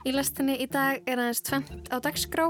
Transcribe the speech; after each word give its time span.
Í 0.00 0.14
lastinni 0.16 0.54
í 0.56 0.64
dag 0.64 1.02
er 1.04 1.20
aðeins 1.20 1.42
tvent 1.44 1.90
á 1.92 2.00
dagskrá, 2.00 2.46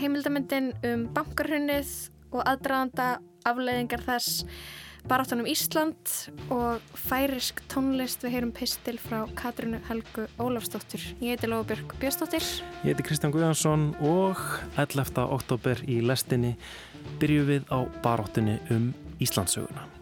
heimildamindin 0.00 0.72
um 0.88 1.04
bankarhunnið 1.14 1.90
og 2.34 2.40
aðdraðanda 2.42 3.04
afleiðingar 3.46 4.02
þess 4.08 4.40
baráttunum 5.06 5.46
Ísland 5.46 6.10
og 6.50 6.82
færisk 6.98 7.62
tónlist 7.70 8.26
við 8.26 8.34
heyrum 8.34 8.50
pistil 8.56 8.96
frá 8.98 9.22
Katrínu 9.38 9.78
Helgu 9.86 10.26
Ólafsdóttir. 10.42 11.06
Ég 11.22 11.36
heiti 11.36 11.52
Lóabjörg 11.52 11.94
Björnsdóttir. 12.02 12.42
Ég 12.82 12.90
heiti 12.90 13.06
Kristján 13.06 13.36
Guðjansson 13.36 13.92
og 14.02 14.42
11. 14.74 15.14
oktober 15.30 15.86
í 15.86 16.02
lestinni 16.02 16.56
byrju 17.22 17.46
við 17.54 17.70
á 17.70 17.86
baráttunni 18.02 18.58
um 18.74 18.90
Íslandsöguna. 19.22 19.99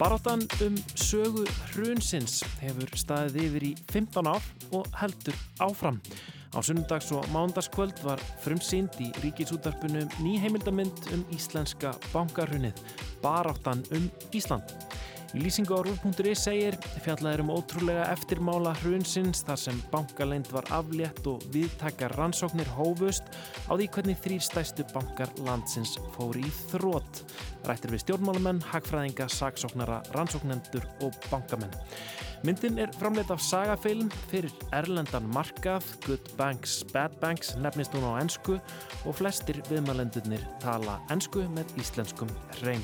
Baráttan 0.00 0.40
um 0.64 0.76
sögu 0.96 1.42
hrunsins 1.74 2.38
hefur 2.56 2.88
staðið 2.96 3.34
yfir 3.42 3.64
í 3.68 3.72
15 3.92 4.30
ár 4.32 4.46
og 4.72 4.86
heldur 4.96 5.36
áfram. 5.60 5.98
Á 6.56 6.58
sunnundags 6.64 7.10
og 7.12 7.26
mándaskvöld 7.34 8.00
var 8.06 8.22
frumsýnd 8.40 8.96
í 9.04 9.10
ríkisútarpunum 9.20 10.08
ný 10.24 10.38
heimildamind 10.40 11.04
um 11.12 11.26
íslenska 11.36 11.92
bankarhunnið, 12.14 12.80
Baráttan 13.20 13.84
um 13.92 14.08
Ísland. 14.32 14.72
Í 15.30 15.38
lýsingu 15.44 15.76
á 15.78 15.86
rúf.is 15.86 16.40
segir 16.42 16.74
fjallaður 17.04 17.44
um 17.44 17.52
ótrúlega 17.54 18.08
eftirmála 18.10 18.72
hrunsins 18.80 19.44
þar 19.46 19.60
sem 19.62 19.82
bankaleind 19.92 20.48
var 20.50 20.66
aflétt 20.74 21.22
og 21.30 21.44
viðtakar 21.54 22.16
rannsóknir 22.18 22.66
hófust 22.74 23.28
á 23.70 23.78
því 23.78 23.86
hvernig 23.94 24.18
þrýr 24.24 24.42
stæstu 24.42 24.86
bankar 24.90 25.30
landsins 25.46 25.92
fóri 26.16 26.42
í 26.48 26.54
þrótt. 26.72 27.22
Rættir 27.68 27.94
við 27.94 28.02
stjórnmálumenn, 28.02 28.64
hagfræðinga, 28.72 29.28
saksóknara, 29.30 30.00
rannsóknendur 30.16 30.88
og 31.06 31.14
bankamenn. 31.30 31.78
Myndin 32.42 32.80
er 32.82 32.90
framleitt 32.96 33.30
af 33.30 33.42
sagafilm 33.44 34.10
fyrir 34.32 34.50
Erlendan 34.74 35.28
markað, 35.30 35.86
Good 36.06 36.32
Banks, 36.40 36.80
Bad 36.90 37.14
Banks 37.22 37.52
nefnist 37.60 37.94
hún 37.94 38.08
á 38.10 38.18
ennsku 38.18 38.58
og 39.04 39.14
flestir 39.20 39.62
viðmælendurnir 39.68 40.42
tala 40.64 40.98
ennsku 41.12 41.46
með 41.54 41.70
íslenskum 41.84 42.32
hreim. 42.58 42.82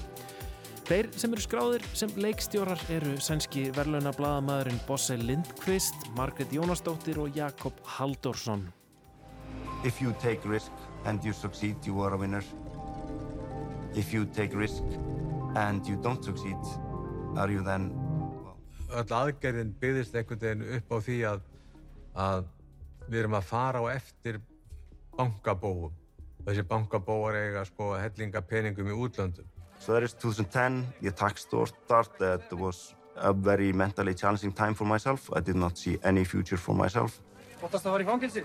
Þeir 0.86 1.08
sem 1.18 1.32
eru 1.34 1.42
skráðir 1.42 1.84
sem 1.98 2.12
leikstjórar 2.22 2.78
eru 2.94 3.16
sænski 3.18 3.64
verðlauna 3.74 4.12
bladamæðurinn 4.14 4.76
Bosse 4.86 5.16
Lindqvist, 5.18 5.96
Margret 6.14 6.52
Jónasdóttir 6.54 7.18
og 7.18 7.34
Jakob 7.34 7.80
Halldórsson. 7.96 8.62
If 9.82 9.98
you 10.00 10.14
take 10.22 10.46
risk 10.46 10.70
and 11.04 11.24
you 11.26 11.32
succeed, 11.32 11.74
you 11.82 11.98
are 12.04 12.14
a 12.14 12.16
winner. 12.16 12.44
If 13.96 14.14
you 14.14 14.26
take 14.26 14.54
risk 14.54 14.84
and 15.56 15.82
you 15.90 15.96
don't 16.06 16.22
succeed, 16.22 16.70
are 17.34 17.50
you 17.50 17.66
then... 17.66 17.90
Öll 18.94 19.10
aðgerðin 19.10 19.74
byggðist 19.82 20.14
einhvern 20.14 20.44
veginn 20.44 20.64
upp 20.78 20.94
á 20.94 20.98
því 21.02 21.18
að, 21.32 21.44
að 22.14 22.48
við 23.08 23.24
erum 23.24 23.38
að 23.40 23.50
fara 23.50 23.82
á 23.82 23.84
eftir 23.96 24.38
bankabóum. 25.18 25.90
Þessi 26.46 26.62
bankabóar 26.70 27.42
eiga 27.42 27.66
sko 27.66 27.96
hellinga 27.98 28.46
peningum 28.46 28.94
í 28.94 29.02
útlöndum. 29.02 29.50
So 29.78 29.92
that 29.92 30.02
is 30.02 30.14
2010, 30.14 30.86
the 31.00 31.08
attack 31.08 31.38
started. 31.38 32.18
That 32.18 32.52
was 32.52 32.94
a 33.16 33.32
very 33.32 33.72
mentally 33.72 34.14
challenging 34.14 34.52
time 34.52 34.74
for 34.74 34.84
myself. 34.84 35.30
I 35.32 35.40
did 35.40 35.56
not 35.56 35.78
see 35.78 35.98
any 36.02 36.24
future 36.24 36.56
for 36.56 36.74
myself. 36.74 37.20
Óttast 37.62 37.86
að 37.86 37.94
fara 37.94 38.04
í 38.04 38.08
fangilsi? 38.08 38.42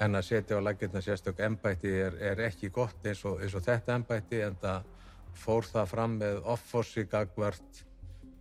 En 0.00 0.14
að 0.14 0.26
setja 0.28 0.58
á 0.58 0.60
laggirna 0.62 1.00
sérstök 1.02 1.40
ennbætti 1.42 1.90
er, 1.90 2.18
er 2.20 2.42
ekki 2.46 2.70
gott 2.70 3.06
eins 3.06 3.24
og, 3.24 3.40
eins 3.42 3.56
og 3.56 3.64
þetta 3.64 3.96
ennbætti 3.96 4.42
en 4.44 4.58
það 4.60 4.84
fór 5.36 5.66
það 5.66 5.88
fram 5.90 6.18
með 6.20 6.38
offorsi 6.44 7.06
gagvart 7.10 7.82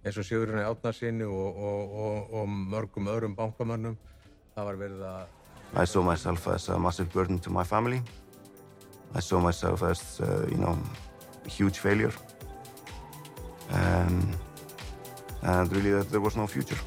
eins 0.06 0.20
og 0.22 0.28
Sigurinn 0.28 0.62
Átnarsinni 0.62 1.26
og, 1.26 1.58
og, 1.58 2.36
og 2.36 2.52
mörgum 2.52 3.10
öðrum 3.10 3.34
bankamönnum. 3.38 3.98
Það 4.56 4.70
var 4.70 4.80
verið 4.84 5.08
að... 5.10 5.34
I 5.76 5.88
saw 5.90 6.04
myself 6.06 6.48
as 6.48 6.70
a 6.70 6.78
massive 6.80 7.10
burden 7.12 7.40
to 7.40 7.50
my 7.50 7.64
family. 7.64 8.02
I 9.16 9.22
saw 9.22 9.40
myself 9.42 9.82
as, 9.84 10.22
uh, 10.22 10.46
you 10.52 10.58
know, 10.58 10.78
huge 11.48 11.80
failure. 11.80 12.14
Um, 13.72 14.30
and 15.42 15.72
really 15.72 15.92
that 15.92 16.10
there 16.10 16.22
was 16.22 16.36
no 16.36 16.48
future. 16.48 16.80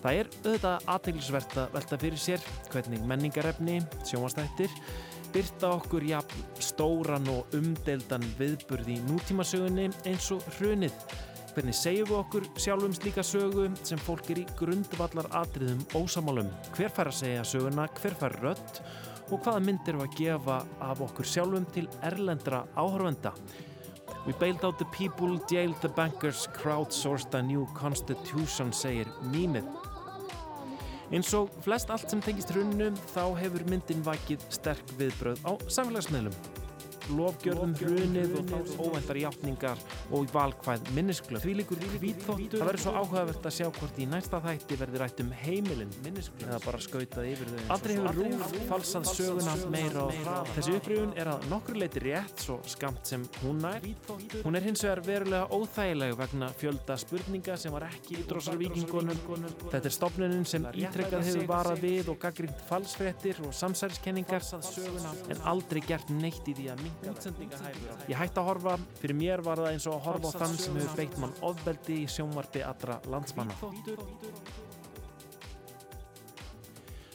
Það 0.00 0.16
er 0.16 0.28
auðvitað 0.32 0.86
aðteglisvert 0.88 1.56
að 1.60 1.74
velta 1.76 1.96
fyrir 2.00 2.20
sér 2.20 2.44
hvernig 2.72 3.02
menningarefni, 3.04 3.80
sjónvastættir, 4.08 4.72
byrta 5.34 5.74
okkur 5.76 6.06
jafn 6.08 6.46
stóran 6.62 7.28
og 7.30 7.52
umdeldan 7.56 8.24
viðburð 8.38 8.88
í 8.94 8.96
nútímasögunni 9.10 9.90
eins 10.08 10.30
og 10.32 10.46
hrunið. 10.56 10.96
Hvernig 11.50 11.74
segjum 11.74 12.06
við 12.06 12.14
okkur 12.14 12.44
sjálfum 12.62 12.92
slíka 12.94 13.22
sögu 13.26 13.64
sem 13.82 13.98
fólk 13.98 14.28
er 14.30 14.38
í 14.38 14.44
grundvallar 14.54 15.26
atriðum 15.34 15.80
ósamálum? 15.98 16.46
Hver 16.76 16.92
fær 16.94 17.10
að 17.10 17.16
segja 17.24 17.46
söguna, 17.48 17.88
hver 17.98 18.14
fær 18.20 18.36
rött 18.44 18.78
og 19.30 19.40
hvaða 19.42 19.64
myndir 19.66 19.98
við 19.98 20.04
að 20.04 20.14
gefa 20.20 20.60
af 20.86 21.02
okkur 21.08 21.26
sjálfum 21.26 21.66
til 21.74 21.88
erlendra 22.06 22.62
áhörvenda? 22.78 23.34
We 24.28 24.36
bailed 24.38 24.62
out 24.62 24.78
the 24.78 24.86
people, 24.94 25.40
jailed 25.50 25.80
the 25.82 25.88
bankers, 25.88 26.46
crowdsourced 26.54 27.34
a 27.34 27.42
new 27.42 27.66
constitution, 27.74 28.70
segir 28.70 29.10
mýmið. 29.34 29.66
Eins 31.10 31.34
og 31.34 31.50
flest 31.66 31.90
allt 31.90 32.12
sem 32.12 32.22
tengist 32.22 32.54
hrunnu 32.54 32.92
þá 33.10 33.24
hefur 33.42 33.66
myndin 33.66 34.06
vakið 34.06 34.46
sterk 34.54 34.98
viðbröð 35.00 35.42
á 35.42 35.58
samfélagsmiðlum 35.66 36.59
lofgjörðum 37.10 37.74
hrunið 37.80 38.34
og 38.38 38.50
þá 38.50 38.82
óvendar 38.84 39.20
játningar 39.20 39.82
og 40.14 40.30
valkvæð 40.34 40.90
minnisklöf. 40.96 41.44
Því 41.44 41.54
líkur 41.60 41.84
hvítþóttur. 42.00 42.58
Það 42.58 42.68
verður 42.70 42.84
svo 42.84 42.94
áhugavert 42.96 43.48
að 43.50 43.56
sjá 43.56 43.66
hvort 43.78 44.00
í 44.00 44.06
næsta 44.10 44.40
þætti 44.44 44.78
verður 44.80 45.04
rætt 45.04 45.22
um 45.24 45.32
heimilinn 45.42 45.94
minnisklöf 46.04 46.46
eða 46.48 46.60
bara 46.64 46.82
skautað 46.84 47.30
yfir 47.30 47.52
þau. 47.52 47.62
Aldrei 47.76 47.96
hefur 47.96 48.20
rúf 48.20 48.56
falsað 48.70 49.08
söguna 49.10 49.56
meira 49.72 50.04
og 50.06 50.20
frá. 50.20 50.36
Þessi 50.56 50.76
upprýfun 50.78 51.14
er 51.20 51.32
að 51.34 51.46
nokkur 51.52 51.80
leiti 51.80 52.04
rétt 52.04 52.44
svo 52.46 52.58
skamt 52.70 53.10
sem 53.10 53.26
hún 53.40 53.62
nær. 53.64 53.86
Hún 54.44 54.58
er 54.58 54.66
hins 54.66 54.84
vegar 54.84 55.02
verulega 55.06 55.48
óþægileg 55.54 56.16
vegna 56.20 56.50
fjölda 56.60 56.98
spurninga 57.00 57.56
sem 57.60 57.74
var 57.74 57.88
ekki 57.88 58.20
í 58.20 58.26
drósarvíkingunum. 58.30 59.22
Þetta 59.70 59.84
er 59.84 59.96
stopnunum 59.96 60.46
sem 60.48 60.66
ítrekkað 60.72 61.26
hefur 61.28 61.48
varað 61.50 61.84
við 61.84 62.12
og 62.12 62.20
gaggrínt 62.22 62.64
falsfrettir 62.68 63.40
og 63.46 63.54
samsæriskenningar 63.56 64.44
en 65.30 65.44
aldrei 65.50 65.82
gert 65.86 66.10
neitt 66.14 66.48
í 66.50 66.56
því 66.56 66.70
að 66.72 66.84
minka 67.38 67.60
Ég 68.08 68.16
hætti 68.18 68.40
að 68.40 68.48
horfa, 68.48 68.78
fyrir 69.00 69.18
mér 69.18 69.44
var 69.46 69.62
það 69.62 69.72
eins 69.74 69.86
og 69.90 69.98
að 69.98 70.06
horfa 70.08 70.32
á 70.34 70.38
þann 70.42 70.58
sem 70.58 70.80
hefur 70.80 70.98
beitt 71.02 71.20
mann 71.22 71.38
ofbeldi 71.50 72.02
í 72.02 72.08
sjónvarpi 72.10 72.64
allra 72.66 73.00
landsmanna. 73.10 73.56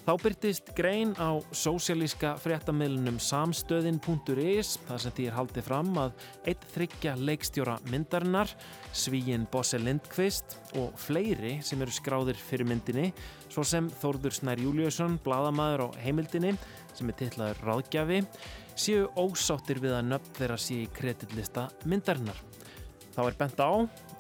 Þá 0.06 0.12
byrtist 0.22 0.68
grein 0.78 1.16
á 1.18 1.34
sósialíska 1.50 2.36
fréttamilunum 2.38 3.16
samstöðin.is 3.18 4.76
þar 4.86 5.00
sem 5.02 5.14
því 5.18 5.24
er 5.26 5.34
haldið 5.34 5.66
fram 5.66 5.96
að 5.98 6.28
eitt 6.52 6.68
þryggja 6.76 7.16
leikstjóra 7.18 7.80
myndarinnar, 7.90 8.54
Svíin 8.94 9.48
Bosse 9.50 9.80
Lindqvist 9.82 10.60
og 10.78 10.94
fleiri 11.02 11.56
sem 11.66 11.82
eru 11.82 11.96
skráðir 11.96 12.38
fyrir 12.38 12.70
myndinni, 12.70 13.08
svo 13.50 13.66
sem 13.66 13.90
Þórður 14.04 14.38
Snær 14.38 14.62
Júliusson, 14.62 15.18
bladamæður 15.26 15.88
á 15.90 15.98
heimildinni 16.06 16.54
sem 16.94 17.10
er 17.10 17.20
tillaður 17.24 17.66
ráðgjafi, 17.66 18.22
séu 18.76 19.08
ósáttir 19.16 19.80
við 19.84 19.96
að 19.98 20.10
nöfn 20.12 20.36
þeirra 20.38 20.58
sé 20.60 20.82
í 20.84 20.92
kredillista 20.94 21.70
myndarinnar. 21.88 22.40
Þá 23.16 23.22
er 23.26 23.38
bent 23.40 23.62
á, 23.64 23.72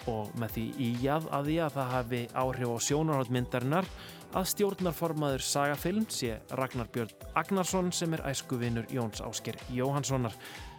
og 0.08 0.36
með 0.40 0.54
því 0.56 0.66
íjað 0.90 1.26
að 1.36 1.50
því 1.50 1.56
að 1.66 1.74
það 1.76 1.90
hafi 1.94 2.22
áhrif 2.32 2.72
á 2.72 2.78
sjónarhótt 2.88 3.34
myndarinnar, 3.36 3.90
að 4.36 4.48
stjórnarformaður 4.52 5.44
Sagafilm 5.44 6.06
sé 6.12 6.38
Ragnar 6.60 6.90
Björn 6.92 7.28
Agnarsson 7.40 7.92
sem 7.96 8.16
er 8.16 8.24
æskuvinur 8.28 8.88
Jóns 8.92 9.24
Ásker 9.24 9.56
Jóhanssonar 9.72 10.36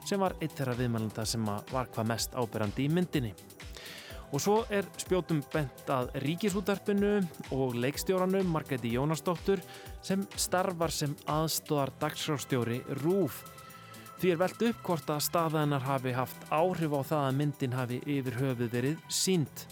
sem 0.06 0.20
var 0.20 0.36
eitt 0.40 0.56
þeirra 0.56 0.76
viðmælanda 0.78 1.24
sem 1.28 1.44
var 1.44 1.88
hvað 1.92 2.10
mest 2.12 2.36
áberandi 2.36 2.84
í 2.86 2.92
myndinni. 2.92 3.32
Og 4.34 4.42
svo 4.42 4.56
er 4.74 4.86
spjótum 4.98 5.40
bent 5.52 5.90
að 5.92 6.10
ríkisútarpinu 6.24 7.12
og 7.54 7.76
leikstjóranum 7.78 8.48
Margreði 8.50 8.96
Jónasdóttur 8.96 9.62
sem 10.04 10.24
starfar 10.36 10.92
sem 10.92 11.14
aðstóðar 11.30 11.94
dagsrástjóri 12.02 12.80
RÚF. 13.02 13.44
Því 14.16 14.30
er 14.32 14.38
velt 14.40 14.62
upp 14.64 14.78
hvort 14.86 15.10
að 15.12 15.24
staðanar 15.26 15.84
hafi 15.84 16.14
haft 16.16 16.46
áhrif 16.48 16.94
á 16.96 17.00
það 17.04 17.24
að 17.26 17.36
myndin 17.36 17.76
hafi 17.76 17.98
yfir 18.08 18.38
höfuð 18.40 18.72
verið 18.72 19.02
sínt. 19.12 19.66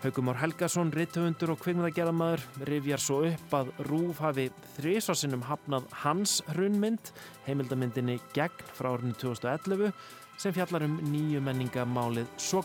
Haugumár 0.00 0.38
Helgason, 0.40 0.88
ritthöfundur 0.96 1.52
og 1.52 1.60
kvikmyndagerðamæður 1.60 2.46
rifjar 2.70 3.04
svo 3.04 3.18
upp 3.28 3.52
að 3.58 3.74
Rúf 3.90 4.24
hafi 4.24 4.48
þrísvarsinnum 4.78 5.44
hafnað 5.44 5.92
hans 6.06 6.38
hrunmynd, 6.54 7.12
heimildamyndinni 7.44 8.16
Gegn 8.32 8.72
frá 8.72 8.94
árinu 8.94 9.12
2011 9.20 9.92
sem 10.40 10.56
fjallar 10.56 10.88
um 10.88 10.96
nýju 11.12 11.44
menningamálið 11.44 12.32
svo 12.40 12.64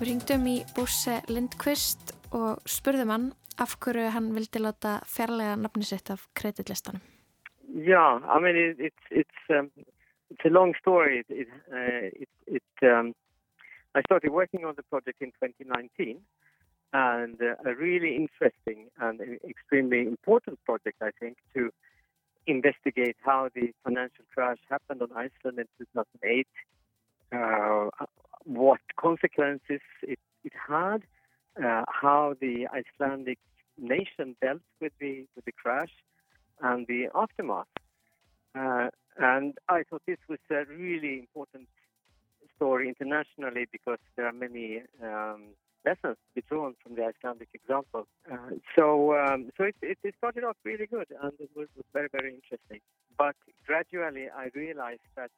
Við 0.00 0.08
ringdum 0.08 0.46
í 0.48 0.52
Bússe 0.72 1.18
Lindqvist 1.28 2.14
og 2.32 2.62
spurðum 2.64 3.10
hann 3.12 3.24
af 3.60 3.74
hverju 3.84 4.06
hann 4.14 4.30
vildi 4.32 4.62
láta 4.62 4.94
fjarlæga 5.04 5.58
nafni 5.60 5.84
sitt 5.84 6.08
af 6.08 6.22
kreditlistanum. 6.32 7.02
Yeah, 7.68 8.24
I 8.24 8.40
mean, 8.40 8.56
it, 8.56 8.80
it's 8.80 9.04
it's 9.10 9.50
um, 9.50 9.68
it's 10.30 10.46
a 10.46 10.48
long 10.48 10.72
story. 10.80 11.22
It, 11.28 11.48
uh, 11.68 12.08
it, 12.16 12.30
it 12.46 12.88
um, 12.88 13.12
I 13.94 14.00
started 14.08 14.32
working 14.32 14.64
on 14.64 14.72
the 14.74 14.82
project 14.84 15.20
in 15.20 15.32
2019, 15.36 16.16
and 16.94 17.36
uh, 17.42 17.70
a 17.70 17.74
really 17.74 18.16
interesting 18.16 18.88
and 19.00 19.20
extremely 19.46 20.00
important 20.08 20.64
project, 20.64 20.96
I 21.02 21.10
think, 21.20 21.36
to 21.52 21.68
investigate 22.46 23.16
how 23.22 23.50
the 23.54 23.74
financial 23.84 24.24
crash 24.32 24.60
happened 24.70 25.02
on 25.02 25.10
Iceland 25.12 25.58
in 25.58 25.68
2008, 25.76 26.46
uh, 27.36 28.06
what 28.44 28.80
consequences 28.98 29.80
it, 30.02 30.18
it 30.44 30.52
had, 30.68 31.02
uh, 31.62 31.84
how 31.88 32.34
the 32.40 32.66
Icelandic 32.72 33.38
nation 33.78 34.36
dealt 34.40 34.60
with 34.80 34.92
the 35.00 35.26
with 35.34 35.44
the 35.44 35.52
crash 35.52 35.90
and 36.60 36.86
the 36.86 37.08
aftermath. 37.14 37.66
Uh, 38.54 38.88
and 39.18 39.54
I 39.68 39.82
thought 39.88 40.02
this 40.06 40.18
was 40.28 40.38
a 40.50 40.64
really 40.64 41.18
important 41.18 41.68
story 42.56 42.88
internationally 42.88 43.66
because 43.70 43.98
there 44.16 44.26
are 44.26 44.32
many 44.32 44.82
um, 45.02 45.54
lessons 45.84 46.16
to 46.16 46.30
be 46.34 46.42
drawn 46.48 46.74
from 46.82 46.94
the 46.94 47.04
Icelandic 47.04 47.48
example. 47.54 48.06
Uh, 48.30 48.36
so 48.76 49.16
um, 49.16 49.50
so 49.56 49.64
it, 49.64 49.76
it, 49.82 49.98
it, 50.02 50.14
started 50.18 50.44
off 50.44 50.56
really 50.64 50.86
good 50.86 51.06
and 51.22 51.32
it 51.38 51.50
was, 51.56 51.68
was 51.76 51.86
very, 51.92 52.08
very 52.12 52.34
interesting. 52.34 52.80
But 53.18 53.36
gradually 53.66 54.28
I 54.28 54.50
realized 54.54 55.06
that 55.16 55.30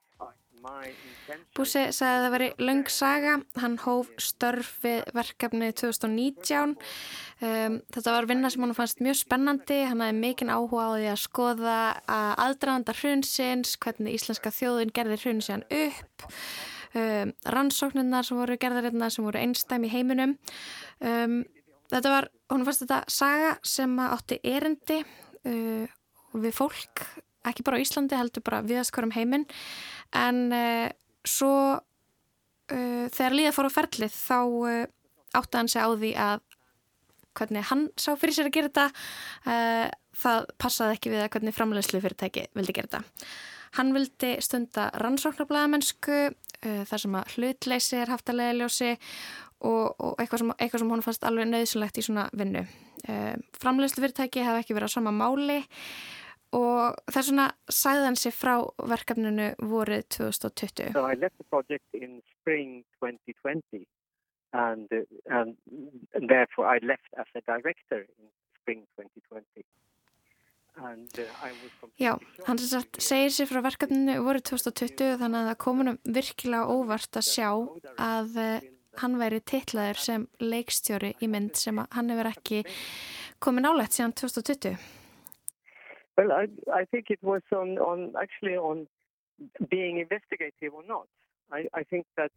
my 0.63 0.87
intention... 0.87 1.47
Búsi 1.57 1.83
sagði 1.91 2.19
að 2.19 2.25
það 2.25 2.35
veri 2.37 2.49
löng 2.63 2.83
saga. 2.93 3.33
Hann 3.59 3.79
hóf 3.83 4.11
störf 4.23 4.71
við 4.85 5.01
verkefni 5.17 5.71
2019. 5.75 6.77
Um, 7.43 7.81
þetta 7.95 8.15
var 8.15 8.29
vinna 8.31 8.51
sem 8.53 8.63
hann 8.63 8.77
fannst 8.79 9.03
mjög 9.03 9.19
spennandi. 9.25 9.81
Hann 9.91 10.05
hafði 10.05 10.21
mikinn 10.21 10.53
áhuga 10.55 10.87
á 10.87 10.91
því 10.95 11.09
að 11.15 11.25
skoða 11.25 11.81
að 12.19 12.31
aðdraðanda 12.47 12.95
hrunsins, 13.01 13.75
hvernig 13.83 14.21
íslenska 14.21 14.55
þjóðin 14.55 14.95
gerði 14.95 15.19
hrunsin 15.25 15.67
upp 15.67 16.31
um, 16.99 17.33
rannsóknirnar 17.55 18.27
sem 18.27 18.39
voru 18.39 18.59
gerðarinnar 18.61 19.13
sem 19.15 19.27
voru 19.27 19.41
einstæmi 19.41 19.91
í 19.91 19.95
heiminum. 19.95 20.37
Um, 21.01 21.43
þetta 21.93 22.15
var, 22.15 22.31
hún 22.53 22.67
fannst 22.69 22.85
þetta 22.85 23.03
saga 23.13 23.53
sem 23.67 23.99
átti 24.05 24.41
erindi 24.45 25.03
uh, 25.03 25.87
við 26.33 26.57
fólk 26.57 27.07
ekki 27.49 27.65
bara 27.67 27.79
á 27.81 27.83
Íslandi, 27.83 28.19
heldur 28.19 28.45
bara 28.47 28.63
viðast 28.67 28.95
hverjum 28.95 29.15
heiminn. 29.17 29.47
En 30.15 30.45
uh, 30.55 30.89
svo 31.27 31.55
uh, 31.79 33.07
þegar 33.13 33.39
líða 33.39 33.55
fór 33.57 33.71
á 33.71 33.77
ferlið 33.77 34.15
þá 34.15 34.39
uh, 34.43 34.83
átti 35.39 35.59
hann 35.59 35.71
sig 35.73 35.83
á 35.83 35.91
því 35.91 36.13
að 36.21 36.45
hvernig 37.33 37.65
hann 37.71 37.87
sá 37.97 38.13
fyrir 38.21 38.37
sér 38.37 38.51
að 38.51 38.57
gera 38.59 38.69
þetta 38.69 38.87
uh, 39.49 39.89
það 40.23 40.47
passaði 40.61 40.99
ekki 40.99 41.13
við 41.15 41.25
að 41.25 41.31
hvernig 41.35 41.57
framlegslu 41.57 42.03
fyrirtæki 42.05 42.47
vildi 42.57 42.77
gera 42.77 42.91
þetta. 42.91 43.29
Hann 43.79 43.95
vildi 43.97 44.35
stunda 44.45 44.91
rannsóknarblæðamennsku 45.01 46.19
uh, 46.67 46.83
þar 46.89 47.05
sem 47.05 47.19
að 47.19 47.37
hlutleysi 47.37 48.01
er 48.01 48.13
haft 48.13 48.33
að 48.33 48.41
leiðiljósi 48.41 48.91
og, 48.93 49.85
og 49.99 50.17
eitthvað 50.21 50.43
sem, 50.43 50.55
eitthvað 50.59 50.85
sem 50.85 50.95
hún 50.95 51.05
fannst 51.05 51.29
alveg 51.29 51.51
nöðsynlegt 51.51 52.01
í 52.01 52.07
svona 52.07 52.27
vinnu. 52.39 52.65
Uh, 53.07 53.37
Framleyslu 53.63 54.03
fyrirtæki 54.03 54.45
hafa 54.47 54.63
ekki 54.63 54.77
verið 54.77 54.93
á 54.93 54.97
sama 54.97 55.15
máli 55.15 55.63
og 56.53 56.99
það 57.09 57.21
er 57.21 57.27
svona 57.29 57.49
sæðan 57.73 58.19
sér 58.21 58.35
frá 58.37 58.55
verkefninu 58.93 59.49
voruð 59.73 60.05
2020. 60.19 60.93
So 60.93 61.07
I 61.09 61.17
left 61.17 61.39
the 61.41 61.49
project 61.49 61.87
in 61.97 62.21
spring 62.35 62.85
2020 63.01 63.87
and, 64.53 64.89
uh, 64.93 65.05
and 65.31 66.29
therefore 66.29 66.69
I 66.69 66.79
left 66.85 67.09
as 67.17 67.27
a 67.35 67.43
director 67.47 68.05
in 68.19 68.29
spring 68.61 68.85
2020. 68.97 69.65
Uh, 70.73 70.97
Já, 72.01 72.15
hann 72.47 72.59
sagt 72.59 72.97
segir 73.05 73.33
sér 73.35 73.49
frá 73.51 73.61
verkefninu 73.61 74.15
voru 74.25 74.41
2020 74.41 75.19
þannig 75.21 75.43
að 75.43 75.49
það 75.51 75.59
komunum 75.61 75.99
virkilega 76.17 76.73
óvart 76.73 77.19
að 77.21 77.27
sjá 77.29 77.49
að 78.01 78.39
uh, 78.41 78.65
hann 79.03 79.19
væri 79.21 79.43
tillaður 79.53 80.01
sem 80.01 80.25
leikstjóri 80.41 81.13
í 81.21 81.29
mynd 81.29 81.61
sem 81.61 81.77
hann 81.77 82.09
hefur 82.15 82.31
ekki 82.33 82.63
komið 83.45 83.67
nálegt 83.67 83.99
síðan 83.99 84.17
2020 84.17 84.81
Well, 86.17 86.33
I, 86.33 86.49
I 86.73 86.85
think 86.85 87.11
it 87.11 87.23
was 87.23 87.43
on, 87.53 87.79
on 87.79 88.13
actually 88.21 88.57
on 88.57 88.87
being 89.71 89.99
investigative 89.99 90.75
or 90.75 90.85
not. 90.87 91.09
I, 91.51 91.65
I 91.73 91.85
think 91.85 92.05
that 92.17 92.31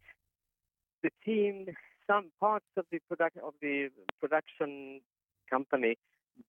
the 1.02 1.10
team, 1.24 1.66
some 2.06 2.30
parts 2.40 2.66
of 2.76 2.86
the, 2.90 3.00
product, 3.06 3.36
of 3.36 3.52
the 3.60 3.90
production 4.18 5.00
company 5.50 5.96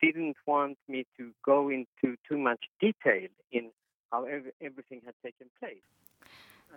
didn't 0.01 0.37
want 0.45 0.77
me 0.87 1.05
to 1.17 1.31
go 1.45 1.69
into 1.69 2.15
too 2.27 2.37
much 2.37 2.63
detail 2.79 3.29
in 3.51 3.71
how 4.11 4.25
everything 4.61 5.01
had 5.05 5.15
taken 5.23 5.49
place. 5.59 5.87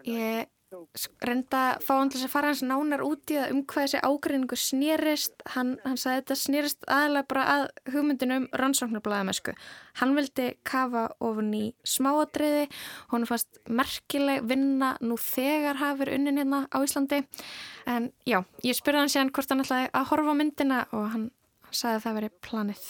Ég 0.06 0.48
reynda 1.26 1.60
að 1.74 1.80
fá 1.82 1.96
hann 1.98 2.10
til 2.12 2.20
að 2.22 2.30
fara 2.30 2.50
hans 2.52 2.60
nánar 2.62 3.02
út 3.02 3.32
í 3.32 3.36
það 3.36 3.52
um 3.52 3.62
hvað 3.66 3.86
þessi 3.86 4.00
ágreiningu 4.06 4.58
snýrist. 4.62 5.34
Hann, 5.56 5.72
hann 5.82 5.98
sagði 5.98 6.20
þetta 6.20 6.36
snýrist 6.38 6.86
aðalega 6.86 7.28
bara 7.32 7.46
að 7.54 7.64
hugmyndinu 7.90 8.36
um 8.38 8.46
rannsóknarblæðamesku. 8.62 9.56
Hann 9.98 10.14
vildi 10.14 10.46
kafa 10.70 11.08
ofun 11.18 11.50
í 11.58 11.64
smáadriði, 11.82 12.68
hann 13.10 13.26
fannst 13.26 13.60
merkileg 13.66 14.46
vinna 14.46 14.92
nú 15.02 15.18
þegar 15.20 15.82
hafið 15.82 16.14
unnin 16.14 16.38
hérna 16.38 16.62
á 16.70 16.78
Íslandi. 16.86 17.24
En 17.90 18.12
já, 18.22 18.38
ég 18.62 18.78
spurði 18.78 19.02
hann 19.02 19.12
síðan 19.12 19.34
hvort 19.34 19.50
hann 19.50 19.66
ætlaði 19.66 19.90
að 19.90 20.08
horfa 20.12 20.38
myndina 20.38 20.84
og 20.94 21.10
hann 21.16 21.28
sagði 21.70 21.96
að 21.96 22.04
það 22.04 22.18
veri 22.18 22.30
planið. 22.46 22.84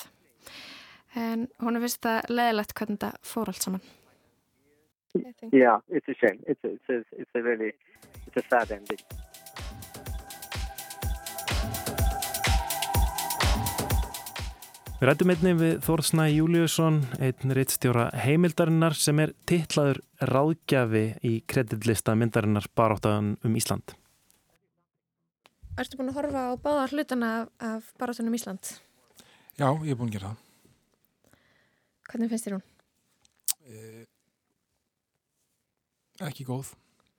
En 1.20 1.48
hún 1.58 1.76
er 1.76 1.84
vist 1.84 2.06
að 2.06 2.30
leðilegt 2.30 2.76
hvernig 2.78 3.00
þetta 3.00 3.30
fór 3.32 3.50
allt 3.50 3.66
saman. 3.66 3.88
Yeah, 5.50 5.80
it's 5.88 6.06
a 6.08 6.14
shame. 6.14 6.38
It's 6.46 6.62
a, 6.62 6.68
it's 6.68 6.88
a, 6.88 7.02
it's 7.18 7.34
a 7.34 7.42
really 7.42 7.72
it's 8.26 8.36
a 8.36 8.48
sad 8.48 8.70
ending. 8.70 9.02
Við 15.00 15.08
rættum 15.08 15.30
einnig 15.32 15.54
við 15.56 15.78
Þórsnæ 15.80 16.26
Júliusson, 16.28 16.98
einn 17.24 17.54
reittstjóra 17.56 18.10
heimildarinnar 18.20 18.92
sem 19.00 19.22
er 19.24 19.32
tillaður 19.48 20.02
ráðgjafi 20.28 21.04
í 21.24 21.38
kreditlista 21.48 22.12
myndarinnar 22.20 22.68
baráttaðan 22.76 23.38
um 23.40 23.56
Ísland. 23.56 23.96
Erstu 25.80 25.96
búin 25.96 26.10
að 26.12 26.18
horfa 26.18 26.40
á 26.44 26.60
báða 26.60 26.88
hlutana 26.92 27.28
af, 27.40 27.50
af 27.64 27.86
barátunum 27.96 28.34
Ísland? 28.36 28.74
Já, 29.56 29.68
ég 29.80 29.94
er 29.94 29.96
búin 29.96 30.10
að 30.10 30.16
gera 30.18 30.32
það. 30.32 30.42
Hvernig 32.10 32.32
finnst 32.32 32.48
þér 32.48 32.56
hún? 32.56 32.64
Eh, 33.70 34.04
ekki 36.28 36.44
góð. 36.44 36.74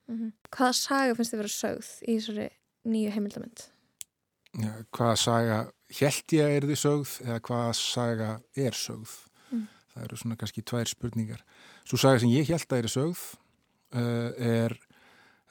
Mm 0.06 0.18
-hmm. 0.20 0.32
Hvaða 0.53 0.74
saga 0.77 1.15
finnst 1.15 1.34
þið 1.34 1.41
verið 1.41 1.56
sögð 1.56 1.89
í 2.06 2.18
þessari 2.20 2.48
nýju 2.86 3.13
heimildamönd? 3.15 3.65
Ja, 4.62 4.72
hvaða 4.91 5.15
saga 5.15 5.58
held 6.00 6.34
ég 6.38 6.46
að 6.46 6.56
er 6.56 6.70
þið 6.70 6.80
sögð 6.86 7.12
eða 7.25 7.39
hvaða 7.48 7.74
saga 7.74 8.30
er 8.56 8.74
sögð? 8.77 9.13
Mm. 9.50 9.68
Það 9.94 10.03
eru 10.03 10.18
svona 10.18 10.36
kannski 10.36 10.62
tvær 10.62 10.88
spurningar. 10.91 11.41
Svo 11.86 11.98
saga 11.98 12.20
sem 12.20 12.30
ég 12.30 12.48
held 12.51 12.68
að 12.70 12.77
er 12.84 12.94
sögð 12.94 13.22
uh, 13.96 14.30
er 14.38 14.77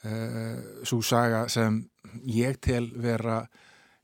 svo 0.01 1.03
saga 1.05 1.43
sem 1.53 1.83
ég 2.25 2.57
tel 2.65 2.87
vera 2.97 3.43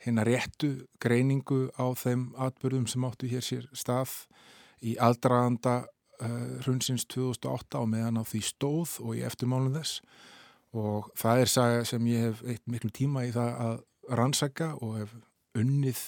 hérna 0.04 0.24
réttu 0.26 0.86
greiningu 1.00 1.70
á 1.74 1.86
þeim 1.96 2.28
atbyrðum 2.36 2.86
sem 2.90 3.04
áttu 3.08 3.28
hér 3.30 3.44
sér 3.44 3.64
stað 3.72 4.12
í 4.84 4.96
aldraðanda 5.02 5.86
uh, 6.22 6.62
hrunsins 6.64 7.06
2008 7.10 7.80
á 7.80 7.82
meðan 7.88 8.20
á 8.20 8.24
því 8.26 8.42
stóð 8.44 8.96
og 9.02 9.16
í 9.18 9.24
eftirmálun 9.26 9.76
þess. 9.78 10.00
Og 10.76 11.08
það 11.16 11.42
er 11.42 11.50
saga 11.50 11.84
sem 11.88 12.08
ég 12.10 12.26
hef 12.26 12.42
eitt 12.44 12.64
miklu 12.68 12.90
tíma 12.94 13.24
í 13.26 13.32
það 13.34 13.60
að 13.66 13.76
rannsaka 14.20 14.72
og 14.84 14.98
hef 15.00 15.14
unnið 15.56 16.02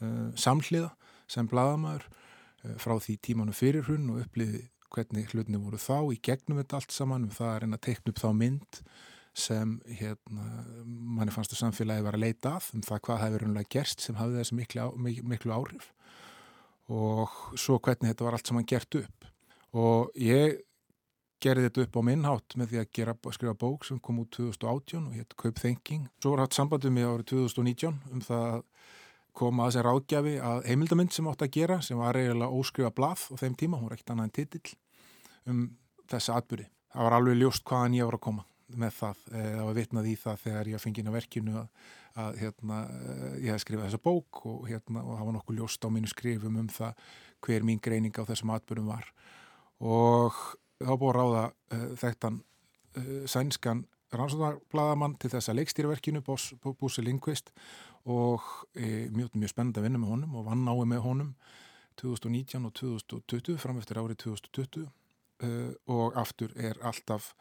uh, 0.00 0.30
samhliða 0.38 0.92
sem 1.30 1.48
bladamæður 1.50 2.06
uh, 2.06 2.76
frá 2.80 2.94
því 3.02 3.18
tímanu 3.28 3.56
fyrir 3.56 3.88
hrun 3.88 4.12
og 4.14 4.22
uppliði 4.24 4.68
hvernig 4.94 5.32
hlutni 5.32 5.58
voru 5.58 5.80
þá 5.80 6.14
í 6.14 6.20
gegnum 6.22 6.60
þetta 6.62 6.78
allt 6.78 6.94
saman. 6.94 7.26
Um 7.26 7.34
það 7.34 7.50
að 7.50 7.60
reyna 7.64 7.80
að 7.80 7.86
teikna 7.88 8.14
upp 8.14 8.22
þá 8.22 8.30
mynd 8.38 8.84
sem 9.34 9.78
hérna, 9.98 10.44
manni 10.86 11.32
fannst 11.34 11.52
að 11.56 11.64
samfélagi 11.64 12.04
var 12.06 12.14
að 12.14 12.22
leita 12.22 12.54
að 12.54 12.68
um 12.76 12.84
það 12.86 13.00
hvað 13.08 13.22
hefur 13.24 13.44
raunlega 13.44 13.72
gerst 13.74 14.04
sem 14.04 14.18
hafði 14.18 14.38
þessi 14.40 14.58
miklu, 14.60 14.84
miklu 15.26 15.54
áhrif 15.54 15.90
og 16.94 17.32
svo 17.58 17.80
hvernig 17.82 18.12
þetta 18.12 18.26
var 18.28 18.36
allt 18.36 18.50
saman 18.50 18.68
gert 18.68 18.98
upp 19.00 19.26
og 19.74 20.14
ég 20.20 20.60
gerði 21.42 21.66
þetta 21.66 21.84
upp 21.84 21.98
á 21.98 22.02
minnhátt 22.06 22.56
með 22.60 22.70
því 22.70 22.80
að 22.80 22.92
gera, 22.96 23.16
skrifa 23.34 23.56
bók 23.58 23.88
sem 23.88 23.98
kom 23.98 24.22
út 24.22 24.30
2018 24.36 25.10
og 25.10 25.16
hétt 25.18 25.34
Kaup 25.40 25.58
Thinking. 25.60 26.06
Svo 26.22 26.32
var 26.32 26.44
hatt 26.44 26.56
sambandum 26.56 26.96
í 26.96 27.04
árið 27.04 27.26
2019 27.34 27.98
um 28.14 28.22
það 28.24 28.46
að 28.52 28.62
koma 29.34 29.64
að 29.66 29.72
þessi 29.72 29.84
ráðgjafi 29.88 30.34
að 30.46 30.64
heimildamind 30.70 31.12
sem 31.12 31.28
átt 31.28 31.42
að 31.42 31.54
gera 31.58 31.80
sem 31.82 31.98
var 31.98 32.16
eiginlega 32.16 32.54
óskrifa 32.54 32.94
blað 32.94 33.26
á 33.28 33.34
þeim 33.42 33.58
tíma, 33.58 33.80
hún 33.80 33.90
var 33.90 33.98
ekkert 33.98 34.14
annað 34.14 34.30
en 34.30 34.36
titill 34.38 34.76
um 35.50 35.62
þessa 36.08 36.38
atbyrði. 36.38 36.68
Það 36.94 37.08
var 37.08 37.16
alveg 37.18 37.40
ljóst 37.42 37.66
hvaðan 37.66 37.98
ég 37.98 38.08
var 38.08 38.20
að 38.20 38.26
koma 38.30 38.46
með 38.68 38.96
það. 38.98 39.22
Það 39.34 39.62
var 39.68 39.78
vitnað 39.78 40.08
í 40.08 40.14
það 40.22 40.42
þegar 40.44 40.70
ég 40.72 40.82
fengið 40.82 41.02
inn 41.02 41.12
á 41.12 41.18
verkinu 41.18 41.54
að, 41.60 41.86
að 42.24 42.40
hérna, 42.40 42.80
ég 43.42 43.50
hef 43.52 43.62
skrifað 43.64 43.88
þessa 43.88 44.02
bók 44.04 44.42
og, 44.50 44.66
hérna, 44.70 45.04
og 45.04 45.18
hafa 45.20 45.34
nokkuð 45.36 45.60
ljóst 45.60 45.84
á 45.84 45.88
mínu 45.92 46.10
skrifum 46.10 46.60
um 46.62 46.70
það 46.72 47.06
hver 47.44 47.66
mín 47.66 47.82
greining 47.82 48.16
á 48.16 48.24
þessum 48.24 48.54
atbyrjum 48.54 48.92
var. 48.92 49.10
Og 49.84 50.36
þá 50.80 50.92
búið 50.94 51.10
að 51.10 51.18
ráða 51.18 51.42
uh, 51.50 51.90
þekktan 52.00 52.38
uh, 52.40 53.18
sænskan 53.30 53.84
rannsóðarblaðamann 54.14 55.16
til 55.18 55.30
þessa 55.32 55.54
leikstýraverkinu, 55.56 56.22
Búsi 56.24 57.02
Lindqvist 57.02 57.50
og 58.04 58.44
e, 58.76 59.08
mjög, 59.10 59.32
mjög 59.34 59.50
spennend 59.50 59.78
að 59.80 59.88
vinna 59.88 59.98
með 59.98 60.12
honum 60.12 60.36
og 60.38 60.44
vann 60.46 60.68
ái 60.68 60.84
með 60.86 61.00
honum 61.02 61.30
2019 61.98 62.68
og 62.68 62.74
2020 62.78 63.58
fram 63.62 63.80
eftir 63.80 63.98
árið 63.98 64.20
2020 64.26 64.84
uh, 64.84 65.72
og 65.90 66.18
aftur 66.20 66.54
er 66.54 66.78
alltaf 66.84 67.32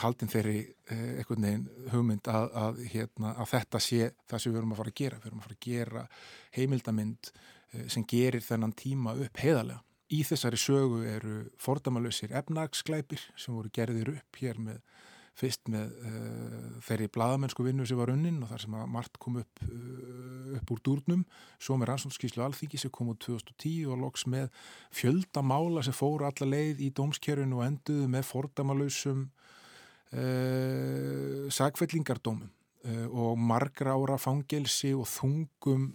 haldin 0.00 0.32
þeirri 0.32 0.60
uh, 0.64 1.04
einhvern 1.20 1.46
veginn 1.46 1.68
hugmynd 1.92 2.30
að, 2.32 2.48
að, 2.64 2.82
hérna, 2.94 3.34
að 3.36 3.52
þetta 3.54 3.82
sé 3.84 4.10
það 4.30 4.42
sem 4.42 4.52
við 4.52 4.58
verum 4.58 4.74
að 4.74 4.82
fara 4.82 4.94
að 4.94 5.00
gera. 5.02 5.20
Við 5.20 5.28
verum 5.28 5.42
að 5.42 5.48
fara 5.48 5.58
að 5.58 5.68
gera 5.68 6.04
heimildamind 6.56 7.32
sem 7.86 8.02
gerir 8.10 8.42
þennan 8.42 8.72
tíma 8.74 9.12
upp 9.14 9.38
heiðarlega. 9.38 9.84
Í 10.10 10.24
þessari 10.26 10.58
sögu 10.58 11.04
eru 11.06 11.34
fordamalösir 11.62 12.32
efnagsklæpir 12.34 13.22
sem 13.38 13.54
voru 13.54 13.70
gerðir 13.70 14.08
upp 14.16 14.40
hér 14.40 14.58
með 14.58 14.80
fyrst 15.40 15.70
með 15.72 15.90
uh, 16.04 16.78
þeirri 16.84 17.08
bladamennsku 17.14 17.64
vinnu 17.64 17.86
sem 17.88 17.98
var 17.98 18.12
unnin 18.12 18.42
og 18.44 18.50
þar 18.52 18.62
sem 18.64 18.76
að 18.76 18.92
margt 18.94 19.18
kom 19.22 19.38
upp, 19.40 19.62
uh, 19.66 20.54
upp 20.58 20.72
úr 20.74 20.82
dúrnum, 20.86 21.24
svo 21.62 21.76
með 21.80 21.90
rannsóknskíslu 21.92 22.44
alþyggi 22.44 22.82
sem 22.82 22.92
kom 22.94 23.12
úr 23.12 23.18
2010 23.22 23.90
og 23.90 24.00
loks 24.04 24.26
með 24.30 24.46
fjöldamála 24.96 25.84
sem 25.86 25.96
fóru 25.96 26.28
alla 26.28 26.50
leið 26.52 26.84
í 26.86 26.92
dómskerfinu 26.96 27.60
og 27.60 27.66
enduðu 27.66 28.06
með 28.12 28.28
fordamalösum 28.30 29.26
uh, 30.14 31.44
sagfellingardómum 31.50 32.56
og 33.12 33.36
margra 33.36 33.92
ára 33.92 34.14
fangelsi 34.16 34.94
og 34.96 35.04
þungum 35.04 35.90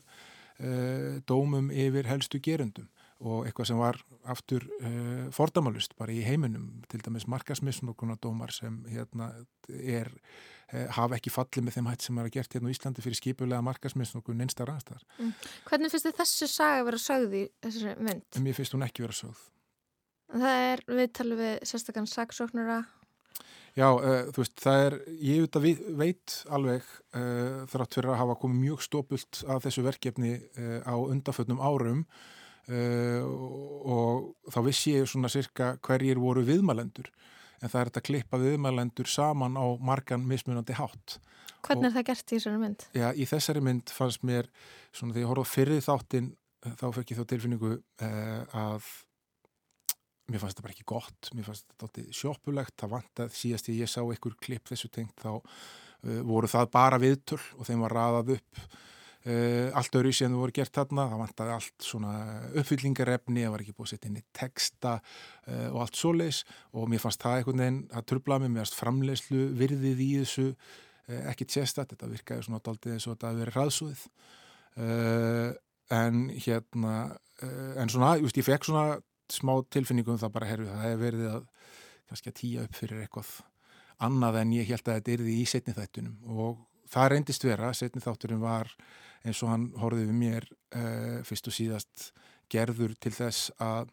dómum 1.25 1.71
yfir 1.73 2.05
helstu 2.05 2.37
gerundum 2.45 2.85
og 3.25 3.45
eitthvað 3.47 3.69
sem 3.69 3.79
var 3.79 3.99
aftur 4.31 4.65
uh, 4.79 5.27
fordamalust 5.35 5.95
bara 5.99 6.13
í 6.13 6.21
heiminum 6.25 6.83
til 6.91 7.01
dæmis 7.03 7.27
markasmisnokkunar 7.31 8.19
dómar 8.21 8.53
sem 8.53 8.77
hérna 8.91 9.31
er 9.69 10.11
uh, 10.11 10.85
hafa 10.97 11.17
ekki 11.17 11.33
fallið 11.33 11.67
með 11.67 11.77
þeim 11.77 11.89
hætt 11.91 12.05
sem 12.05 12.19
er 12.21 12.29
að 12.29 12.35
gert 12.37 12.57
hérna 12.57 12.71
á 12.71 12.73
Íslandi 12.75 13.05
fyrir 13.05 13.19
skipulega 13.19 13.65
markasmisnokkun 13.65 14.45
einstar 14.45 14.71
aðstæðar. 14.73 15.07
Mm. 15.17 15.33
Hvernig 15.69 15.93
finnst 15.93 16.09
þið 16.09 16.19
þessu 16.21 16.51
saga 16.51 16.83
að 16.83 16.89
vera 16.91 17.01
sögð 17.05 17.39
í 17.39 17.43
þessari 17.65 17.95
mynd? 18.09 18.27
Mér 18.45 18.59
finnst 18.59 18.77
hún 18.77 18.85
ekki 18.87 19.05
vera 19.05 19.17
sögð. 19.21 19.41
Það 20.35 20.61
er 20.67 20.85
viðtalið 21.01 21.41
við 21.43 21.57
sérstaklega 21.71 22.13
sagsóknara 22.13 22.83
Já, 23.75 23.89
uh, 23.91 24.29
þú 24.31 24.39
veist, 24.39 24.55
það 24.63 24.85
er, 24.85 24.93
ég 25.19 25.41
auðvitað 25.43 25.97
veit 25.99 26.35
alveg 26.55 26.85
þrátt 27.73 27.97
fyrir 27.97 28.13
að 28.13 28.21
hafa 28.21 28.37
komið 28.39 28.61
mjög 28.61 28.83
stópult 28.85 29.41
af 29.51 29.65
þessu 29.65 29.83
verkefni 29.83 30.31
á 30.87 30.95
undafötnum 30.95 31.59
árum 31.59 32.05
Uh, 32.65 33.21
og 33.85 34.49
þá 34.49 34.59
vissi 34.65 34.95
ég 34.95 35.09
svona 35.09 35.29
cirka 35.29 35.75
hverjir 35.85 36.17
voru 36.17 36.41
viðmælendur 36.47 37.11
en 37.61 37.69
það 37.69 37.77
er 37.79 37.89
þetta 37.91 38.01
að 38.01 38.07
klippa 38.07 38.39
viðmælendur 38.41 39.09
saman 39.11 39.53
á 39.53 39.65
margan 39.77 40.25
mismunandi 40.25 40.73
hátt 40.79 41.19
Hvernig 41.65 41.83
og, 41.83 41.91
er 41.91 41.93
það 41.95 42.07
gert 42.07 42.25
í 42.25 42.39
þessari 42.39 42.61
mynd? 42.61 42.85
Já, 42.97 43.05
í 43.13 43.27
þessari 43.29 43.61
mynd 43.65 43.93
fannst 43.93 44.25
mér 44.25 44.49
svona 44.89 45.13
þegar 45.13 45.21
ég 45.23 45.29
horfði 45.29 45.51
fyrir 45.51 45.85
þáttinn 45.85 46.31
þá 46.65 46.85
fekk 46.97 47.13
ég 47.13 47.19
þá 47.19 47.29
tilfinningu 47.33 47.71
uh, 47.75 48.57
að 48.57 48.89
mér 50.25 50.41
fannst 50.41 50.57
þetta 50.57 50.65
bara 50.65 50.75
ekki 50.75 50.87
gott 50.89 51.31
mér 51.37 51.47
fannst 51.51 51.69
þetta 51.69 52.07
sjópulegt 52.17 52.75
það 52.81 52.93
vant 52.95 53.23
að 53.27 53.37
síðast 53.43 53.69
ég 53.75 53.91
sá 53.91 54.01
einhver 54.01 54.37
klipp 54.41 54.73
þessu 54.73 54.89
tengt 54.89 55.21
þá 55.21 55.37
uh, 55.37 56.21
voru 56.25 56.49
það 56.49 56.73
bara 56.73 57.01
viðtöl 57.01 57.41
og 57.59 57.69
þeim 57.69 57.85
var 57.85 57.97
raðað 57.99 58.35
upp 58.39 58.65
Uh, 59.25 59.71
allt 59.73 59.95
öðru 59.97 60.11
sem 60.13 60.29
þú 60.29 60.37
voru 60.37 60.53
gert 60.53 60.75
þarna 60.77 61.07
það 61.09 61.21
vantaði 61.23 61.53
allt 61.55 61.85
svona 61.87 62.09
uppfyllingarefni 62.61 63.41
það 63.41 63.53
var 63.55 63.61
ekki 63.63 63.71
búið 63.73 63.87
að 63.87 63.93
setja 63.95 64.09
inn 64.11 64.19
í 64.19 64.25
texta 64.37 64.91
uh, 64.99 65.69
og 65.71 65.79
allt 65.81 65.97
svoleis 65.97 66.41
og 66.77 66.91
mér 66.91 67.01
fannst 67.01 67.23
það 67.23 67.39
einhvern 67.39 67.63
veginn 67.63 67.79
að 67.89 68.05
trubla 68.11 68.37
mig, 68.43 68.51
mér 68.53 68.61
fannst 68.61 68.77
framlegslu 68.77 69.47
virðið 69.57 70.03
í 70.05 70.09
þessu 70.19 70.45
uh, 70.51 71.23
ekki 71.31 71.47
tjestat, 71.55 71.95
þetta 71.95 72.11
virkaði 72.11 72.45
svona 72.45 72.61
daldið 72.69 72.93
eins 72.99 73.07
og 73.09 73.15
þetta 73.15 73.31
að 73.31 73.41
vera 73.41 73.55
ræðsúðið 73.55 74.05
en 75.95 76.21
hérna 76.45 76.93
en 77.81 77.91
svona, 77.95 78.13
just, 78.21 78.37
ég 78.37 78.45
fekk 78.45 78.69
svona 78.69 78.99
smá 79.31 79.55
tilfinningum 79.73 80.21
það 80.21 80.35
bara 80.37 80.51
herfið, 80.51 80.69
það 80.69 80.85
hefur 80.85 81.03
verið 81.07 81.27
að 81.31 81.49
kannski 82.11 82.29
að 82.29 82.39
týja 82.43 82.69
upp 82.69 82.77
fyrir 82.77 83.01
eitthvað 83.01 83.33
annað 84.05 84.39
en 84.43 84.55
ég 84.59 84.69
held 84.69 84.85
að 84.85 84.99
þetta 84.99 85.17
erði 85.17 85.41
í 85.41 85.49
setni 85.49 85.73
þættunum 85.73 86.33
og 86.45 86.63
það 86.91 87.11
reyndist 87.11 87.45
vera, 87.45 87.73
setni 87.73 88.03
þátturinn 88.03 88.43
var 88.43 88.71
eins 89.25 89.41
og 89.43 89.51
hann 89.51 89.67
horfið 89.81 90.09
við 90.09 90.17
mér 90.19 90.47
uh, 90.49 91.19
fyrst 91.25 91.49
og 91.49 91.55
síðast 91.55 92.09
gerður 92.51 92.93
til 93.01 93.13
þess 93.15 93.51
að, 93.61 93.89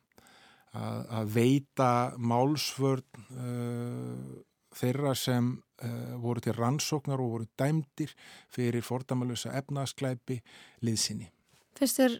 að, 0.76 1.30
veita 1.32 1.92
málsvörn 2.20 3.22
uh, 3.32 4.42
þeirra 4.76 5.14
sem 5.16 5.54
uh, 5.56 6.16
voru 6.20 6.44
til 6.44 6.56
rannsóknar 6.56 7.22
og 7.22 7.32
voru 7.36 7.48
dæmdir 7.58 8.12
fyrir 8.52 8.84
fordamalösa 8.84 9.54
efnasklæpi 9.56 10.40
liðsinni. 10.84 11.30
Fyrst 11.78 12.04
er, 12.04 12.18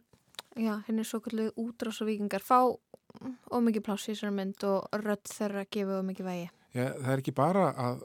já, 0.56 0.78
henni 0.88 1.04
svo 1.04 1.20
kallið 1.24 1.52
útrásavíkingar 1.60 2.44
fá 2.44 2.62
ómikið 3.52 3.84
pláss 3.84 4.08
í 4.08 4.14
þessari 4.14 4.36
mynd 4.38 4.64
og 4.68 5.00
rött 5.04 5.28
þeirra 5.28 5.68
gefa 5.68 6.00
ómikið 6.00 6.28
vægi. 6.28 6.50
Já, 6.72 6.86
það 6.88 7.08
er 7.12 7.20
ekki 7.20 7.34
bara 7.36 7.64
að, 7.76 8.04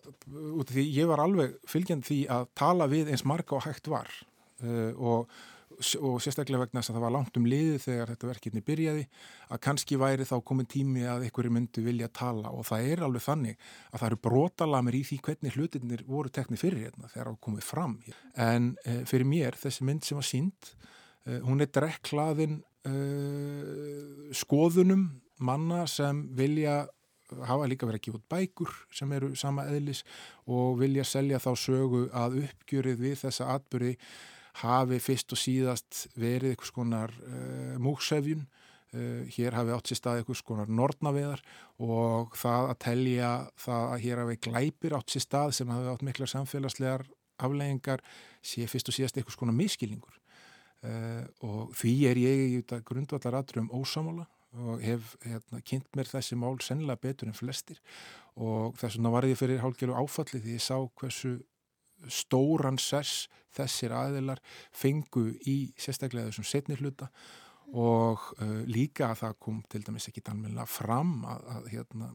út 0.59 0.67
af 0.67 0.73
því 0.75 0.83
ég 0.91 1.07
var 1.07 1.21
alveg 1.23 1.53
fylgjand 1.71 2.03
því 2.03 2.17
að 2.35 2.49
tala 2.59 2.87
við 2.91 3.13
eins 3.13 3.23
marga 3.23 3.55
og 3.55 3.63
hægt 3.63 3.87
var 3.87 4.09
uh, 4.11 4.91
og, 4.97 5.37
og 6.01 6.17
sérstaklega 6.23 6.65
vegna 6.65 6.81
þess 6.81 6.91
að 6.91 6.97
það 6.97 7.05
var 7.05 7.13
langt 7.15 7.39
um 7.39 7.47
liði 7.47 7.77
þegar 7.85 8.11
þetta 8.11 8.29
verkefni 8.31 8.63
byrjaði 8.67 9.05
að 9.47 9.61
kannski 9.63 9.99
væri 10.01 10.27
þá 10.27 10.35
komin 10.49 10.67
tími 10.67 11.05
að 11.07 11.23
einhverju 11.29 11.53
myndi 11.55 11.83
vilja 11.85 12.09
tala 12.11 12.51
og 12.51 12.67
það 12.67 12.89
er 12.91 13.03
alveg 13.07 13.23
þannig 13.23 13.63
að 13.93 14.01
það 14.01 14.07
eru 14.09 14.19
brotalamir 14.27 14.99
í 14.99 15.03
því 15.07 15.19
hvernig 15.29 15.55
hlutinir 15.55 16.03
voru 16.09 16.33
teknið 16.35 16.63
fyrir 16.65 16.83
hérna 16.89 17.11
þegar 17.13 17.31
það 17.31 17.39
komið 17.47 17.67
fram. 17.69 17.95
En 18.35 18.73
uh, 18.83 18.99
fyrir 19.07 19.31
mér 19.31 19.59
þessi 19.61 19.87
mynd 19.87 20.03
sem 20.03 20.19
var 20.19 20.27
sínd, 20.27 20.73
uh, 21.29 21.39
hún 21.47 21.63
er 21.63 21.71
drekklaðin 21.71 22.63
skoðunum 24.37 25.01
manna 25.43 25.81
sem 25.91 26.21
vilja 26.37 26.85
hafa 27.47 27.67
líka 27.69 27.87
verið 27.87 27.99
að 27.99 28.05
gefa 28.07 28.19
út 28.19 28.29
bækur 28.31 28.73
sem 28.95 29.13
eru 29.17 29.33
sama 29.35 29.67
eðlis 29.71 30.03
og 30.47 30.79
vilja 30.81 31.05
selja 31.07 31.41
þá 31.43 31.51
sögu 31.59 32.03
að 32.15 32.41
uppgjörið 32.45 33.03
við 33.03 33.15
þessa 33.25 33.49
atbyrði 33.55 33.95
hafi 34.63 34.99
fyrst 35.03 35.33
og 35.35 35.41
síðast 35.41 36.05
verið 36.17 36.53
eitthvað 36.53 36.71
skonar 36.71 37.13
uh, 37.13 37.75
múksefjun 37.83 38.45
uh, 38.47 39.25
hér 39.35 39.57
hafi 39.57 39.75
átt 39.75 39.91
sér 39.91 40.01
stað 40.01 40.21
eitthvað 40.21 40.39
skonar 40.41 40.71
nortnaveðar 40.79 41.43
og 41.83 42.37
það 42.37 42.71
að 42.71 42.79
telja 42.87 43.33
það 43.61 43.91
að 43.91 44.05
hér 44.05 44.23
hafi 44.23 44.39
glæpir 44.47 44.97
átt 44.97 45.13
sér 45.13 45.25
stað 45.27 45.53
sem 45.59 45.73
hafi 45.73 45.91
átt 45.91 46.07
miklar 46.07 46.31
samfélagslegar 46.33 47.05
afleggingar 47.37 48.01
sé 48.41 48.65
fyrst 48.69 48.89
og 48.89 48.97
síðast 48.97 49.19
eitthvað 49.19 49.37
skonar 49.37 49.57
miskilningur 49.57 50.17
uh, 50.87 51.23
og 51.45 51.75
því 51.77 51.93
er 52.09 52.23
ég 52.23 52.57
í 52.57 52.81
grundvallar 52.87 53.41
aðrum 53.43 53.69
ósamála 53.75 54.25
og 54.57 54.81
hef 54.81 55.15
hérna, 55.25 55.61
kynnt 55.61 55.89
mér 55.97 56.09
þessi 56.09 56.37
mál 56.39 56.57
sennilega 56.63 57.03
betur 57.07 57.29
en 57.29 57.37
flestir. 57.37 57.79
Og 58.35 58.75
þess 58.79 58.97
vegna 58.97 59.13
var 59.13 59.27
ég 59.29 59.39
fyrir 59.39 59.61
hálfgerðu 59.63 59.97
áfalli 60.01 60.41
því 60.43 60.57
ég 60.57 60.65
sá 60.65 60.77
hversu 60.99 61.37
stóran 62.13 62.77
sess 62.81 63.27
þessir 63.57 63.93
aðilar 63.95 64.41
fengu 64.75 65.31
í 65.49 65.57
sérstaklega 65.81 66.29
þessum 66.29 66.47
setni 66.47 66.77
hluta 66.77 67.09
og 67.75 68.29
uh, 68.39 68.61
líka 68.69 69.09
að 69.11 69.23
það 69.23 69.39
kom 69.43 69.57
til 69.67 69.81
dæmis 69.83 70.07
ekki 70.07 70.23
almenna 70.31 70.63
fram 70.69 71.17
að, 71.27 71.41
að, 71.51 71.67
hérna, 71.73 72.09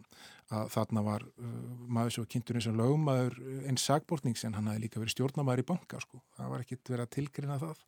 að 0.52 0.71
þarna 0.73 1.04
var 1.04 1.26
uh, 1.28 1.52
maður 1.92 2.23
var 2.23 2.30
kynntur 2.32 2.59
eins 2.59 2.68
og 2.71 2.78
lögmaður 2.80 3.38
eins 3.68 3.85
sagbortnings 3.88 4.47
en 4.49 4.56
hann 4.56 4.71
hafi 4.71 4.85
líka 4.87 5.02
verið 5.02 5.16
stjórnamaður 5.16 5.64
í 5.64 5.68
banka 5.68 6.00
sko, 6.00 6.23
það 6.38 6.52
var 6.54 6.64
ekkit 6.64 6.92
verið 6.94 7.04
að 7.04 7.14
tilgrina 7.18 7.61
það. 7.61 7.87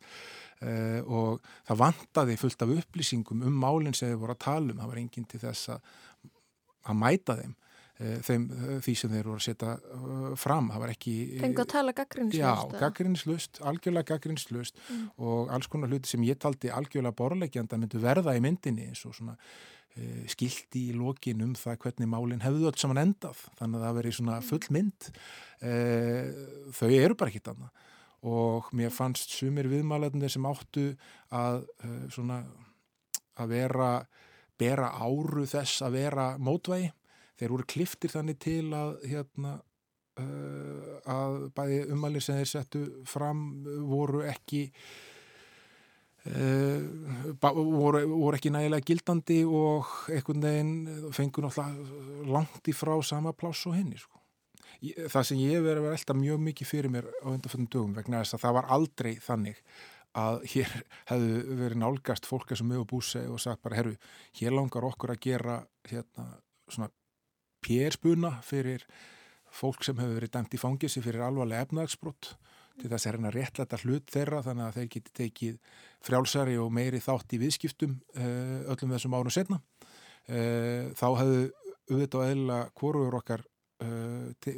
Uh, 0.61 1.01
og 1.09 1.51
það 1.67 1.81
vantaði 1.81 2.39
fullt 2.39 2.65
af 2.65 2.77
upplýsingum 2.79 3.45
um 3.49 3.61
málinn 3.65 3.97
sem 3.97 4.13
þið 4.13 4.21
voru 4.21 4.37
að 4.37 4.43
tala 4.45 4.73
um, 4.75 4.81
það 4.83 4.93
var 4.93 5.01
enginn 5.01 5.29
til 5.31 5.41
þess 5.41 5.75
að, 5.75 5.93
að 6.85 6.99
mæta 7.01 7.39
þeim. 7.41 7.55
Eh, 7.55 7.64
þeim, 7.95 8.47
eh, 8.51 8.71
því 8.83 8.93
sem 8.99 9.11
þeir 9.13 9.29
voru 9.29 9.39
að 9.39 9.45
setja 9.45 9.75
eh, 9.79 10.33
fram. 10.39 10.67
Það 10.73 10.81
var 10.83 10.91
ekki... 10.91 11.13
Fengu 11.39 11.63
að 11.63 11.69
tala 11.71 11.93
gaggrinslust 11.95 12.41
Já, 12.41 12.79
gaggrinslust, 12.81 13.61
algjörlega 13.71 14.09
gaggrinslust 14.09 14.81
mm. 14.83 15.05
og 15.23 15.53
alls 15.55 15.69
konar 15.71 15.91
hluti 15.93 16.11
sem 16.11 16.25
ég 16.27 16.39
taldi 16.41 16.73
algjörlega 16.73 17.15
borlegjanda 17.15 17.79
myndu 17.79 18.01
verða 18.03 18.35
í 18.35 18.43
myndinni 18.43 18.89
eins 18.89 19.05
og 19.07 19.15
svona 19.17 19.37
skildi 20.27 20.89
í 20.89 20.95
lokin 20.99 21.39
um 21.45 21.53
það 21.55 21.77
hvernig 21.85 22.09
málinn 22.11 22.41
hefðu 22.43 22.65
allt 22.67 22.81
saman 22.81 22.99
endað. 22.99 23.45
Þannig 23.55 23.79
að 23.79 23.85
það 23.85 23.99
veri 24.01 24.11
svona 24.17 24.33
mm. 24.41 24.47
full 24.49 24.73
mynd. 24.75 25.07
Þau 26.75 26.89
eru 26.89 27.15
bara 27.15 27.31
ekkit 27.31 27.47
annað 27.53 27.85
og 28.25 28.67
mér 28.75 28.91
fannst 28.91 29.31
sumir 29.31 29.69
viðmálaðinir 29.71 30.33
sem 30.33 30.49
áttu 30.49 30.83
að 31.31 31.61
svona 32.11 32.41
að 33.39 33.55
vera 33.55 33.89
bera 34.59 34.91
áru 34.99 35.45
þess 35.47 35.85
að 35.85 35.99
vera 36.01 36.27
mótvægi 36.43 36.91
þeir 37.39 37.55
voru 37.55 37.67
kliftir 37.69 38.13
þannig 38.13 38.39
til 38.43 38.67
að 38.75 38.93
hérna 39.09 39.57
uh, 40.21 40.95
að 41.11 41.37
bæði 41.57 41.81
umæli 41.95 42.23
sem 42.23 42.39
þeir 42.39 42.51
settu 42.51 42.83
fram 43.09 43.45
voru 43.89 44.23
ekki 44.29 44.65
uh, 46.31 46.81
voru, 47.45 48.05
voru 48.11 48.37
ekki 48.37 48.53
nægilega 48.53 48.87
gildandi 48.87 49.41
og 49.45 49.89
einhvern 50.11 50.45
veginn 50.45 51.09
fengur 51.15 51.47
náttúrulega 51.47 52.35
langt 52.35 52.71
í 52.71 52.75
frá 52.75 52.95
sama 53.03 53.35
pláss 53.35 53.67
og 53.69 53.77
henni 53.77 53.99
sko. 53.99 54.13
Það 54.85 55.27
sem 55.29 55.39
ég 55.39 55.63
verið 55.63 55.79
að 55.79 55.85
vera 55.87 55.97
alltaf 55.97 56.17
mjög 56.19 56.41
mikið 56.49 56.67
fyrir 56.67 56.91
mér 56.91 57.05
á 57.23 57.27
undanfjöndum 57.31 57.71
dögum 57.71 57.93
vegna 57.95 58.21
þess 58.21 58.35
að 58.35 58.43
það 58.43 58.57
var 58.57 58.71
aldrei 58.75 59.13
þannig 59.23 59.61
að 60.15 60.41
hér 60.51 60.73
hefðu 61.11 61.57
verið 61.61 61.81
nálgast 61.81 62.27
fólk 62.29 62.53
sem 62.55 62.73
hefur 62.73 62.89
búið 62.91 63.07
sig 63.11 63.31
og 63.31 63.41
sagt 63.41 63.63
bara, 63.63 63.79
herru, 63.79 63.95
hér 64.39 64.55
langar 64.55 64.87
okkur 64.87 65.15
að 65.15 65.23
gera 65.27 65.57
hérna 65.89 66.27
svona 66.71 66.91
pérspuna 67.65 68.35
fyrir 68.45 68.85
fólk 69.55 69.85
sem 69.87 69.97
hefur 69.99 70.19
verið 70.19 70.33
dæmt 70.35 70.55
í 70.55 70.61
fangisi 70.61 71.03
fyrir 71.03 71.25
alvarlega 71.25 71.65
efnagsbrott 71.65 72.35
til 72.81 72.91
þess 72.91 73.07
að 73.07 73.15
reyna 73.15 73.31
réttlæta 73.33 73.79
hlut 73.83 74.11
þeirra 74.11 74.41
þannig 74.43 74.65
að 74.65 74.77
þeir 74.79 74.89
geti 74.95 75.13
tekið 75.21 75.59
frjálsari 76.05 76.57
og 76.59 76.73
meiri 76.75 77.01
þátt 77.03 77.35
í 77.35 77.41
viðskiptum 77.41 77.95
uh, 78.19 78.71
öllum 78.73 78.95
þessum 78.95 79.15
árum 79.15 79.33
setna. 79.33 79.61
Uh, 80.27 80.91
þá 80.97 81.07
hefðu 81.21 81.41
auðvitað 81.85 82.19
og 82.19 82.31
eðla 82.33 82.59
kóruður 82.75 83.19
okkar 83.21 83.45
uh, 83.85 84.53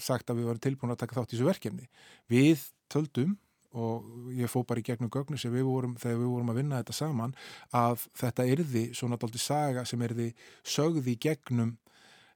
sagt 0.00 0.30
að 0.30 0.40
við 0.40 0.50
varum 0.50 0.64
tilbúin 0.68 0.94
að 0.94 1.02
taka 1.04 1.18
þátt 1.18 1.34
í 1.34 1.36
þessu 1.36 1.50
verkefni. 1.50 1.88
Við 2.32 2.64
töldum 2.92 3.36
og 3.74 4.30
ég 4.38 4.50
fó 4.50 4.60
bara 4.62 4.80
í 4.80 4.86
gegnum 4.86 5.10
gögnu 5.12 5.36
sem 5.40 5.52
við 5.52 5.66
vorum, 5.66 5.96
þegar 5.98 6.20
við 6.20 6.28
vorum 6.30 6.52
að 6.52 6.58
vinna 6.60 6.80
þetta 6.80 6.94
saman, 6.94 7.32
að 7.74 8.04
þetta 8.20 8.44
yrði 8.46 8.84
svona 8.94 9.18
daldi 9.18 9.40
saga 9.42 9.82
sem 9.88 10.04
yrði 10.06 10.28
sögði 10.62 11.16
gegnum 11.20 11.74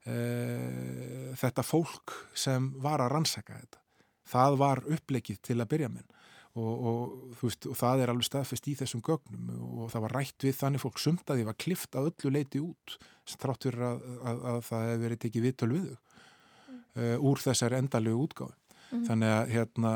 uh, 0.08 1.34
þetta 1.38 1.64
fólk 1.66 2.16
sem 2.34 2.70
var 2.82 3.04
að 3.04 3.12
rannsaka 3.14 3.58
þetta. 3.58 3.82
Það 4.28 4.56
var 4.60 4.82
upplegið 4.84 5.42
til 5.48 5.58
að 5.60 5.70
byrja 5.70 5.92
minn 5.92 6.08
og, 6.58 6.86
og, 6.90 7.14
veist, 7.40 7.66
og 7.70 7.76
það 7.78 8.02
er 8.02 8.12
alveg 8.12 8.26
staðfest 8.26 8.68
í 8.68 8.74
þessum 8.78 9.02
gögnum 9.04 9.48
og 9.84 9.92
það 9.92 10.04
var 10.06 10.14
rætt 10.18 10.46
við 10.46 10.56
þannig 10.58 10.82
fólk 10.82 11.00
sumt 11.02 11.30
að 11.30 11.40
því 11.40 11.46
var 11.48 11.58
klift 11.64 11.96
að 11.96 12.10
öllu 12.10 12.32
leiti 12.34 12.62
út 12.62 12.96
þrátt 13.28 13.68
fyrir 13.68 13.84
að, 13.84 14.04
að, 14.18 14.44
að 14.52 14.60
það 14.68 14.86
hefur 14.88 15.02
verið 15.04 15.22
tekið 15.24 15.46
viðtöl 15.46 15.70
við 15.74 15.88
þau 15.88 15.98
uh, 16.98 17.16
úr 17.30 17.42
þessari 17.42 17.78
endalegu 17.78 18.24
útgáð. 18.26 18.54
Mm. 18.88 19.02
Þannig 19.08 19.34
að 19.34 19.52
hérna 19.54 19.92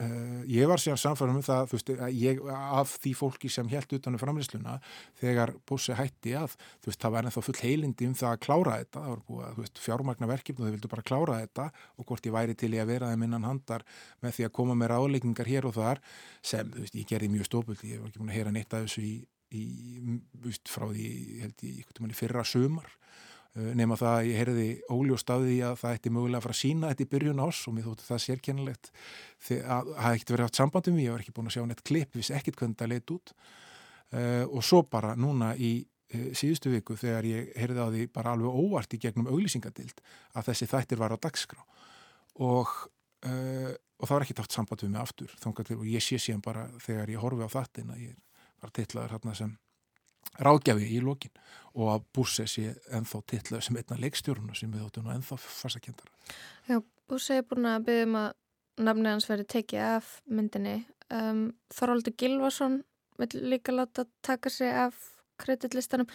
Uh, 0.00 0.40
ég 0.48 0.64
var 0.64 0.80
síðan 0.80 0.96
samfærum 0.96 1.36
um 1.36 1.44
það 1.44 1.74
veist, 1.74 1.90
ég, 2.16 2.38
af 2.48 2.94
því 3.02 3.10
fólki 3.18 3.50
sem 3.52 3.68
held 3.68 3.90
utanum 3.98 4.20
framlýsluna 4.22 4.78
þegar 5.20 5.52
bósi 5.68 5.92
hætti 5.98 6.32
að 6.40 6.54
veist, 6.86 6.96
það 7.02 7.12
var 7.12 7.28
ennþá 7.28 7.42
full 7.44 7.56
heilindi 7.60 8.08
um 8.08 8.14
það 8.16 8.30
að 8.30 8.40
klára 8.46 8.78
þetta. 8.80 9.02
Það 9.02 9.10
var 9.10 9.20
búið 9.28 9.66
að 9.68 9.82
fjármagna 9.84 10.30
verkefni 10.30 10.64
og 10.64 10.70
þau 10.70 10.76
vildu 10.78 10.92
bara 10.94 11.04
klára 11.10 11.36
þetta 11.42 11.66
og 12.00 12.08
hvort 12.08 12.30
ég 12.30 12.36
væri 12.38 12.56
til 12.56 12.72
í 12.72 12.80
að 12.80 12.94
vera 12.94 13.10
þeim 13.12 13.26
innan 13.28 13.44
handar 13.50 13.84
með 14.24 14.38
því 14.38 14.48
að 14.48 14.54
koma 14.60 14.78
með 14.80 14.92
ráðleikingar 14.94 15.52
hér 15.52 15.68
og 15.68 15.76
þar 15.76 16.00
sem 16.40 16.72
veist, 16.78 16.96
ég 16.96 17.10
gerði 17.12 17.28
mjög 17.34 17.50
stópuldi 17.50 17.92
ég 17.92 18.00
var 18.00 18.08
ekki 18.08 18.22
búin 18.22 18.32
að 18.32 18.40
heyra 18.40 18.54
neitt 18.56 18.72
af 18.72 18.86
þessu 18.86 19.04
í, 19.04 19.14
í, 19.52 19.66
frá 20.64 20.88
því 20.88 21.10
held 21.44 21.68
ég 21.68 21.84
í 21.84 22.18
fyrra 22.22 22.46
sömar 22.48 22.88
nema 23.54 23.96
það 23.98 24.16
að 24.16 24.28
ég 24.28 24.36
heyrði 24.38 24.66
óljóst 24.94 25.30
af 25.34 25.40
því 25.42 25.56
að 25.66 25.78
það 25.80 25.94
ætti 25.96 26.10
mögulega 26.14 26.38
að 26.38 26.44
fara 26.44 26.54
að 26.54 26.60
sína 26.60 26.90
þetta 26.92 27.02
í 27.02 27.08
byrjun 27.10 27.42
ás 27.42 27.62
og 27.66 27.74
mér 27.74 27.86
þóttu 27.88 28.06
það 28.06 28.20
sérkennilegt. 28.24 28.90
Að 29.50 29.88
það 29.96 30.12
ekkert 30.14 30.32
verið 30.34 30.46
haft 30.46 30.60
samband 30.60 30.90
um 30.90 30.94
mig, 30.94 31.06
ég 31.06 31.14
var 31.14 31.24
ekki 31.24 31.34
búin 31.34 31.50
að 31.50 31.56
sjá 31.56 31.64
neitt 31.66 31.82
klipp, 31.90 32.14
vissi 32.14 32.36
ekkert 32.36 32.60
hvernig 32.60 32.78
það 32.78 32.92
leitt 32.92 33.14
út. 33.16 33.32
Uh, 34.10 34.44
og 34.50 34.62
svo 34.66 34.82
bara 34.90 35.16
núna 35.18 35.52
í 35.54 35.72
uh, 35.82 36.30
síðustu 36.34 36.70
viku 36.72 36.96
þegar 36.98 37.26
ég 37.26 37.50
heyrði 37.58 37.82
á 37.82 37.88
því 37.90 38.06
bara 38.14 38.34
alveg 38.34 38.56
óvart 38.62 38.94
í 38.94 38.98
gegnum 39.02 39.28
auglýsingadild 39.30 40.02
að 40.34 40.48
þessi 40.50 40.70
þættir 40.70 41.02
var 41.02 41.14
á 41.14 41.22
dagskrá. 41.22 41.62
Og, 42.42 42.70
uh, 43.26 43.70
og 43.70 44.06
það 44.06 44.14
var 44.14 44.26
ekki 44.26 44.38
tátt 44.38 44.54
samband 44.54 44.82
um 44.86 44.94
mig 44.94 45.02
aftur 45.02 45.34
og 45.78 45.86
ég 45.86 46.02
sé 46.02 46.18
síðan 46.18 46.42
bara 46.42 46.66
þegar 46.82 47.14
ég 47.14 47.22
horfi 47.22 47.46
á 47.46 47.54
þattin 47.54 47.94
að 47.94 48.06
ég 48.08 48.18
var 48.62 48.74
tillaður 48.74 49.14
hérna 49.14 49.36
sem 49.38 49.54
ráðgjafi 50.40 50.88
í 50.90 51.00
lokin 51.04 51.32
og 51.78 51.92
að 51.94 52.06
Búrse 52.16 52.46
sé 52.50 52.74
ennþá 52.90 53.22
tillað 53.30 53.64
sem 53.66 53.78
einna 53.78 53.98
leikstjórnuna 54.02 54.56
sem 54.58 54.72
við 54.72 54.86
þóttum 54.86 55.10
ennþá 55.14 55.38
farsakendara. 55.44 56.10
Já, 56.66 56.80
Búrse 57.10 57.38
er 57.38 57.46
búin 57.46 57.68
að 57.70 57.86
byggja 57.88 58.08
um 58.08 58.18
að 58.20 58.30
nafni 58.86 59.12
hans 59.12 59.28
verið 59.30 59.50
tekið 59.54 59.86
af 59.86 60.12
myndinni. 60.30 60.76
Um, 61.10 61.48
Þorvaldur 61.74 62.14
Gilvason 62.18 62.80
vil 63.20 63.42
líka 63.52 63.74
láta 63.74 64.06
taka 64.26 64.50
sig 64.50 64.70
af 64.70 64.96
kreditlistanum. 65.40 66.08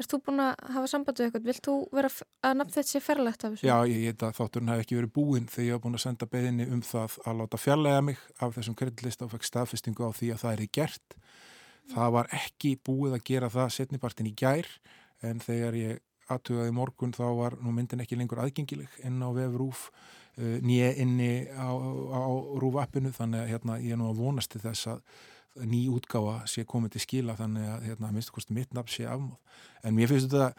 Erst 0.00 0.12
þú 0.12 0.18
búin 0.26 0.40
að 0.40 0.54
hafa 0.72 0.88
sambandi 0.88 1.26
eitthvað? 1.26 1.48
Vilt 1.50 1.66
þú 1.66 1.74
vera 1.92 2.08
að 2.42 2.54
nafn 2.58 2.74
þetta 2.74 2.90
sé 2.90 3.00
ferlegt 3.04 3.44
af 3.44 3.54
þessu? 3.54 3.66
Já, 3.68 3.74
ég 3.90 4.06
heit 4.08 4.24
að 4.24 4.38
þátturinn 4.38 4.72
hef 4.72 4.84
ekki 4.84 4.98
verið 4.98 5.12
búinn 5.18 5.48
þegar 5.52 5.66
ég 5.66 5.76
hef 5.76 5.82
búin 5.84 5.98
að 5.98 6.04
senda 6.06 6.28
beðinni 6.32 6.68
um 6.72 6.80
það 6.86 7.18
að 7.26 7.42
láta 7.42 7.60
fjarlæga 7.60 8.04
mig 8.08 8.22
af 8.38 8.56
þessum 8.56 8.78
kreditlista 8.78 9.26
og 9.26 9.34
fekk 9.34 9.48
staðfestingu 9.50 10.08
á 10.08 10.10
því 10.16 10.32
að 10.32 10.42
það 10.42 10.54
er 10.54 10.64
í 10.64 10.70
gert 10.78 11.16
Það 11.90 12.14
var 12.14 12.30
ekki 12.36 12.76
búið 12.86 13.18
að 13.18 13.26
gera 13.26 13.50
það 13.52 13.74
setnipartin 13.76 14.30
í 14.30 14.34
gær 14.38 14.68
en 15.26 15.42
þegar 15.42 15.76
ég 15.78 16.00
aðtugaði 16.30 16.72
morgun 16.76 17.14
þá 17.14 17.24
var 17.36 17.58
nú 17.60 17.74
myndin 17.74 18.02
ekki 18.04 18.16
lengur 18.16 18.40
aðgengileg 18.42 19.00
inn 19.04 19.18
á 19.20 19.28
vefrúf 19.34 19.88
uh, 19.90 20.58
nýja 20.62 20.92
inni 21.02 21.48
á, 21.50 21.68
á 21.68 22.22
rúfappinu 22.62 23.12
þannig 23.14 23.42
að 23.42 23.52
hérna, 23.52 23.78
ég 23.82 23.96
er 23.96 24.00
nú 24.00 24.08
að 24.12 24.22
vonast 24.22 24.54
til 24.54 24.62
þess 24.62 24.92
að 24.94 25.02
ný 25.68 25.84
útgáfa 25.92 26.46
sé 26.48 26.64
komið 26.68 26.94
til 26.94 27.04
skila 27.04 27.36
þannig 27.36 27.66
að 27.68 27.88
hérna, 27.90 28.12
minnstu 28.14 28.32
kosti 28.36 28.56
mitt 28.56 28.72
nafn 28.72 28.92
sé 28.92 29.04
afmóð. 29.08 29.36
En 29.84 29.96
mér 29.96 30.08
finnst 30.08 30.30
þetta, 30.32 30.54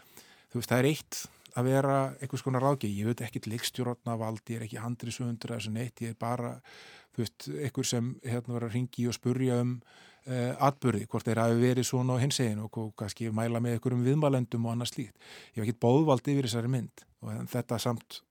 þú 0.52 0.60
veist, 0.60 0.70
það 0.70 0.82
er 0.84 0.90
eitt 0.92 1.22
að 1.54 1.70
vera 1.70 1.98
einhvers 2.20 2.44
konar 2.46 2.66
ráðgegi. 2.66 3.00
Ég 3.02 3.10
veit 3.10 3.24
ekki 3.26 3.42
leikstjórnarna 3.48 4.18
valdi, 4.22 4.54
ég 4.54 4.62
er 4.62 4.68
ekki 4.68 4.82
handri 4.82 5.14
sögundur 5.14 5.56
eða 5.56 5.66
svona 5.66 5.86
eitt, 5.86 6.04
ég 6.06 6.14
er 6.14 6.20
bara, 6.20 6.54
þú 7.14 7.24
veist, 7.24 7.48
einhver 7.56 7.90
sem 7.90 8.12
hérna 8.22 8.58
var 8.58 8.68
að 8.68 8.78
ringi 8.78 9.08
og 9.10 9.18
spurja 9.18 9.60
um 9.64 9.76
atbyrði, 10.24 11.04
hvort 11.12 11.28
þeir 11.28 11.42
hafi 11.42 11.60
verið 11.60 11.88
svona 11.88 12.16
á 12.16 12.24
hinsegin 12.24 12.62
og 12.64 12.94
kannski 13.00 13.28
mæla 13.36 13.60
með 13.60 13.78
einhverjum 13.78 14.06
viðmælendum 14.06 14.68
og 14.68 14.72
annað 14.72 14.94
slíkt. 14.94 15.18
Ég 15.52 15.60
hef 15.60 15.66
ekki 15.66 15.82
bóðvald 15.84 16.30
yfir 16.32 16.48
þessari 16.48 16.72
mynd 16.72 17.04
og 17.24 17.42
þetta 17.52 17.80
samt, 17.84 18.22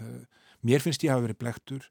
uh, 0.00 0.22
mér 0.64 0.84
finnst 0.84 1.04
ég 1.04 1.12
hafi 1.12 1.26
verið 1.26 1.40
blektur, 1.42 1.84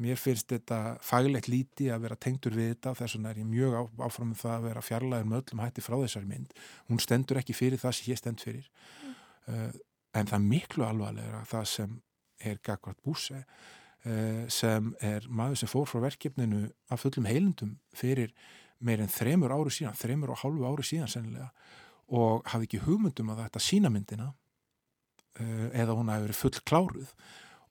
mér 0.00 0.16
finnst 0.18 0.48
þetta 0.50 0.96
faglegt 1.04 1.50
líti 1.52 1.90
að 1.92 2.06
vera 2.06 2.16
tengtur 2.16 2.56
við 2.56 2.72
þetta 2.72 2.96
þess 3.02 3.18
vegna 3.18 3.34
er 3.34 3.42
ég 3.42 3.50
mjög 3.50 3.76
áfram 4.08 4.32
með 4.32 4.40
það 4.40 4.56
að 4.56 4.66
vera 4.70 4.86
fjarlæður 4.88 5.30
með 5.30 5.42
öllum 5.42 5.62
hætti 5.66 5.84
frá 5.84 5.96
þessari 6.00 6.30
mynd. 6.32 6.58
Hún 6.88 7.04
stendur 7.04 7.42
ekki 7.42 7.54
fyrir 7.60 7.84
það 7.84 7.96
sem 7.98 8.10
ég 8.10 8.22
stend 8.22 8.42
fyrir. 8.42 8.66
Uh, 9.44 9.70
en 10.16 10.32
það 10.32 10.48
miklu 10.48 10.88
alvarlega 10.88 11.44
það 11.50 11.70
sem 11.76 11.96
er 12.40 12.60
Gagvart 12.64 13.00
Búse 13.04 13.44
sem 14.52 14.90
er 15.00 15.24
maður 15.32 15.62
sem 15.62 15.70
fór 15.70 15.86
frá 15.88 16.02
verkefninu 16.02 16.66
af 16.92 17.00
fullum 17.00 17.24
heilundum 17.24 17.70
fyrir 17.96 18.34
meir 18.80 19.02
en 19.02 19.10
þremur 19.12 19.54
ári 19.54 19.72
síðan, 19.72 19.98
þremur 19.98 20.34
og 20.34 20.40
hálfu 20.42 20.66
ári 20.68 20.86
síðan 20.86 21.10
sennilega 21.12 21.50
og 22.14 22.44
hafði 22.52 22.68
ekki 22.68 22.82
hugmyndum 22.84 23.32
að 23.32 23.44
þetta 23.46 23.62
sína 23.62 23.90
myndina 23.92 24.30
uh, 25.40 25.68
eða 25.72 25.96
hún 25.96 26.10
hafi 26.12 26.26
verið 26.26 26.40
full 26.40 26.62
kláruð 26.68 27.14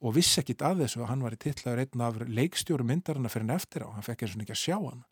og 0.04 0.16
vissi 0.18 0.42
ekkit 0.42 0.64
af 0.68 0.80
þessu 0.82 1.04
að 1.04 1.12
hann 1.12 1.26
var 1.26 1.36
í 1.36 1.40
tillaður 1.40 1.84
einn 1.84 2.06
af 2.06 2.22
leikstjóru 2.28 2.88
myndarinn 2.88 3.28
að 3.28 3.36
fyrir 3.36 3.48
hann 3.48 3.56
eftir 3.56 3.86
á, 3.86 3.94
hann 3.94 4.06
fekk 4.06 4.26
eins 4.26 4.36
og 4.36 4.44
ekki 4.44 4.56
að 4.56 4.64
sjá 4.64 4.78
hann 4.80 5.04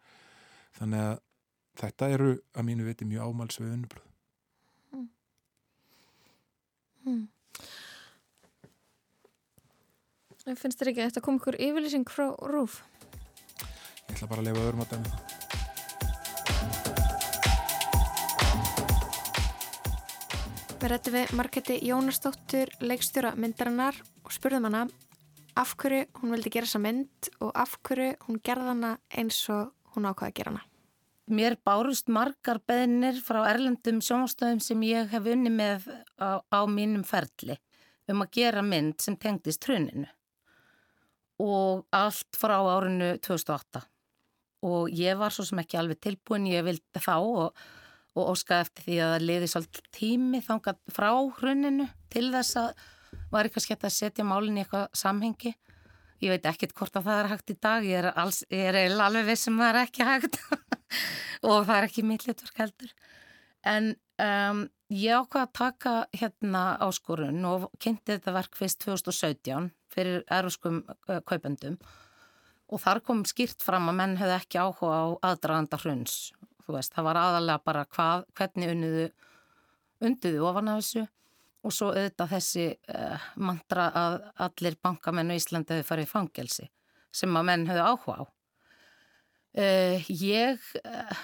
þannig 0.80 1.06
að 1.06 1.22
þetta 1.82 2.10
eru 2.16 2.32
að 2.52 2.68
mínu 2.68 2.88
viti 2.88 3.08
mjög 3.08 3.30
ámals 3.30 3.60
við 3.62 3.76
unnubröð 3.76 4.10
mm. 4.96 5.08
mm. 7.08 7.28
Finnst 10.42 10.80
þér 10.82 10.90
ekki 10.90 11.04
að 11.04 11.12
þetta 11.12 11.24
kom 11.24 11.38
ykkur 11.38 11.60
yfirlýsing 11.62 12.10
frá 12.10 12.32
Rúf? 12.50 12.82
Ég 14.10 14.18
ætla 14.18 14.28
bara 14.28 14.42
að 14.42 14.50
lefa 14.50 14.66
öðrum 14.66 14.84
á 14.84 14.92
dæmið 14.92 15.41
Við 20.82 20.90
rættum 20.90 21.14
við 21.14 21.32
Marketti 21.38 21.76
Jónastóttur, 21.86 22.72
leikstjóra 22.82 23.36
myndarinnar 23.38 23.94
og 24.26 24.32
spurðum 24.34 24.64
hana 24.66 24.80
af 25.62 25.76
hverju 25.78 26.08
hún 26.18 26.32
vildi 26.34 26.50
gera 26.56 26.66
þessa 26.66 26.80
mynd 26.82 27.28
og 27.38 27.52
af 27.54 27.76
hverju 27.86 28.16
hún 28.24 28.40
gerða 28.42 28.72
hana 28.72 28.90
eins 29.14 29.38
og 29.54 29.76
hún 29.94 30.08
ákvaði 30.10 30.32
að 30.32 30.40
gera 30.40 30.54
hana. 30.56 30.64
Mér 31.30 31.56
bárust 31.62 32.10
margar 32.10 32.58
beðinir 32.66 33.20
frá 33.22 33.44
erlendum 33.52 34.00
sjónastöðum 34.02 34.64
sem 34.66 34.82
ég 34.88 35.14
hef 35.14 35.28
unni 35.30 35.52
með 35.54 35.86
á, 36.18 36.42
á 36.50 36.60
mínum 36.66 37.04
ferli 37.06 37.60
um 38.10 38.26
að 38.26 38.32
gera 38.40 38.64
mynd 38.66 38.98
sem 39.06 39.20
tengdist 39.22 39.62
truninu 39.62 40.08
og 41.46 41.86
allt 41.94 42.42
frá 42.42 42.56
árinu 42.58 43.12
2008 43.22 43.84
og 44.66 44.90
ég 44.98 45.22
var 45.22 45.30
svo 45.30 45.46
sem 45.46 45.62
ekki 45.62 45.78
alveg 45.78 46.02
tilbúin, 46.02 46.50
ég 46.50 46.66
vildi 46.66 47.06
þá 47.06 47.20
og 47.22 47.64
og 48.18 48.34
óska 48.34 48.62
eftir 48.66 48.88
því 48.88 48.98
að 49.00 49.14
það 49.14 49.28
liði 49.28 49.50
svolítið 49.52 49.90
tími 49.96 50.42
þangað 50.46 50.80
frá 50.92 51.10
hruninu 51.40 51.88
til 52.12 52.28
þess 52.34 52.60
að 52.60 52.82
var 53.32 53.48
eitthvað 53.48 53.66
skemmt 53.66 53.88
að 53.88 53.96
setja 53.96 54.26
málinn 54.28 54.60
í 54.60 54.64
eitthvað 54.66 54.90
samhengi. 54.98 55.54
Ég 56.22 56.36
veit 56.36 56.46
ekkert 56.52 56.76
hvort 56.78 57.00
að 57.00 57.08
það 57.08 57.22
er 57.22 57.30
hægt 57.32 57.54
í 57.54 57.56
dag, 57.66 57.88
ég 57.88 58.04
er, 58.04 58.10
alls, 58.20 58.44
ég 58.52 58.68
er 58.70 58.78
alveg 58.94 59.26
við 59.32 59.40
sem 59.42 59.56
um 59.56 59.64
það 59.64 59.72
er 59.72 59.80
ekki 59.82 60.08
hægt 60.08 60.38
og 61.50 61.66
það 61.66 61.76
er 61.78 61.88
ekki 61.88 62.06
mittlitur 62.06 62.54
heldur. 62.60 62.94
En 63.72 63.90
um, 64.22 64.62
ég 64.94 65.18
ákvað 65.18 65.48
að 65.48 65.56
taka 65.58 65.96
hérna 66.18 66.64
áskorun 66.84 67.42
og 67.48 67.68
kynnti 67.82 68.16
þetta 68.16 68.36
verk 68.38 68.58
fyrst 68.60 68.84
2017 68.86 69.72
fyrir 69.92 70.24
eruskum 70.32 70.84
uh, 70.86 71.20
kaupendum 71.26 71.80
og 72.72 72.80
þar 72.80 73.02
kom 73.04 73.26
skýrt 73.28 73.64
fram 73.66 73.90
að 73.92 73.98
menn 74.00 74.20
hefði 74.20 74.38
ekki 74.38 74.62
áhuga 74.62 75.00
á 75.04 75.06
aðdraganda 75.32 75.80
hruns. 75.82 76.32
Þú 76.72 76.78
veist, 76.78 76.94
það 76.96 77.08
var 77.10 77.18
aðalega 77.20 77.62
bara 77.68 77.88
hvað, 77.92 78.22
hvernig 78.40 78.70
unniðu, 78.72 79.08
undiðu 80.08 80.46
ofan 80.48 80.70
af 80.72 80.78
þessu 80.80 81.02
og 81.62 81.74
svo 81.76 81.90
auðvitað 81.92 82.32
þessi 82.32 82.68
uh, 82.96 83.26
mantra 83.44 83.90
að 83.92 84.16
allir 84.48 84.78
bankamenn 84.82 85.34
í 85.34 85.38
Íslandi 85.42 85.76
hefur 85.76 85.90
farið 85.90 86.08
fangelsi 86.14 86.70
sem 87.12 87.36
að 87.36 87.48
menn 87.50 87.68
hefði 87.68 87.84
áhuga 87.84 88.16
á. 88.16 88.24
Uh, 89.52 90.08
ég 90.16 90.64
uh, 90.80 91.20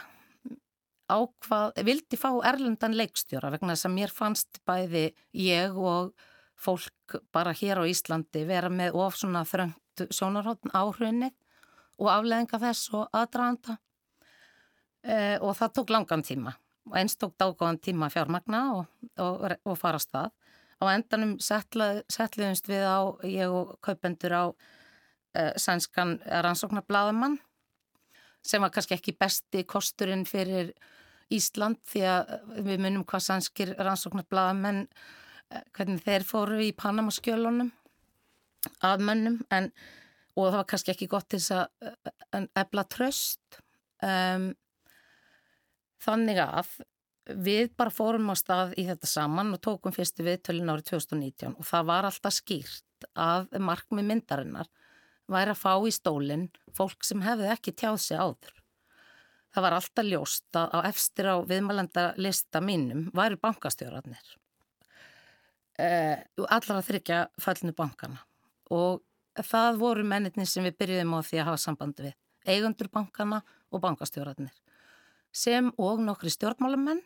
ákvað, 1.07 1.79
vildi 1.87 2.19
fá 2.19 2.29
erlendan 2.51 2.99
leikstjóra 2.99 3.53
vegna 3.55 3.71
þess 3.71 3.87
að 3.87 3.97
mér 4.01 4.13
fannst 4.19 4.61
bæði 4.67 5.07
ég 5.47 5.79
og 5.79 6.11
fólk 6.59 7.21
bara 7.31 7.55
hér 7.55 7.79
á 7.79 7.83
Íslandi 7.87 8.43
vera 8.51 8.67
með 8.67 8.99
of 8.99 9.15
svona 9.15 9.47
þröngt 9.47 10.09
sjónarhóttn 10.11 10.75
áhrunni 10.75 11.31
og 12.03 12.11
afleðinga 12.11 12.59
þess 12.67 12.91
og 12.99 13.07
aðdraðanda 13.15 13.79
e, 15.07 15.37
og 15.39 15.55
það 15.57 15.75
tók 15.79 15.93
langan 15.95 16.23
tíma 16.25 16.53
og 16.87 16.97
eins 16.99 17.17
tók 17.19 17.35
dágóðan 17.39 17.79
tíma 17.83 18.09
fjármagna 18.11 18.61
og, 18.75 18.85
og, 19.19 19.55
og 19.67 19.77
fara 19.79 19.99
stað. 19.99 20.31
Á 20.79 20.85
endanum 20.93 21.35
setliðumst 21.41 22.69
við 22.69 22.85
á, 22.85 22.99
ég 23.25 23.51
og 23.51 23.75
kaupendur 23.83 24.35
á 24.35 24.45
e, 25.33 25.51
sænskan 25.59 26.17
rannsóknarblaðamann 26.25 27.39
sem 28.45 28.63
var 28.63 28.71
kannski 28.71 28.95
ekki 28.95 29.17
besti 29.19 29.65
kosturinn 29.67 30.25
fyrir 30.29 30.71
Ísland 31.33 31.81
því 31.89 32.03
að 32.07 32.29
við 32.63 32.83
munum 32.85 33.03
hvað 33.07 33.25
sænskir 33.25 33.73
rannsóknarblaðamenn 33.75 34.85
e, 34.85 35.63
hvernig 35.75 36.05
þeir 36.05 36.27
fóru 36.27 36.61
í 36.63 36.71
Panamaskjölunum 36.77 37.73
af 38.85 39.01
mönnum 39.01 39.41
en, 39.53 39.71
og 40.37 40.51
það 40.51 40.59
var 40.59 40.69
kannski 40.71 40.93
ekki 40.93 41.09
gott 41.11 41.27
til 41.31 41.41
þess 41.41 41.57
að 42.37 42.47
ebla 42.61 42.85
tröst 42.91 43.59
um, 44.03 44.51
þannig 46.03 46.41
að 46.43 46.71
við 47.27 47.71
bara 47.77 47.93
fórum 47.93 48.31
á 48.31 48.35
stað 48.39 48.75
í 48.79 48.85
þetta 48.87 49.09
saman 49.09 49.53
og 49.55 49.61
tókum 49.63 49.95
fyrstu 49.95 50.25
viðtölin 50.25 50.69
árið 50.71 50.91
2019 50.93 51.57
og 51.57 51.67
það 51.67 51.89
var 51.89 52.07
alltaf 52.07 52.35
skýrt 52.37 53.07
að 53.13 53.49
markmið 53.61 54.07
myndarinnar 54.11 54.69
væri 55.27 55.51
að 55.53 55.59
fá 55.59 55.73
í 55.83 55.91
stólinn 55.91 56.47
fólk 56.77 57.03
sem 57.03 57.21
hefði 57.25 57.51
ekki 57.51 57.75
tjáð 57.75 57.99
sig 58.05 58.21
áður. 58.21 58.53
Það 59.51 59.65
var 59.65 59.75
alltaf 59.77 60.07
ljóst 60.07 60.59
að 60.59 60.75
á 60.75 60.79
efstir 60.87 61.27
á 61.27 61.35
viðmælenda 61.49 62.05
lista 62.21 62.61
mínum 62.63 63.07
væri 63.15 63.39
bankastjórarnir. 63.41 64.35
Uh, 65.77 66.17
allra 66.49 66.81
þryggja 66.81 67.27
fallinu 67.41 67.75
bankana 67.77 68.23
og 68.73 69.03
það 69.45 69.77
voru 69.81 70.05
mennitni 70.07 70.47
sem 70.49 70.65
við 70.65 70.77
byrjuðum 70.79 71.13
á 71.13 71.21
því 71.21 71.41
að 71.41 71.49
hafa 71.51 71.61
sambandi 71.61 72.07
við, 72.07 72.15
eigundur 72.49 72.89
bankana 72.89 73.43
og 73.69 73.83
bankastjóratnir 73.83 74.55
sem 75.35 75.69
og 75.77 76.01
nokkri 76.03 76.31
stjórnmálamenn 76.33 77.03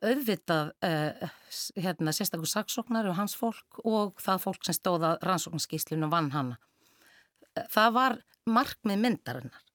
auðvitað 0.00 0.72
eh, 0.86 1.30
hérna, 1.76 2.12
sérstakur 2.16 2.48
saksóknar 2.48 3.08
og 3.10 3.18
hans 3.18 3.36
fólk 3.36 3.82
og 3.84 4.20
það 4.22 4.44
fólk 4.46 4.64
sem 4.64 4.76
stóða 4.76 5.16
rannsóknarskíslinu 5.26 6.08
vann 6.12 6.30
hana. 6.32 6.56
Það 7.68 7.92
var 7.96 8.16
markmið 8.48 9.02
myndarinnar 9.04 9.66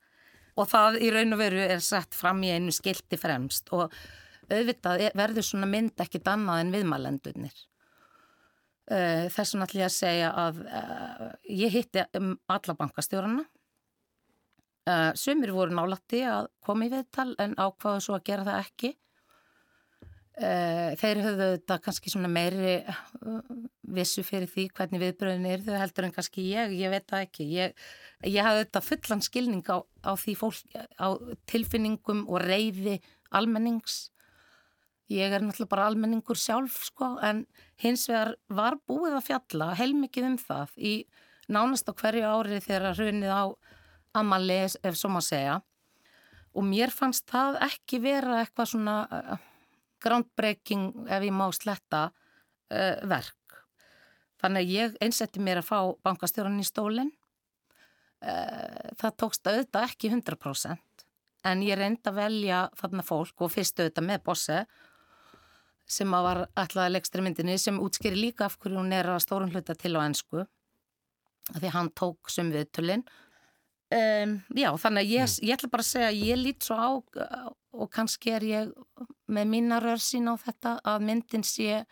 og 0.55 0.69
það 0.71 0.99
í 1.03 1.11
raun 1.13 1.35
og 1.35 1.41
veru 1.41 1.61
er 1.61 1.83
sett 1.83 2.15
fram 2.15 2.41
í 2.47 2.53
einu 2.55 2.73
skilti 2.73 3.19
fremst 3.19 3.69
og 3.75 3.93
auðvitað 4.49 5.09
verður 5.17 5.45
svona 5.45 5.69
mynd 5.69 6.01
ekkit 6.01 6.27
annað 6.31 6.63
en 6.63 6.73
viðmælendunir. 6.73 7.55
Eh, 8.85 9.25
Þessum 9.33 9.65
ætlum 9.65 9.81
ég 9.81 9.89
að 9.89 9.95
segja 9.95 10.31
að 10.37 10.61
uh, 10.65 11.29
ég 11.49 11.73
hitti 11.73 12.03
um 12.19 12.35
alla 12.53 12.75
bankastjórarna. 12.77 13.45
Uh, 14.85 15.09
sumir 15.17 15.49
voru 15.55 15.73
nálatti 15.73 16.21
að 16.29 16.51
koma 16.65 16.85
í 16.85 16.91
viðtal 16.93 17.31
en 17.41 17.55
ákvaðu 17.57 18.03
svo 18.05 18.17
að 18.19 18.25
gera 18.29 18.45
það 18.45 18.61
ekki. 18.61 18.91
Uh, 20.35 20.91
þeir 20.99 21.21
höfðu 21.23 21.45
þetta 21.53 21.77
kannski 21.85 22.21
meiri 22.27 22.73
vissu 23.95 24.21
fyrir 24.27 24.51
því 24.51 24.65
hvernig 24.75 25.01
viðbröðin 25.01 25.47
er 25.47 25.63
þau 25.63 25.77
heldur 25.79 26.09
en 26.09 26.15
kannski 26.17 26.49
ég, 26.51 26.75
ég 26.75 26.91
veit 26.91 27.07
það 27.09 27.27
ekki. 27.27 27.47
Ég, 27.55 27.85
ég 28.27 28.45
hafði 28.45 28.65
þetta 28.65 28.83
fullan 28.89 29.23
skilning 29.25 29.71
á, 29.71 29.77
á 30.05 30.11
fólk, 30.13 30.75
á 30.99 31.07
tilfinningum 31.49 32.27
og 32.27 32.43
reyði 32.43 32.99
almennings 33.31 34.09
Ég 35.11 35.29
er 35.29 35.43
náttúrulega 35.43 35.69
bara 35.69 35.85
almenningur 35.85 36.37
sjálf 36.39 36.79
sko 36.87 37.11
en 37.21 37.43
hins 37.81 38.07
vegar 38.09 38.31
var 38.49 38.79
búið 38.89 39.19
að 39.19 39.27
fjalla 39.27 39.67
heilmikið 39.77 40.29
um 40.31 40.37
það 40.41 40.71
í 40.81 40.93
nánast 41.45 41.89
á 41.89 41.93
hverju 41.93 42.25
ári 42.25 42.57
þegar 42.63 42.97
hrunið 42.97 43.29
á 43.29 43.43
Amali 44.15 44.61
ef 44.65 44.95
svo 44.97 45.11
maður 45.13 45.27
segja 45.29 45.55
og 46.55 46.63
mér 46.63 46.93
fannst 46.93 47.27
það 47.29 47.59
ekki 47.67 47.99
vera 48.03 48.39
eitthvað 48.41 48.71
svona 48.71 48.95
uh, 49.11 49.35
groundbreaking 50.03 51.09
ef 51.11 51.25
ég 51.27 51.35
má 51.35 51.45
sletta 51.55 52.07
uh, 52.09 52.95
verk. 53.09 53.59
Þannig 54.39 54.63
að 54.63 54.73
ég 54.75 54.97
einsetti 55.03 55.43
mér 55.43 55.61
að 55.61 55.69
fá 55.69 55.79
bankastjóran 56.05 56.61
í 56.61 56.67
stólinn. 56.67 57.11
Uh, 58.23 58.91
það 58.99 59.17
tókst 59.21 59.47
auðvitað 59.49 59.87
ekki 59.89 60.11
100% 60.13 61.05
en 61.45 61.61
ég 61.61 61.77
reyndi 61.77 62.09
að 62.09 62.19
velja 62.19 62.65
þarna 62.79 63.05
fólk 63.05 63.43
og 63.45 63.51
fyrst 63.53 63.79
auðvitað 63.79 64.07
með 64.07 64.23
bossi 64.25 64.59
sem 65.85 66.13
að 66.17 66.25
var 66.25 66.39
alltaf 66.57 66.89
leikstri 66.89 67.21
myndinni 67.21 67.57
sem 67.61 67.77
útskýri 67.81 68.17
líka 68.17 68.47
af 68.47 68.57
hverju 68.57 68.79
hún 68.79 68.93
er 68.95 69.11
að 69.11 69.21
stórun 69.27 69.53
hluta 69.53 69.75
til 69.77 69.93
á 69.93 70.01
ennsku 70.07 70.45
því 71.53 71.71
hann 71.75 71.91
tók 71.93 72.31
sem 72.33 72.49
viðtölinn 72.53 73.05
um, 73.93 74.33
já 74.55 74.69
þannig 74.81 75.05
að 75.05 75.13
ég, 75.13 75.29
mm. 75.29 75.45
ég 75.45 75.57
ætla 75.57 75.71
bara 75.75 75.85
að 75.85 75.91
segja 75.91 76.09
að 76.09 76.25
ég 76.25 76.41
lít 76.41 76.65
svo 76.65 76.79
á 76.79 76.89
og 77.75 77.91
kannski 77.91 78.33
er 78.35 78.45
ég 78.47 78.75
með 79.31 79.49
mína 79.51 79.79
rörsín 79.83 80.29
á 80.31 80.35
þetta 80.39 80.77
að 80.85 81.07
myndin 81.09 81.45
sé 81.45 81.83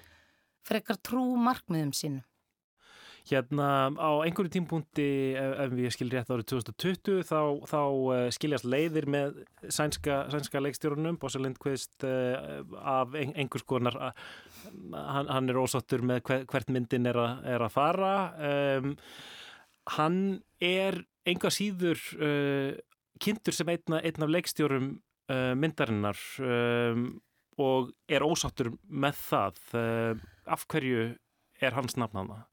frekar 0.64 1.00
trú 1.04 1.34
markmiðum 1.40 1.92
sínum. 1.96 2.24
Hérna 3.24 3.88
á 3.96 4.12
einhverju 4.26 4.52
tímpunkti 4.52 5.06
ef, 5.40 5.72
við 5.72 5.94
skilum 5.96 6.12
rétt 6.12 6.32
árið 6.34 6.50
2020 6.52 7.22
þá, 7.24 7.40
þá 7.72 7.80
uh, 7.80 8.24
skiljast 8.36 8.68
leiðir 8.68 9.08
með 9.08 9.38
sænska, 9.72 10.26
sænska 10.34 10.60
leikstjórnum 10.60 11.16
Bossa 11.22 11.40
Lindqvist 11.40 12.04
uh, 12.04 12.66
af 12.84 13.16
ein, 13.16 13.32
einhvers 13.40 13.64
konar 13.64 13.96
hann, 13.96 15.32
hann 15.32 15.48
er 15.48 15.62
ósáttur 15.62 16.04
með 16.04 16.20
hver, 16.28 16.44
hvert 16.52 16.76
myndin 16.76 17.08
er, 17.14 17.22
a, 17.24 17.30
er 17.56 17.64
að 17.64 17.76
fara. 17.78 18.14
Um, 18.52 18.92
hann 19.96 20.20
er 20.60 21.00
enga 21.30 21.52
síður 21.54 22.00
kynntur 23.24 23.56
sem 23.56 23.70
einn, 23.72 23.98
af 23.98 24.32
leikstjórum 24.32 24.88
myndarinnar 25.56 26.20
um, 26.44 27.06
og 27.62 27.94
er 28.12 28.26
ósáttur 28.26 28.74
með 28.90 29.20
það 29.22 29.62
af 30.52 30.66
hverju 30.68 31.06
er 31.64 31.78
hans 31.78 31.96
nafnaða? 31.96 32.44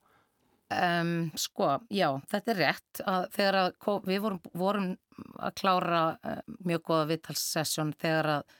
Um, 0.71 1.33
sko, 1.35 1.81
já, 1.91 2.13
þetta 2.31 2.53
er 2.53 2.59
rétt 2.61 3.01
að 3.03 3.25
þegar 3.35 3.57
að 3.59 4.05
við 4.07 4.21
vorum, 4.23 4.43
vorum 4.55 4.91
að 5.43 5.55
klára 5.59 6.03
uh, 6.15 6.37
mjög 6.63 6.85
goða 6.87 7.09
viðtalssessjón 7.11 7.91
þegar 7.99 8.29
að 8.37 8.53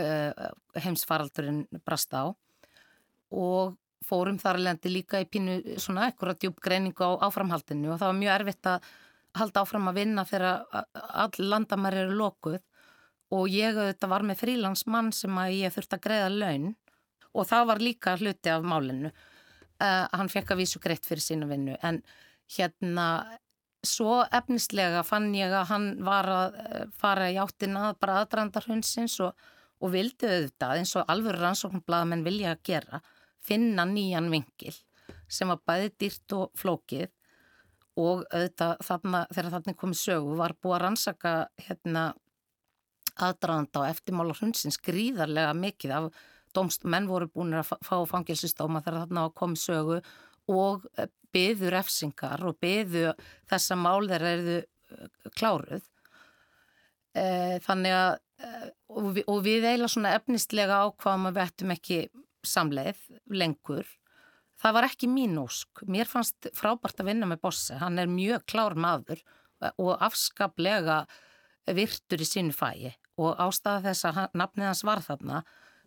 uh, 0.00 0.48
heimsfaraldurinn 0.82 1.60
brast 1.86 2.10
á 2.10 2.34
og 3.30 3.76
fórum 4.04 4.40
þar 4.42 4.58
lendi 4.66 4.90
líka 4.90 5.22
í 5.22 5.28
pínu 5.30 5.78
svona 5.78 6.08
ekkur 6.10 6.32
að 6.32 6.40
djúb 6.42 6.58
greiningu 6.64 7.06
á 7.06 7.22
áframhaldinu 7.28 7.92
og 7.94 8.02
það 8.02 8.10
var 8.10 8.18
mjög 8.24 8.34
erfitt 8.34 8.70
að 8.72 8.90
halda 9.38 9.64
áfram 9.64 9.90
að 9.90 10.00
vinna 10.00 10.24
þegar 10.28 10.64
all 10.94 11.50
landamæri 11.52 12.04
eru 12.04 12.16
lokuð 12.18 12.60
og 13.34 13.50
ég 13.50 13.76
auðvitað 13.76 14.12
var 14.12 14.24
með 14.26 14.42
frílansmann 14.44 15.12
sem 15.14 15.38
að 15.40 15.56
ég 15.58 15.74
þurfti 15.74 15.98
að 15.98 16.04
greiða 16.06 16.32
laun 16.34 16.66
og 17.34 17.48
það 17.50 17.70
var 17.70 17.82
líka 17.82 18.18
hluti 18.20 18.52
af 18.52 18.66
málinu 18.66 19.10
uh, 19.10 20.04
hann 20.12 20.30
fekk 20.30 20.54
að 20.54 20.62
vísu 20.62 20.82
greitt 20.82 21.06
fyrir 21.08 21.24
sínu 21.24 21.48
vinnu. 21.50 21.78
En 21.82 22.00
hérna 22.56 23.08
svo 23.84 24.22
efnislega 24.32 25.02
fann 25.06 25.32
ég 25.36 25.52
að 25.52 25.68
hann 25.72 25.90
var 26.04 26.30
að 26.30 26.60
uh, 26.60 26.86
fara 27.00 27.30
í 27.32 27.40
áttina 27.40 27.92
bara 28.00 28.22
aðdrandarhundsins 28.22 29.18
og, 29.24 29.34
og 29.82 29.94
vildi 29.94 30.30
auðvitað 30.30 30.80
eins 30.80 30.94
og 31.00 31.10
alveg 31.12 31.38
rannsóknbladamenn 31.40 32.24
vilja 32.26 32.54
að 32.54 32.64
gera 32.70 33.02
finna 33.44 33.84
nýjan 33.88 34.30
vingil 34.32 34.76
sem 35.28 35.50
var 35.50 35.60
bæði 35.66 35.90
dýrt 36.00 36.36
og 36.38 36.52
flókið 36.56 37.10
og 38.00 38.24
auðvitað 38.32 38.76
þarna, 38.82 39.24
þegar 39.30 39.54
þarna 39.54 39.74
komið 39.78 40.00
sögu 40.00 40.36
var 40.38 40.54
búið 40.58 40.76
að 40.76 40.84
rannsaka 40.84 41.34
hérna 41.68 42.04
aðdraðanda 43.14 43.82
og 43.82 43.90
eftirmála 43.92 44.36
hundsins 44.40 44.78
gríðarlega 44.82 45.54
mikið 45.54 45.94
af 45.98 46.08
domst, 46.54 46.86
menn 46.86 47.06
voru 47.10 47.28
búin 47.30 47.54
að 47.58 47.74
fá 47.86 47.96
fangilsistóma 48.10 48.82
þegar 48.82 49.04
þarna 49.04 49.26
kom 49.38 49.54
sögu 49.58 50.00
og 50.50 50.86
eh, 50.98 51.10
byðu 51.34 51.70
refsingar 51.74 52.42
og 52.46 52.58
byðu 52.62 53.14
þessa 53.50 53.78
mál 53.78 54.04
þegar 54.06 54.28
erðu 54.34 54.58
eh, 54.60 55.32
kláruð. 55.38 55.90
E, 57.14 57.24
þannig 57.62 57.92
að, 57.94 58.16
og 58.90 59.04
við, 59.14 59.26
og 59.30 59.36
við 59.44 59.66
eiginlega 59.68 59.92
svona 59.92 60.14
efnistlega 60.18 60.80
ákvaðum 60.82 61.28
að 61.28 61.36
við 61.36 61.44
ættum 61.44 61.74
ekki 61.76 61.98
samleið 62.42 63.04
lengur 63.30 63.86
það 64.64 64.76
var 64.78 64.88
ekki 64.88 65.10
mín 65.12 65.36
ósk. 65.42 65.84
Mér 65.84 66.08
fannst 66.08 66.48
frábært 66.56 67.02
að 67.02 67.10
vinna 67.12 67.28
með 67.28 67.42
Bosse. 67.44 67.76
Hann 67.80 68.00
er 68.00 68.10
mjög 68.10 68.46
klár 68.48 68.76
maður 68.80 69.20
og 69.76 69.94
afskaplega 70.02 71.04
virtur 71.76 72.20
í 72.20 72.28
sínu 72.28 72.52
fæi 72.56 72.94
og 73.20 73.38
ástæða 73.40 73.84
þess 73.86 74.08
að 74.08 74.20
nafnið 74.36 74.68
hans 74.68 74.84
var 74.84 75.02
þarna 75.04 75.44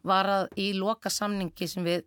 var 0.07 0.29
að 0.31 0.49
í 0.61 0.71
loka 0.77 1.11
samningi 1.11 1.67
sem 1.69 1.85
við 1.85 2.05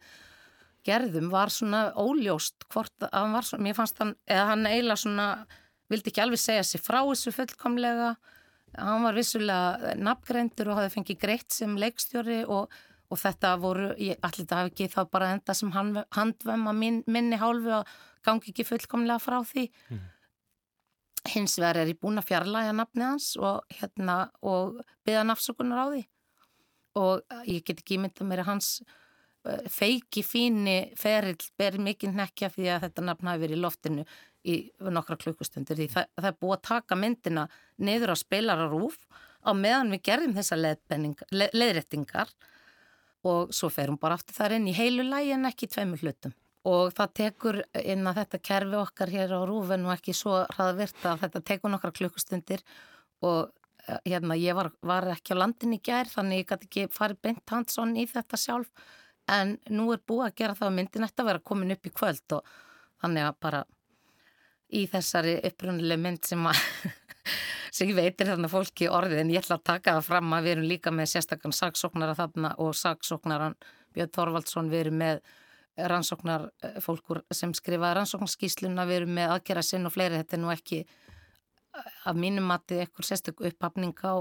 gerðum 0.86 1.28
var 1.32 1.52
svona 1.52 1.90
óljóst 1.98 2.64
hvort 2.72 3.04
að 3.04 3.12
hann 3.12 3.34
var 3.36 3.46
svona, 3.46 3.66
mér 3.66 3.76
fannst 3.76 3.98
hann, 4.00 4.14
eða 4.24 4.46
hann 4.48 4.68
eiginlega 4.68 5.02
svona, 5.02 5.26
vildi 5.92 6.12
ekki 6.12 6.22
alveg 6.24 6.40
segja 6.40 6.64
sér 6.64 6.84
frá 6.84 7.00
þessu 7.02 7.34
fullkomlega, 7.36 8.14
hann 8.78 9.04
var 9.04 9.18
vissulega 9.18 9.94
nafngreindur 10.00 10.70
og 10.70 10.80
hafði 10.80 10.94
fengið 10.94 11.20
greitt 11.20 11.52
sem 11.52 11.76
leikstjóri 11.80 12.40
og, 12.46 12.72
og 13.10 13.18
þetta 13.18 13.56
voru, 13.62 13.90
ég 13.98 14.20
allir 14.22 14.44
þetta 14.44 14.60
hafi 14.60 14.72
ekki 14.72 14.88
þá 14.92 15.00
bara 15.10 15.32
enda 15.34 15.56
sem 15.56 15.72
handvömm 15.74 16.70
að 16.70 16.78
min, 16.78 17.02
minni 17.10 17.40
hálfu 17.40 17.74
að 17.80 17.92
gangi 18.26 18.52
ekki 18.52 18.66
fullkomlega 18.68 19.18
frá 19.22 19.40
því. 19.46 19.66
Mm. 19.90 20.06
Hins 21.34 21.58
vegar 21.58 21.82
er 21.82 21.92
ég 21.92 22.00
búin 22.00 22.20
að 22.20 22.30
fjarlæga 22.30 22.72
nafnið 22.76 23.06
hans 23.08 23.34
og, 23.36 23.66
hérna, 23.76 24.22
og 24.40 24.80
byggja 25.04 25.26
nafnsökunar 25.28 25.84
á 25.84 25.86
því 25.92 26.06
og 27.00 27.36
ég 27.46 27.62
get 27.62 27.82
ekki 27.84 28.00
mynda 28.02 28.24
mér 28.26 28.42
að 28.42 28.50
hans 28.50 28.70
Eh, 29.40 29.68
feiki 29.72 30.20
fíni 30.20 30.90
ferill 31.00 31.46
ber 31.56 31.78
mikið 31.80 32.12
nekkja 32.12 32.50
því 32.52 32.66
að 32.74 32.82
þetta 32.84 33.04
nafn 33.06 33.28
hafi 33.30 33.40
verið 33.40 33.56
í 33.56 33.60
loftinu 33.64 34.02
í 34.44 34.56
nokkra 34.84 35.16
klukkustundir 35.20 35.78
því 35.78 35.86
það, 35.94 36.10
það 36.20 36.28
er 36.28 36.36
búið 36.44 36.56
að 36.56 36.66
taka 36.68 36.98
myndina 37.00 37.44
niður 37.80 38.12
á 38.12 38.16
spilararúf 38.20 38.98
á 39.40 39.56
meðan 39.56 39.94
við 39.94 40.02
gerðum 40.10 40.36
þessa 40.36 40.58
leðrættingar 40.60 42.34
og 43.26 43.52
svo 43.54 43.68
ferum 43.72 43.98
bara 44.00 44.16
aftur 44.16 44.36
þar 44.36 44.56
inn 44.56 44.68
í 44.70 44.76
heilu 44.76 45.04
lægi 45.04 45.34
en 45.36 45.48
ekki 45.48 45.68
tveimur 45.70 46.02
hlutum. 46.04 46.34
Og 46.68 46.92
það 46.92 47.12
tekur 47.16 47.58
inn 47.80 48.08
að 48.08 48.20
þetta 48.20 48.40
kerfi 48.44 48.78
okkar 48.80 49.12
hér 49.12 49.32
á 49.32 49.40
rúfinu 49.48 49.92
ekki 49.94 50.14
svo 50.16 50.42
hraðvirta 50.56 51.14
að 51.14 51.24
þetta 51.24 51.42
tekur 51.50 51.72
nokkra 51.72 51.92
klukkustundir 51.96 52.64
og 53.24 53.50
eh, 53.86 54.00
hérna 54.08 54.36
ég 54.36 54.56
var, 54.56 54.70
var 54.84 55.08
ekki 55.14 55.36
á 55.36 55.40
landin 55.40 55.76
í 55.76 55.80
gær 55.84 56.08
þannig 56.08 56.42
ég 56.42 56.50
gæti 56.50 56.68
ekki 56.68 56.86
farið 56.92 57.22
beint 57.24 57.54
handsson 57.54 57.96
í 57.96 58.06
þetta 58.08 58.40
sjálf. 58.40 58.72
En 59.30 59.56
nú 59.72 59.88
er 59.94 60.02
búið 60.04 60.26
að 60.26 60.36
gera 60.42 60.58
það 60.58 60.68
að 60.68 60.76
myndin 60.78 61.06
ætti 61.06 61.22
að 61.22 61.30
vera 61.30 61.44
komin 61.50 61.76
upp 61.76 61.86
í 61.86 61.94
kvöld 61.94 62.36
og 62.36 62.54
þannig 63.00 63.28
að 63.28 63.40
bara 63.40 63.64
í 64.70 64.86
þessari 64.90 65.38
upprunnileg 65.48 66.00
mynd 66.00 66.28
sem 66.28 66.44
að 66.46 66.60
sem 67.74 67.90
veitir 67.96 68.28
þarna 68.30 68.50
fólki 68.50 68.88
orðið 68.90 69.22
en 69.24 69.34
ég 69.34 69.44
ætla 69.44 69.58
að 69.60 69.68
taka 69.70 69.96
það 69.98 70.08
fram 70.08 70.32
að 70.36 70.46
við 70.46 70.56
erum 70.56 70.70
líka 70.70 70.94
með 70.94 71.12
sérstaklega 71.12 71.58
saksóknara 71.58 72.16
þarna 72.18 72.54
og 72.58 72.74
saksóknaran 72.78 73.56
Björn 73.94 74.12
Þorvaldsson 74.14 74.70
við 74.70 74.84
erum 74.84 74.98
með 75.00 75.22
rannsóknar 75.90 76.48
fólkur 76.82 77.22
sem 77.34 77.52
skrifa 77.54 77.94
rannsóknarskísluna 77.96 78.86
við 78.88 79.02
erum 79.02 79.14
með 79.16 79.34
aðgera 79.36 79.62
sinn 79.64 79.86
og 79.88 79.94
fleiri. 79.94 80.20
Þetta 80.20 80.36
er 80.36 80.42
nú 80.42 80.52
ekki 80.52 80.80
af 82.10 82.18
mínum 82.18 82.48
matið 82.50 82.84
ekkur 82.84 83.06
sérstaklega 83.06 83.54
upphafning 83.54 83.94
á 84.02 84.14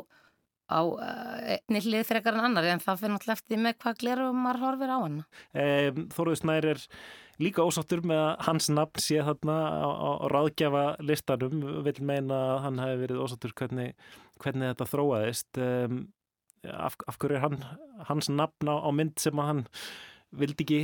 á 0.70 0.82
eh, 1.02 1.56
einni 1.58 1.82
hlið 1.84 2.06
frekar 2.08 2.38
en 2.38 2.46
annar 2.46 2.68
en 2.70 2.84
það 2.84 3.02
fyrir 3.02 3.14
náttúrulega 3.16 3.40
eftir 3.40 3.62
með 3.64 3.80
hvað 3.82 3.98
glerum 4.04 4.44
maður 4.44 4.62
horfir 4.66 4.94
á 4.94 4.98
hann. 5.02 5.18
Um, 5.64 6.04
Þóruður 6.14 6.40
Snær 6.44 6.68
er 6.74 6.84
líka 7.42 7.66
ósáttur 7.66 8.04
með 8.06 8.22
að 8.22 8.46
hans 8.48 8.70
nafn 8.74 9.04
sé 9.04 9.24
þarna 9.26 9.58
á, 9.82 9.90
á 9.90 10.10
ráðgjafa 10.34 10.86
listanum, 11.02 11.66
vil 11.88 11.96
meina 12.06 12.40
að 12.54 12.62
hann 12.68 12.80
hefði 12.84 13.02
verið 13.04 13.26
ósáttur 13.26 13.56
hvernig, 13.58 14.08
hvernig 14.44 14.74
þetta 14.74 14.90
þróaðist. 14.94 15.62
Um, 15.66 16.00
af, 16.70 17.00
af 17.08 17.20
hverju 17.20 17.40
er 17.40 17.46
hann, 17.48 17.60
hans 18.12 18.30
nafn 18.30 18.70
á, 18.70 18.76
á 18.78 18.90
mynd 18.94 19.18
sem 19.22 19.42
hann 19.42 19.66
vildi 20.36 20.66
ekki 20.68 20.82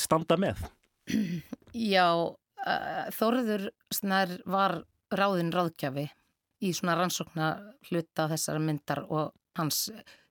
standa 0.00 0.36
með? 0.40 0.64
Já, 1.72 2.08
uh, 2.12 3.04
Þóruður 3.16 3.70
Snær 3.94 4.40
var 4.44 4.82
ráðin 5.12 5.52
ráðgjafi 5.54 6.10
í 6.62 6.72
svona 6.76 6.96
rannsókna 6.98 7.48
hluta 7.88 8.28
þessar 8.30 8.60
myndar 8.62 9.04
og 9.08 9.32
hans 9.58 9.88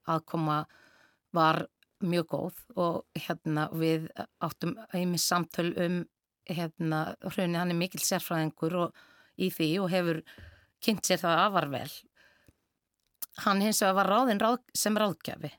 aðkoma 0.10 0.63
var 1.36 1.65
mjög 2.02 2.28
góð 2.32 2.62
og 2.82 3.20
hérna 3.28 3.67
við 3.78 4.08
áttum 4.41 4.76
einmis 4.94 5.28
samtöl 5.30 5.72
um 5.86 6.02
hérna 6.50 7.02
hrunni 7.22 7.60
hann 7.60 7.74
er 7.74 7.78
mikil 7.78 8.02
sérfræðingur 8.04 8.78
og 8.86 9.02
í 9.38 9.52
því 9.54 9.70
og 9.84 9.91
hefur 9.94 10.22
kynnt 10.82 11.06
sér 11.06 11.22
það 11.22 11.44
afar 11.46 11.67
vel. 11.72 11.91
Hann 13.46 13.62
hins 13.63 13.82
vegar 13.84 13.98
var 14.02 14.10
ráðinn 14.12 14.41
ráð, 14.41 14.60
sem 14.76 14.98
ráðgjafi 14.98 15.52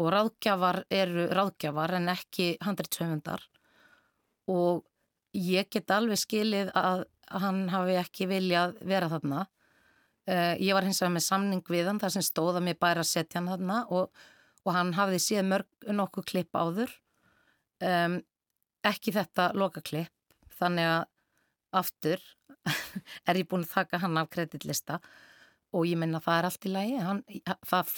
og 0.00 0.08
ráðgjafar 0.14 0.84
eru 0.90 1.28
ráðgjafar 1.36 1.94
en 1.98 2.08
ekki 2.14 2.54
handritsöfundar 2.64 3.44
og 4.50 4.86
ég 5.36 5.68
get 5.70 5.92
alveg 5.94 6.18
skilið 6.18 6.72
að 6.74 7.04
hann 7.40 7.66
hafi 7.70 7.98
ekki 8.00 8.26
viljað 8.30 8.78
vera 8.88 9.10
þarna 9.12 9.44
ég 10.30 10.76
var 10.76 10.86
hins 10.86 11.00
vegar 11.02 11.14
með 11.14 11.26
samning 11.26 11.62
við 11.66 11.88
hann 11.90 12.00
þar 12.02 12.14
sem 12.14 12.24
stóða 12.24 12.62
mér 12.62 12.78
bæra 12.80 13.04
að 13.04 13.10
setja 13.10 13.40
hann 13.40 13.50
þarna 13.50 13.78
og, 13.90 14.10
og 14.64 14.74
hann 14.76 14.92
hafði 14.94 15.22
síðan 15.24 15.48
mörg 15.54 15.88
nokkuð 16.00 16.26
klipp 16.32 16.58
áður. 16.58 16.92
Um, 17.80 18.20
ekki 18.86 19.14
þetta 19.16 19.50
loka 19.56 19.82
klipp 19.84 20.54
þannig 20.60 20.90
að 20.90 21.02
aftur 21.80 22.22
er 23.28 23.40
ég 23.40 23.48
búin 23.48 23.64
að 23.64 23.72
taka 23.72 24.00
hann 24.02 24.18
af 24.20 24.28
kreditlista 24.32 24.98
og 25.72 25.86
ég 25.86 25.98
minna 26.00 26.20
það 26.20 26.38
er 26.38 26.48
allt 26.50 26.66
í 26.66 26.74
lagi. 26.74 27.00
Hann, 27.06 27.24
það, 27.66 27.92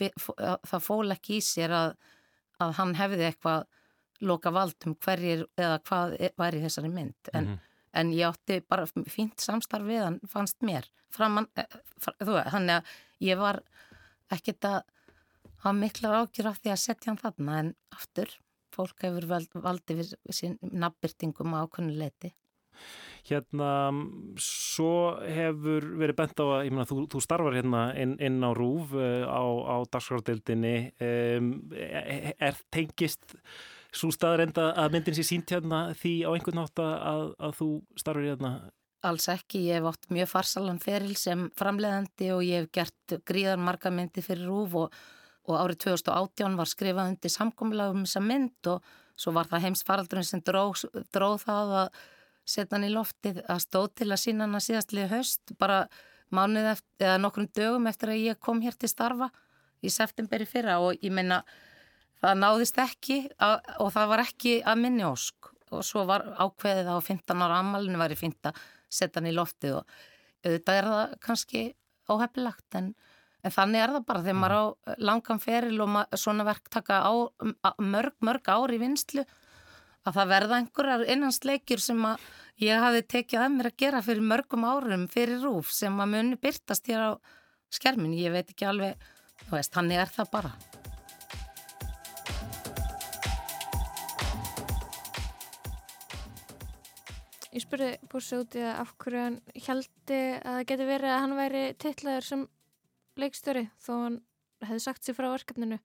það 0.70 0.86
fól 0.86 1.14
ekki 1.14 1.38
í 1.40 1.44
sér 1.44 1.74
að, 1.76 1.94
að 2.62 2.74
hann 2.78 2.96
hefði 3.00 3.28
eitthvað 3.28 3.68
loka 4.22 4.52
vald 4.54 4.86
um 4.86 4.94
hverjir 5.02 5.44
eða 5.58 5.80
hvað 5.88 6.16
var 6.38 6.54
í 6.54 6.62
þessari 6.62 6.92
mynd. 6.92 7.32
En 7.32 7.44
mm 7.44 7.52
-hmm 7.52 7.68
en 7.92 8.12
ég 8.16 8.26
átti 8.28 8.60
bara 8.68 8.86
fínt 9.08 9.42
samstarf 9.42 9.86
við 9.88 10.04
hann 10.06 10.20
fannst 10.28 10.60
mér. 10.64 10.88
Framan, 11.12 11.48
eh, 11.56 11.68
fr, 12.00 12.16
þú 12.20 12.36
veist, 12.36 12.52
þannig 12.54 12.78
að 12.78 12.92
ég 13.28 13.40
var 13.40 13.62
ekkert 14.32 14.68
að 14.68 14.78
hafa 15.62 15.74
miklar 15.78 16.18
ágjur 16.22 16.50
af 16.50 16.60
því 16.62 16.72
að 16.72 16.82
setja 16.84 17.12
hann 17.12 17.20
þarna 17.20 17.58
en 17.62 17.74
aftur, 17.94 18.38
fólk 18.72 19.04
hefur 19.04 19.28
valdið 19.62 20.14
sín 20.32 20.56
nabbyrtingum 20.62 21.52
á 21.52 21.64
ákvönnuleiti 21.66 22.32
Hérna, 23.22 23.92
svo 24.42 25.14
hefur 25.22 25.84
verið 26.00 26.16
bent 26.18 26.40
á 26.42 26.46
að, 26.48 26.64
ég 26.66 26.74
meina, 26.74 26.86
þú, 26.90 27.04
þú 27.12 27.20
starfar 27.22 27.54
hérna 27.54 27.82
inn, 28.02 28.16
inn 28.18 28.42
á 28.42 28.50
Rúf 28.56 28.96
uh, 28.98 29.22
á, 29.30 29.42
á 29.46 29.76
dagskrárdildinni 29.94 30.74
um, 31.06 31.52
er 31.70 32.58
tengist 32.74 33.36
svo 33.92 34.12
staður 34.14 34.46
enda 34.46 34.68
að 34.80 34.94
myndin 34.94 35.16
sé 35.18 35.24
sínt 35.26 35.52
hérna 35.52 35.82
því 35.98 36.14
á 36.24 36.30
einhvern 36.32 36.62
nátt 36.62 36.80
að, 36.82 37.26
að 37.36 37.58
þú 37.58 37.68
starfur 38.00 38.28
hérna? 38.30 38.52
Alls 39.02 39.26
ekki, 39.32 39.64
ég 39.66 39.80
hef 39.80 39.88
átt 39.90 40.12
mjög 40.14 40.30
farsalan 40.30 40.80
feril 40.82 41.16
sem 41.18 41.48
framleiðandi 41.58 42.30
og 42.34 42.44
ég 42.46 42.62
hef 42.62 42.70
gert 42.78 43.16
gríðar 43.28 43.60
marga 43.60 43.90
myndi 43.90 44.22
fyrir 44.24 44.46
Rúf 44.46 44.76
og, 44.78 44.98
og 45.50 45.58
árið 45.58 45.82
2018 45.88 46.58
var 46.60 46.70
skrifað 46.70 47.12
undir 47.12 47.34
samkomlega 47.34 47.96
um 47.96 48.04
þessa 48.06 48.22
mynd 48.24 48.70
og 48.72 48.92
svo 49.18 49.34
var 49.36 49.50
það 49.50 49.66
heimsfaraldurinn 49.66 50.28
sem 50.28 50.42
dróð, 50.46 50.86
dróð 51.12 51.42
það 51.42 51.74
að 51.82 52.00
setja 52.54 52.76
hann 52.76 52.86
í 52.86 52.92
loftið 52.94 53.42
að 53.50 53.60
stóð 53.66 53.90
til 54.00 54.08
að 54.10 54.22
sína 54.22 54.46
hann 54.46 54.58
að 54.58 54.66
síðastlið 54.68 55.12
höst 55.12 55.52
bara 55.58 55.82
mánuð 56.32 56.70
eftir, 56.72 56.94
eða 57.02 57.18
nokkrum 57.20 57.50
dögum 57.54 57.90
eftir 57.90 58.14
að 58.14 58.22
ég 58.22 58.40
kom 58.42 58.62
hér 58.64 58.78
til 58.78 58.90
starfa 58.90 59.28
í 59.82 59.90
septemberi 59.92 60.46
fyrra 60.48 60.78
og 60.82 60.96
ég 61.02 61.12
meina 61.14 61.42
það 62.22 62.38
náðist 62.42 62.80
ekki 62.82 63.18
að, 63.42 63.56
og 63.82 63.92
það 63.94 64.10
var 64.12 64.24
ekki 64.24 64.54
að 64.62 64.82
minni 64.84 65.06
ósk 65.06 65.50
og 65.72 65.84
svo 65.86 66.04
var 66.08 66.26
ákveðið 66.36 66.90
á 66.92 66.96
15 67.00 67.44
ára 67.44 67.60
amalinu 67.62 68.00
var 68.00 68.12
ég 68.12 68.20
fint 68.20 68.50
að 68.50 68.58
setja 68.92 69.20
hann 69.20 69.30
í 69.30 69.36
loftið 69.36 69.78
og 69.80 69.96
auðvitað 70.44 70.78
er 70.78 70.90
það 70.90 71.14
kannski 71.26 71.62
óhefnilagt 72.12 72.78
en, 72.78 72.90
en 73.42 73.54
þannig 73.54 73.84
er 73.84 73.94
það 73.96 74.08
bara 74.10 74.24
þegar 74.26 74.40
maður 74.42 74.58
á 74.58 74.64
langan 75.08 75.42
feril 75.42 75.78
og 75.84 75.94
maður, 75.96 76.20
svona 76.24 76.46
verk 76.46 76.68
taka 76.72 77.00
á, 77.06 77.12
mörg, 77.80 78.18
mörg 78.20 78.52
ári 78.52 78.78
í 78.78 78.82
vinslu 78.82 79.24
að 80.02 80.18
það 80.18 80.32
verða 80.34 80.58
einhverjar 80.58 81.06
innansleikjur 81.14 81.82
sem 81.82 82.06
að 82.06 82.28
ég 82.62 82.84
hafi 82.84 83.04
tekið 83.14 83.44
að 83.44 83.56
mér 83.56 83.70
að 83.70 83.78
gera 83.84 84.04
fyrir 84.04 84.28
mörgum 84.34 84.66
árum 84.66 85.08
fyrir 85.10 85.42
rúf 85.46 85.72
sem 85.74 85.98
að 86.02 86.14
muni 86.16 86.40
byrtast 86.42 86.90
hér 86.90 87.06
á 87.06 87.10
skermin, 87.72 88.18
ég 88.18 88.34
veit 88.34 88.50
ekki 88.50 88.68
alveg, 88.68 89.10
þú 89.46 89.56
veist, 89.56 89.72
þannig 89.72 90.02
er 90.02 90.16
það 90.18 90.32
bara. 90.34 90.81
Ég 97.52 97.60
spurði 97.60 97.90
Búrsi 98.08 98.38
úti 98.40 98.62
að 98.64 98.78
af 98.80 98.92
hverju 99.02 99.22
hann 99.26 99.34
heldi 99.66 100.20
að 100.38 100.54
það 100.56 100.62
geti 100.70 100.84
verið 100.88 101.10
að 101.12 101.18
hann 101.20 101.34
væri 101.36 101.64
tillaður 101.84 102.26
sem 102.28 102.44
leikstöri 103.20 103.64
þó 103.76 103.90
hann 103.92 104.16
hefði 104.62 104.84
sagt 104.86 105.04
sér 105.04 105.16
frá 105.18 105.28
verkefninu. 105.34 105.78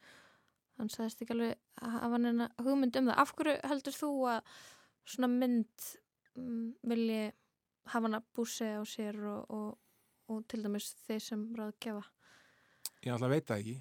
Hann 0.78 0.92
sagðist 0.94 1.24
ekki 1.26 1.36
alveg 1.36 1.58
að 1.84 2.16
hann 2.16 2.46
hugmynd 2.62 3.00
um 3.02 3.10
það. 3.10 3.20
Af 3.20 3.34
hverju 3.36 3.58
heldur 3.68 3.98
þú 3.98 4.12
að 4.32 4.54
svona 5.12 5.30
mynd 5.34 5.90
um, 6.40 6.62
vilji 6.88 7.26
hafa 7.92 8.06
hann 8.06 8.20
að 8.22 8.32
Búrsi 8.38 8.70
á 8.72 8.84
sér 8.88 9.20
og, 9.28 9.52
og, 9.52 9.68
og 10.32 10.48
til 10.48 10.64
dæmis 10.64 10.94
þeir 11.04 11.24
sem 11.26 11.46
ráð 11.58 11.76
gefa? 11.84 12.06
Ég 13.04 13.12
alltaf 13.12 13.34
veit 13.34 13.52
það 13.52 13.62
ekki 13.66 13.78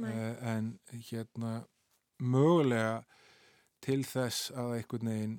uh, 0.00 0.48
en 0.54 0.72
hérna 1.10 1.52
mögulega 2.20 3.02
til 3.84 4.00
þess 4.08 4.50
að 4.56 4.78
einhvern 4.78 5.12
veginn 5.12 5.38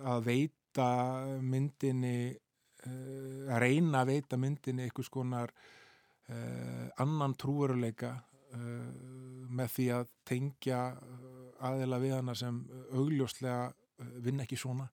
að 0.00 0.28
veita 0.72 1.40
myndinni 1.40 2.32
uh, 2.32 3.52
að 3.52 3.60
reyna 3.60 4.02
að 4.02 4.12
veita 4.12 4.36
myndinni 4.36 4.86
einhvers 4.86 5.10
konar 5.12 5.52
uh, 5.52 6.88
annan 6.98 7.34
trúveruleika 7.36 8.14
uh, 8.54 9.48
með 9.52 9.68
því 9.74 9.88
að 9.92 10.08
tengja 10.24 10.96
aðila 11.62 11.98
við 12.00 12.16
hana 12.16 12.34
sem 12.34 12.62
augljóslega 12.92 13.72
vinna 14.24 14.42
ekki 14.42 14.56
svona 14.56 14.88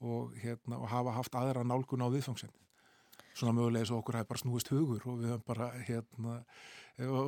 og, 0.00 0.32
hérna, 0.38 0.78
og 0.78 0.88
hafa 0.88 1.12
haft 1.12 1.34
aðra 1.34 1.64
nálgun 1.64 2.04
á 2.06 2.08
viðfangsendið 2.08 2.62
svona 3.36 3.52
mögulega 3.52 3.82
eins 3.82 3.92
og 3.92 4.00
okkur 4.00 4.16
hefði 4.16 4.30
bara 4.30 4.40
snúist 4.40 4.70
hugur 4.72 5.02
og 5.10 5.18
við 5.20 5.32
hefum 5.34 5.42
bara 5.44 5.66
hérna, 5.84 6.38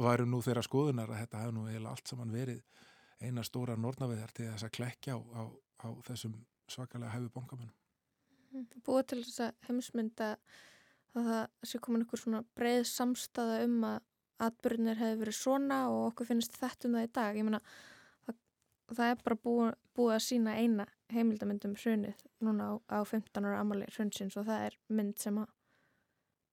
varum 0.04 0.30
nú 0.32 0.40
þeirra 0.40 0.62
skoðunar 0.64 1.10
að 1.10 1.20
þetta 1.24 1.42
hefði 1.42 1.56
nú 1.58 1.66
eiginlega 1.66 1.92
allt 1.92 2.08
saman 2.08 2.32
verið 2.32 2.62
eina 3.20 3.44
stóra 3.44 3.76
nornaveðar 3.76 4.32
til 4.32 4.46
þess 4.48 4.64
að 4.64 4.74
klekja 4.78 5.18
á, 5.18 5.20
á, 5.20 5.42
á 5.84 5.88
þessum 6.06 6.38
svakalega 6.70 7.12
hefðu 7.12 7.34
bongamennum. 7.34 7.77
Búið 8.86 9.04
til 9.10 9.20
þess 9.24 9.44
að 9.46 9.68
heimsmynda 9.68 10.32
að 11.18 11.28
það 11.28 11.70
sé 11.70 11.80
komin 11.84 12.04
einhver 12.04 12.22
svona 12.22 12.42
breið 12.58 12.84
samstaða 12.88 13.62
um 13.66 13.78
að 13.88 13.98
atbyrðinir 14.48 15.00
hefði 15.00 15.20
verið 15.24 15.38
svona 15.38 15.78
og 15.90 16.02
okkur 16.12 16.28
finnst 16.30 16.58
þetta 16.60 16.88
um 16.88 16.98
það 16.98 17.08
í 17.08 17.12
dag. 17.18 17.38
Ég 17.38 17.48
meina 17.48 17.60
það, 18.26 18.38
það 18.92 19.12
er 19.12 19.22
bara 19.24 19.38
búið, 19.44 19.72
búið 19.98 20.14
að 20.14 20.24
sína 20.28 20.56
eina 20.58 20.86
heimildamindum 21.12 21.76
hrunið 21.78 22.26
núna 22.44 22.70
á, 22.70 22.72
á 22.92 22.98
15 23.02 23.48
ára 23.48 23.62
amali 23.62 23.88
hrunsins 23.94 24.36
og 24.38 24.46
það 24.48 24.66
er 24.68 24.78
mynd 24.92 25.16
sem 25.20 25.40
að 25.40 25.48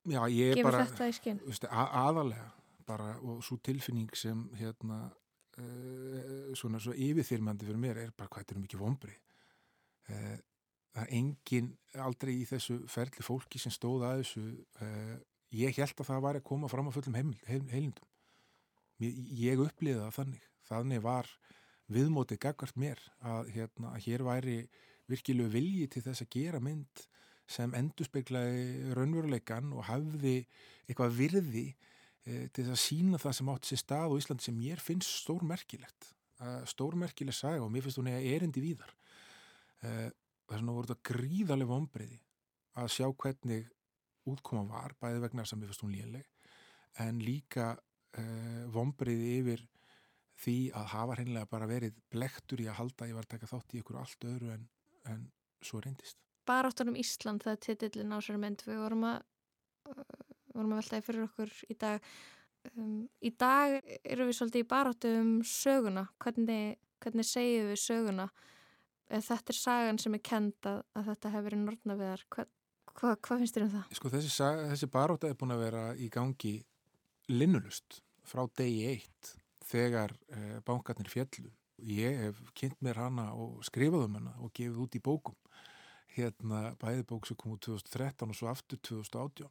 Já, 0.05 0.21
gefur 0.29 0.67
bara, 0.67 0.85
þetta 0.85 1.09
í 1.09 1.15
skinn 1.17 1.39
aðalega 1.73 2.49
bara 2.85 3.15
og 3.25 3.39
svo 3.45 3.57
tilfinning 3.65 4.11
sem 4.17 4.43
hérna 4.59 4.99
uh, 5.09 6.51
svona 6.57 6.81
svo 6.81 6.93
yfirþyrmandi 6.93 7.67
fyrir 7.67 7.81
mér 7.81 8.01
er 8.03 8.11
bara 8.13 8.29
hvað 8.29 8.45
þetta 8.45 8.55
er 8.55 8.61
mikið 8.61 8.83
vombri 8.83 9.15
uh, 9.15 10.13
eh, 10.13 10.35
það 10.95 11.03
er 11.03 11.13
engin 11.19 11.71
aldrei 12.01 12.33
í 12.39 12.45
þessu 12.47 12.81
ferli 12.91 13.23
fólki 13.25 13.59
sem 13.61 13.73
stóð 13.73 14.05
að 14.07 14.21
þessu 14.23 14.43
uh, 14.81 15.15
ég 15.55 15.79
held 15.79 15.99
að 15.99 16.09
það 16.09 16.21
var 16.25 16.39
að 16.39 16.47
koma 16.47 16.69
fram 16.71 16.89
á 16.89 16.95
fullum 16.95 17.17
heil, 17.17 17.31
heil, 17.47 17.63
heilindum. 17.71 18.11
Ég, 19.03 19.17
ég 19.41 19.63
upplýði 19.63 20.01
það 20.01 20.15
þannig. 20.19 20.47
Þannig 20.65 21.03
var 21.03 21.29
viðmótið 21.91 22.41
gagvart 22.45 22.79
mér 22.79 23.01
að, 23.21 23.51
hérna, 23.53 23.91
að 23.93 24.07
hér 24.07 24.23
væri 24.25 24.55
virkilegu 25.11 25.51
vilji 25.53 25.89
til 25.93 26.01
þess 26.07 26.25
að 26.25 26.31
gera 26.33 26.61
mynd 26.63 27.03
sem 27.45 27.75
endurspeglaði 27.77 28.95
raunveruleikan 28.97 29.69
og 29.75 29.85
hafði 29.85 30.39
eitthvað 30.87 31.17
virði 31.19 31.65
e, 32.25 32.47
til 32.55 32.65
að 32.65 32.79
sína 32.81 33.19
það 33.21 33.37
sem 33.37 33.51
átt 33.53 33.69
sér 33.69 33.81
stað 33.83 34.15
á 34.15 34.17
Íslandi 34.17 34.47
sem 34.47 34.57
mér 34.57 34.81
finnst 34.81 35.11
stórmerkilegt. 35.21 36.11
Stórmerkileg 36.67 37.37
saga 37.37 37.61
og 37.63 37.69
mér 37.71 37.85
finnst 37.85 38.01
hún 38.01 38.09
eða 38.11 38.23
erindi 38.33 38.63
víðar. 38.63 38.95
E, 39.85 40.09
er 40.51 40.61
svona 40.61 40.75
voruð 40.75 40.95
að 40.95 41.03
gríðarlega 41.09 41.71
vonbreyði 41.71 42.19
að 42.81 42.91
sjá 42.91 43.07
hvernig 43.09 43.69
útkoma 44.29 44.65
var, 44.69 44.95
bæði 44.99 45.21
vegna 45.23 45.45
sem 45.45 45.61
finnst 45.61 45.83
hún 45.85 45.93
léleg 45.95 46.25
en 47.03 47.19
líka 47.23 47.73
e, 48.15 48.23
vonbreyði 48.73 49.31
yfir 49.39 49.65
því 50.41 50.55
að 50.75 50.87
hafa 50.91 51.17
hreinlega 51.19 51.49
bara 51.51 51.69
verið 51.69 51.97
blektur 52.11 52.61
í 52.63 52.67
að 52.69 52.79
halda 52.81 53.09
ég 53.09 53.17
var 53.17 53.27
að 53.27 53.33
taka 53.35 53.49
þátt 53.51 53.75
í 53.75 53.81
ykkur 53.81 53.99
allt 54.01 54.27
öðru 54.27 54.51
en, 54.55 54.65
en 55.11 55.27
svo 55.63 55.81
reyndist. 55.83 56.19
Baráttunum 56.45 56.97
Ísland 56.99 57.45
það 57.45 57.55
er 57.55 57.61
titillin 57.65 58.13
á 58.13 58.19
sér 58.21 58.39
mynd. 58.41 58.63
Við 58.67 58.81
vorum 58.83 59.05
að, 59.09 59.21
uh, 59.89 60.25
vorum 60.53 60.75
að 60.75 60.81
veltaði 60.81 61.05
fyrir 61.07 61.27
okkur 61.29 61.53
í 61.71 61.77
dag. 61.81 62.09
Um, 62.75 63.05
í 63.23 63.31
dag 63.39 63.77
eru 64.03 64.27
við 64.27 64.37
svolítið 64.39 64.65
í 64.65 64.69
baráttu 64.75 65.13
um 65.21 65.31
söguna. 65.47 66.05
Hvernig, 66.21 66.77
hvernig 67.01 67.29
segjum 67.29 67.71
við 67.71 67.81
söguna 67.81 68.27
þetta 69.09 69.53
er 69.53 69.59
sagan 69.59 70.01
sem 70.01 70.17
er 70.17 70.23
kend 70.25 70.69
að, 70.69 70.81
að 70.95 71.09
þetta 71.11 71.33
hefur 71.33 71.47
verið 71.49 71.63
nortna 71.65 71.97
við 71.99 72.11
þar 72.11 72.25
hvað, 72.35 72.51
hvað, 72.93 73.17
hvað 73.27 73.43
finnst 73.43 73.57
þér 73.57 73.67
um 73.67 73.73
það? 73.75 73.97
Sko 73.99 74.13
þessi, 74.15 74.31
þessi 74.71 74.91
baróta 74.93 75.29
er 75.29 75.39
búin 75.39 75.55
að 75.55 75.65
vera 75.65 75.83
í 75.95 76.09
gangi 76.13 76.55
linnulust 77.31 78.01
frá 78.25 78.45
degi 78.57 78.85
eitt 78.93 79.35
þegar 79.65 80.13
eh, 80.33 80.57
bankarnir 80.65 81.09
fjallu 81.09 81.51
ég 81.85 82.21
hef 82.23 82.39
kynnt 82.57 82.77
mér 82.85 83.01
hana 83.03 83.31
og 83.35 83.63
skrifað 83.67 84.07
um 84.07 84.19
hana 84.19 84.35
og 84.39 84.53
gefið 84.55 84.83
út 84.85 84.95
í 84.97 85.03
bókum 85.03 85.37
hérna 86.15 86.69
bæðibók 86.79 87.27
sem 87.27 87.37
kom 87.39 87.55
úr 87.55 87.61
2013 87.65 88.31
og 88.31 88.37
svo 88.37 88.49
aftur 88.51 88.79
2018 88.79 89.49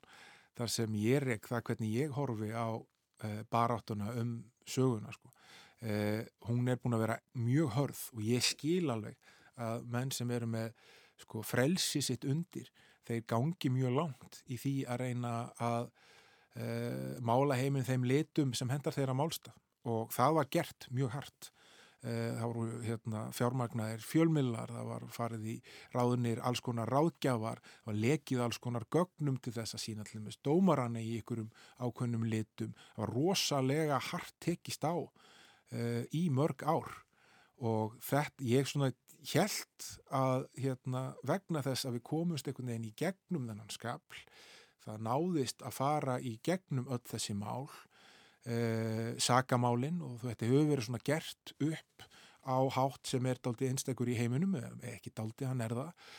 þar 0.57 0.73
sem 0.73 0.97
ég 0.97 1.23
reyk 1.25 1.49
það 1.51 1.65
hvernig 1.69 1.93
ég 1.93 2.15
horfi 2.17 2.51
á 2.55 2.69
e, 2.79 3.31
baráttuna 3.51 4.15
um 4.21 4.37
söguna 4.65 5.13
sko. 5.13 5.29
e, 5.83 6.25
hún 6.49 6.69
er 6.69 6.81
búin 6.81 6.97
að 6.97 7.05
vera 7.05 7.19
mjög 7.37 7.75
hörð 7.77 8.03
og 8.15 8.23
ég 8.25 8.47
skil 8.47 8.91
alveg 8.95 9.19
að 9.61 9.87
menn 9.95 10.13
sem 10.15 10.31
eru 10.35 10.49
með 10.51 10.73
sko, 11.21 11.43
frelsi 11.47 12.03
sitt 12.03 12.25
undir 12.25 12.71
þeir 13.05 13.27
gangi 13.29 13.71
mjög 13.71 13.99
langt 13.99 14.41
í 14.51 14.59
því 14.59 14.75
að 14.89 15.03
reyna 15.05 15.35
að 15.63 15.91
e, 16.57 16.67
mála 17.21 17.59
heiminn 17.61 17.87
þeim 17.87 18.07
litum 18.09 18.55
sem 18.57 18.71
hendar 18.73 18.97
þeirra 18.97 19.17
málstaf 19.17 19.59
og 19.85 20.09
það 20.15 20.39
var 20.39 20.51
gert 20.53 20.89
mjög 20.97 21.13
hart. 21.19 21.51
Eh, 22.05 22.35
það 22.37 22.51
voru 22.51 22.79
hérna, 22.85 23.21
fjármagnaðir 23.33 24.03
fjölmillar, 24.05 24.69
það 24.77 24.89
var 24.91 25.05
farið 25.13 25.45
í 25.49 25.55
ráðunir 25.95 26.43
alls 26.45 26.61
konar 26.61 26.91
ráðgjafar, 26.93 27.63
það 27.65 27.89
var 27.89 27.97
lekið 28.03 28.43
alls 28.45 28.59
konar 28.61 28.85
gögnum 28.93 29.39
til 29.41 29.55
þess 29.57 29.79
að 29.79 29.83
sína 29.87 30.05
allir 30.05 30.21
með 30.27 30.37
stómarann 30.37 30.99
í 31.01 31.05
ykkurum 31.23 31.49
ákveðnum 31.81 32.27
litum, 32.29 32.75
það 32.91 33.01
var 33.07 33.15
rosalega 33.17 34.03
hart 34.11 34.37
tekist 34.45 34.85
á 34.85 34.93
uh, 35.01 36.03
í 36.13 36.27
mörg 36.29 36.67
ár. 36.69 36.93
Og 37.65 37.97
þetta, 38.05 38.45
ég 38.53 38.69
svona 38.69 38.93
held 39.33 39.89
að 40.15 40.47
hérna, 40.61 41.05
vegna 41.27 41.63
þess 41.65 41.89
að 41.89 41.99
við 41.99 42.05
komumst 42.11 42.49
einhvern 42.49 42.73
veginn 42.73 42.91
í 42.91 42.95
gegnum 42.99 43.49
þennan 43.51 43.73
skapl, 43.73 44.21
það 44.85 45.07
náðist 45.07 45.65
að 45.65 45.77
fara 45.79 46.19
í 46.21 46.35
gegnum 46.45 46.91
öll 46.93 47.03
þessi 47.09 47.37
mál 47.39 47.65
uh, 47.65 49.15
sakamálin 49.23 50.03
og 50.05 50.21
þetta 50.27 50.51
hefur 50.51 50.69
verið 50.73 50.89
svona 50.89 51.05
gert 51.07 51.55
upp 51.57 52.07
á 52.45 52.59
hátt 52.77 53.09
sem 53.09 53.27
er 53.27 53.41
daldi 53.41 53.71
einstakur 53.71 54.11
í 54.13 54.19
heiminum, 54.19 54.59
ekki 54.85 55.15
daldi, 55.17 55.49
hann 55.49 55.65
er 55.65 55.73
það 55.79 56.11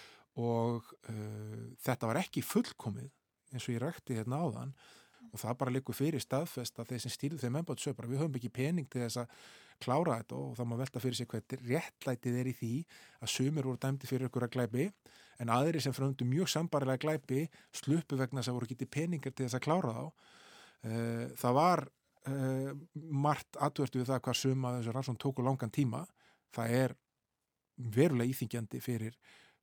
og 0.41 0.89
uh, 1.11 1.65
þetta 1.85 2.09
var 2.09 2.19
ekki 2.23 2.43
fullkomið 2.43 3.11
eins 3.53 3.67
og 3.69 3.75
ég 3.75 3.83
rækti 3.83 4.17
hérna 4.17 4.41
áðan 4.41 4.73
og 5.31 5.41
það 5.41 5.57
bara 5.61 5.73
likur 5.75 5.97
fyrir 5.97 6.23
staðfest 6.23 6.79
að 6.79 6.93
þeir 6.93 7.03
sem 7.03 7.13
stýrðu 7.13 7.41
þeim 7.41 7.59
ennbátt 7.61 7.83
söpra, 7.83 8.09
við 8.09 8.23
höfum 8.23 8.39
ekki 8.39 8.51
pening 8.53 8.89
til 8.91 9.03
þess 9.03 9.21
að 9.23 9.45
klára 9.83 10.19
þetta 10.21 10.39
og 10.39 10.55
það 10.57 10.69
má 10.69 10.75
velta 10.79 11.01
fyrir 11.03 11.19
sig 11.19 11.29
hvað 11.31 11.55
réttlætið 11.67 12.39
er 12.39 12.49
í 12.49 12.55
því 12.55 12.71
að 13.19 13.31
sumir 13.33 13.67
voru 13.67 13.81
dæmdi 13.81 14.09
fyrir 14.09 14.29
ykkur 14.29 14.47
að 14.47 14.55
glæpi 14.55 14.87
en 15.43 15.51
aðri 15.51 15.81
sem 15.83 15.95
fröndu 15.95 16.27
mjög 16.27 16.51
sambarilega 16.51 17.03
glæpi 17.03 17.45
sluppu 17.75 18.19
vegna 18.19 18.39
þess 18.39 18.53
að 18.53 18.59
voru 18.59 18.71
getið 18.71 18.91
peningar 18.95 19.35
til 19.35 19.47
þess 19.47 19.57
að 19.59 19.65
klára 19.65 19.95
þá. 19.95 20.05
Uh, 20.85 21.25
það 21.41 21.57
var 21.57 21.83
uh, 22.29 22.71
margt 22.93 23.59
aðvertu 23.59 23.99
við 23.99 24.11
það 24.11 24.21
hvað 24.27 24.39
suma 24.41 24.75
þessu 24.77 24.95
rannsón 24.95 25.19
tóku 25.19 25.43
langan 25.43 25.73
tíma 25.73 26.05
það 26.55 26.77
er 26.79 26.95
verulega 27.75 28.31
íþingjandi 28.31 28.81
fyrir 28.83 29.17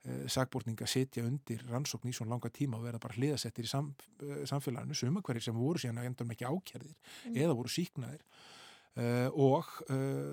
uh, 0.07 0.25
sagbórning 0.31 0.81
að 0.83 0.91
setja 0.93 1.25
undir 1.27 1.65
rannsókn 1.71 2.11
í 2.11 2.15
svona 2.17 2.35
langa 2.35 2.51
tíma 2.55 2.79
og 2.79 2.87
vera 2.87 3.01
bara 3.03 3.17
hliðasettir 3.19 3.69
í 3.69 3.71
sam, 3.71 3.93
uh, 4.23 4.43
samfélaginu 4.49 4.99
suma 4.99 5.23
hverjir 5.25 5.49
sem 5.49 5.59
voru 5.59 5.83
síðan 5.83 6.03
að 6.03 6.11
endur 6.11 6.35
ekki 6.35 6.49
ákjærðir 6.49 6.97
mm. 6.97 7.39
eða 7.45 7.59
voru 7.59 7.73
síknaðir 7.73 8.27
og 9.41 9.69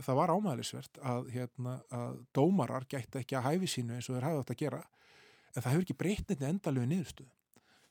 það 0.04 0.18
var 0.18 0.32
ámæðlisvert 0.36 0.98
að, 1.08 1.30
hérna, 1.32 1.78
að 1.96 2.18
dómarar 2.36 2.84
gætti 2.92 3.22
ekki 3.22 3.38
að 3.40 3.46
hæfi 3.46 3.70
sínu 3.72 3.96
eins 3.96 4.10
og 4.12 4.18
þeir 4.18 4.26
hafði 4.28 4.42
átt 4.42 4.52
að 4.52 4.60
gera 4.60 4.80
en 4.84 5.64
það 5.64 5.70
hefur 5.70 5.86
ekki 5.86 5.96
breytnið 6.02 6.44
endalögu 6.50 6.90
niðurstöðu 6.92 7.32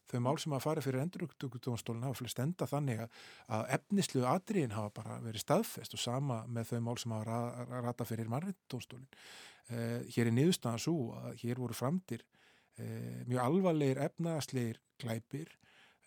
þau 0.09 0.21
mál 0.25 0.39
sem 0.41 0.55
að 0.57 0.65
fara 0.65 0.85
fyrir 0.85 1.03
endurugdónstólinn 1.05 2.07
hafa 2.07 2.19
flest 2.23 2.41
enda 2.43 2.69
þannig 2.69 3.03
að 3.05 3.67
efnislu 3.77 4.25
atriðin 4.29 4.77
hafa 4.77 4.93
bara 5.01 5.19
verið 5.25 5.45
staðfest 5.45 5.97
og 5.97 6.03
sama 6.03 6.41
með 6.49 6.73
þau 6.73 6.81
mál 6.87 6.97
sem 7.01 7.15
hafa 7.15 7.81
rata 7.85 8.07
fyrir 8.09 8.31
mannriðdónstólinn. 8.33 9.09
Eh, 9.69 10.01
hér 10.15 10.31
er 10.31 10.37
niðurstaðan 10.37 10.81
svo 10.81 10.99
að 11.19 11.43
hér 11.43 11.61
voru 11.61 11.77
framtir 11.77 12.23
eh, 12.81 13.25
mjög 13.29 13.43
alvarlegir 13.45 14.01
efnaðaslegir 14.07 14.79
glæpir, 15.03 15.51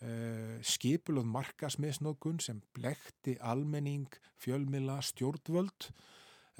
eh, 0.02 0.56
skipuloð 0.66 1.28
markasmiðsnókun 1.30 2.40
sem 2.42 2.62
blekti 2.74 3.36
almenning, 3.40 4.08
fjölmila, 4.42 5.00
stjórnvöld 5.02 5.92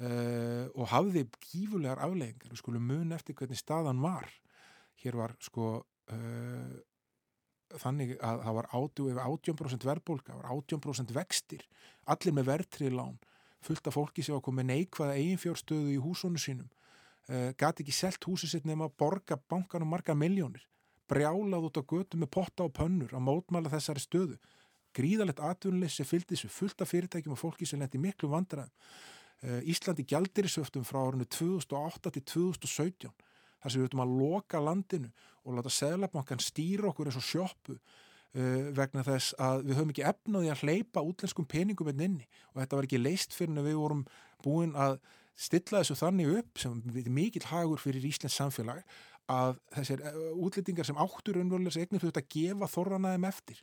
og 0.03 0.87
hafði 0.89 1.21
gífulegar 1.37 1.99
afleggingar. 2.01 2.49
Við 2.49 2.59
skulum 2.59 2.87
mun 2.89 3.13
eftir 3.15 3.37
hvernig 3.37 3.59
staðan 3.61 4.01
var. 4.03 4.25
Hér 4.99 5.15
var 5.15 5.35
sko 5.39 5.85
Uh, 6.11 6.81
þannig 7.79 8.17
að 8.21 8.41
það 8.43 8.55
var 8.57 8.67
80% 8.75 9.85
verðbólka, 9.87 10.33
það 10.33 10.41
var 10.41 10.49
80% 10.51 11.13
vextir, 11.15 11.63
allir 12.11 12.35
með 12.35 12.49
verðtrilán, 12.51 13.15
fullt 13.63 13.87
af 13.89 13.95
fólki 13.95 14.25
sem 14.25 14.35
var 14.35 14.43
komið 14.45 14.67
neikvæða 14.69 15.15
eiginfjórstöðu 15.17 15.93
í 15.95 16.01
húsónu 16.03 16.41
sínum, 16.41 16.67
gati 17.29 17.83
ekki 17.83 17.95
selt 17.95 18.25
húsi 18.27 18.49
sitt 18.51 18.65
nefn 18.67 18.83
að 18.83 18.97
borga 18.99 19.37
bankanum 19.49 19.93
marga 19.93 20.15
miljónir, 20.17 20.65
brjálað 21.07 21.69
út 21.69 21.79
á 21.79 21.83
götu 21.83 22.19
með 22.19 22.31
potta 22.35 22.65
og 22.67 22.73
pönnur 22.75 23.13
að 23.15 23.25
mótmæla 23.27 23.71
þessari 23.71 24.03
stöðu, 24.03 24.37
gríðalegt 24.93 25.41
atvinnuleysi 25.41 26.05
fylgdi 26.05 26.35
þessu 26.35 26.51
fullt 26.53 26.83
af 26.83 26.91
fyrirtækjum 26.91 27.35
og 27.35 27.41
fólki 27.41 27.67
sem 27.67 27.81
lendi 27.81 28.01
miklu 28.01 28.29
vandraðum, 28.31 28.73
uh, 29.43 29.61
Íslandi 29.69 30.05
gjaldirisöftum 30.09 30.85
frá 30.87 31.01
árunni 31.03 31.27
2008 31.29 32.13
til 32.17 32.25
2017 32.33 33.13
þar 33.63 33.71
sem 33.71 33.79
við 33.79 33.87
höfum 33.87 34.03
að 34.03 34.15
loka 34.19 34.61
landinu 34.61 35.11
og 35.43 35.57
láta 35.57 35.71
Sæðlabankan 35.71 36.43
stýra 36.43 36.89
okkur 36.91 37.09
eins 37.09 37.19
og 37.19 37.27
sjóppu 37.27 37.77
uh, 37.77 38.69
vegna 38.75 39.05
þess 39.07 39.35
að 39.41 39.65
við 39.67 39.79
höfum 39.79 39.93
ekki 39.93 40.07
efnaði 40.11 40.53
að 40.53 40.63
hleypa 40.67 41.03
útlenskum 41.03 41.47
peningum 41.49 41.91
inn 41.93 42.07
inni. 42.09 42.29
Og 42.53 42.61
þetta 42.61 42.79
var 42.79 42.89
ekki 42.89 43.01
leist 43.01 43.35
fyrir 43.35 43.55
en 43.55 43.65
við 43.65 43.79
vorum 43.79 44.05
búin 44.43 44.75
að 44.75 44.99
stilla 45.35 45.81
þessu 45.81 45.97
þannig 45.99 46.37
upp 46.39 46.61
sem 46.61 46.77
mikill 47.09 47.47
hagur 47.49 47.81
fyrir 47.81 48.05
Íslands 48.05 48.37
samfélag 48.37 48.83
að 49.31 49.57
þessir 49.73 50.03
útlendingar 50.35 50.87
sem 50.87 50.99
áttur 50.99 51.39
unnvöldis 51.39 51.79
eignir 51.79 52.03
þurft 52.03 52.19
að 52.19 52.31
gefa 52.35 52.69
þorranaðum 52.69 53.27
eftir 53.29 53.61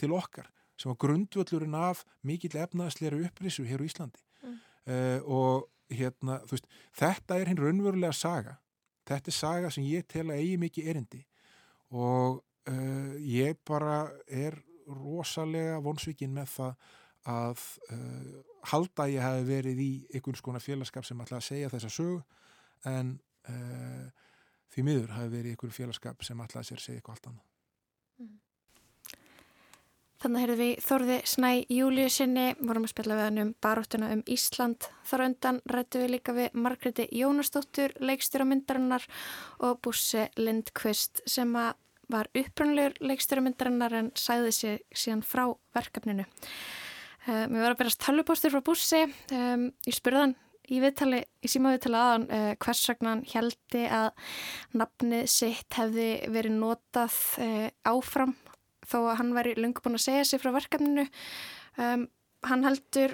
til 0.00 0.12
okkar 0.16 0.50
sem 0.80 0.88
var 0.88 1.00
grundvöldlurinn 1.02 1.76
af 1.76 2.04
mikill 2.24 2.56
efnaðsleira 2.56 3.18
upprisu 3.26 3.66
hér 3.68 3.82
á 3.84 3.88
Íslandi. 3.88 4.22
Mm. 4.40 4.56
uh, 4.88 5.18
og 5.28 5.68
hérna, 5.92 6.38
veist, 6.48 6.68
þetta 6.96 7.36
er 7.36 7.50
hinn 7.50 7.60
raunverulega 7.60 8.14
saga. 8.16 8.56
Þetta 9.08 9.32
er 9.32 9.36
saga 9.36 9.72
sem 9.74 9.84
ég 9.84 10.06
tel 10.08 10.28
að 10.30 10.40
eigi 10.40 10.56
mikið 10.62 10.88
erindi. 10.92 11.20
Og 11.90 12.40
uh, 12.70 13.12
ég 13.20 13.58
bara 13.66 14.06
er 14.26 14.56
rosalega 14.88 15.80
vonsvikinn 15.84 16.32
með 16.34 16.54
það 16.54 16.88
að 17.28 17.64
uh, 17.92 18.40
halda 18.72 19.06
að 19.06 19.14
ég 19.16 19.24
hafi 19.24 19.48
verið 19.48 19.82
í 19.84 19.90
einhvers 20.14 20.44
konar 20.44 20.64
félagskap 20.64 21.08
sem 21.08 21.20
ætla 21.20 21.40
að 21.40 21.48
segja 21.48 21.72
þessa 21.72 21.92
sög 21.92 22.22
en 22.88 23.18
því 24.70 24.82
miður 24.84 25.14
hafi 25.16 25.30
verið 25.32 25.48
í 25.48 25.54
einhverju 25.54 25.74
félagskap 25.74 26.22
sem 26.24 26.40
ætla 26.44 26.60
að 26.60 26.68
sér 26.68 26.82
segja 26.84 27.00
eitthvað 27.00 27.16
allt 27.16 27.28
annað 27.30 27.46
mm. 28.20 28.38
Þannig 30.20 30.42
heyrðum 30.44 30.58
við 30.60 30.80
Þorði 30.84 31.14
Snæ 31.32 31.50
Júliusinni, 31.72 32.42
vorum 32.60 32.84
að 32.84 32.90
spila 32.92 33.14
við 33.16 33.24
hann 33.24 33.40
um 33.40 33.52
baróttuna 33.64 34.10
um 34.12 34.20
Ísland. 34.28 34.88
Þar 35.08 35.22
öndan 35.24 35.60
rættu 35.72 36.02
við 36.02 36.12
líka 36.12 36.34
við 36.36 36.58
Margreti 36.60 37.06
Jónastóttur, 37.16 37.94
leikstjóramyndarinnar 38.04 39.06
og 39.64 39.80
Bussi 39.80 40.26
Lindqvist 40.36 41.22
sem 41.24 41.56
var 41.56 42.28
upprannlegur 42.36 43.00
leikstjóramyndarinnar 43.00 43.96
en 43.96 44.12
sæði 44.12 44.52
sér 44.58 44.84
síðan 44.92 45.24
frá 45.24 45.46
verkefninu. 45.78 46.28
Uh, 47.26 47.44
mér 47.50 47.66
var 47.66 47.74
að 47.74 47.80
berast 47.82 48.00
tölvupóstur 48.04 48.54
frá 48.54 48.62
Bussi, 48.64 49.02
ég 49.30 49.96
spurði 49.96 50.22
hann 50.24 50.36
í 50.70 50.78
viðtali, 50.80 51.20
í 51.42 51.50
síma 51.50 51.74
viðtali 51.74 51.98
aðan 51.98 52.28
uh, 52.30 52.52
hvers 52.62 52.84
vegna 52.88 53.12
hann 53.12 53.24
heldi 53.32 53.82
að 53.90 54.08
nafnið 54.80 55.26
sitt 55.32 55.76
hefði 55.76 56.08
verið 56.32 56.56
notað 56.60 57.18
uh, 57.42 57.66
áfram 57.90 58.36
þó 58.86 58.98
að 59.02 59.18
hann 59.20 59.34
væri 59.36 59.56
lungu 59.58 59.84
búin 59.84 59.98
að 59.98 60.06
segja 60.06 60.22
sér 60.26 60.40
frá 60.42 60.50
verkefninu. 60.56 61.04
Hann 61.78 62.64
heldur 62.66 63.12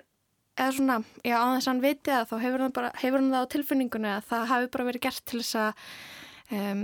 eða 0.56 0.72
svona, 0.72 0.96
já 1.20 1.36
á 1.36 1.46
þess 1.52 1.66
að 1.66 1.70
hann 1.70 1.82
viti 1.84 2.12
það 2.12 2.30
þá 2.30 2.36
hefur 2.44 2.64
hann, 2.64 2.74
bara, 2.76 2.92
hefur 3.02 3.20
hann 3.20 3.34
það 3.34 3.44
á 3.44 3.52
tilfinningunni 3.52 4.12
að 4.14 4.30
það 4.30 4.46
hafi 4.52 4.70
bara 4.72 4.86
verið 4.88 5.04
gert 5.04 5.24
til 5.28 5.40
þess 5.42 5.58
að 5.60 5.82
um, 6.56 6.82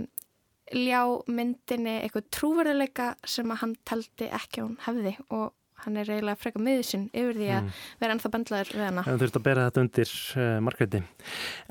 ljá 0.72 1.00
myndinni 1.38 1.94
eitthvað 2.02 2.28
trúverðileika 2.36 3.08
sem 3.24 3.52
að 3.52 3.62
hann 3.62 3.74
taldi 3.88 4.28
ekki 4.28 4.62
að 4.62 4.66
hún 4.66 4.78
hefði 4.86 5.14
og 5.30 5.48
hann 5.86 5.98
er 6.00 6.10
eiginlega 6.10 6.38
freka 6.40 6.62
miðusinn 6.62 7.08
yfir 7.10 7.38
því 7.38 7.48
að 7.48 7.62
mm. 7.62 7.80
vera 8.02 8.14
ennþá 8.16 8.30
bandlaður 8.34 8.70
við 8.76 8.84
hana. 8.86 9.04
Það 9.06 9.24
þurft 9.24 9.38
að 9.38 9.44
bera 9.48 9.66
þetta 9.66 9.82
undir 9.82 10.12
uh, 10.12 10.44
markveiti. 10.66 11.02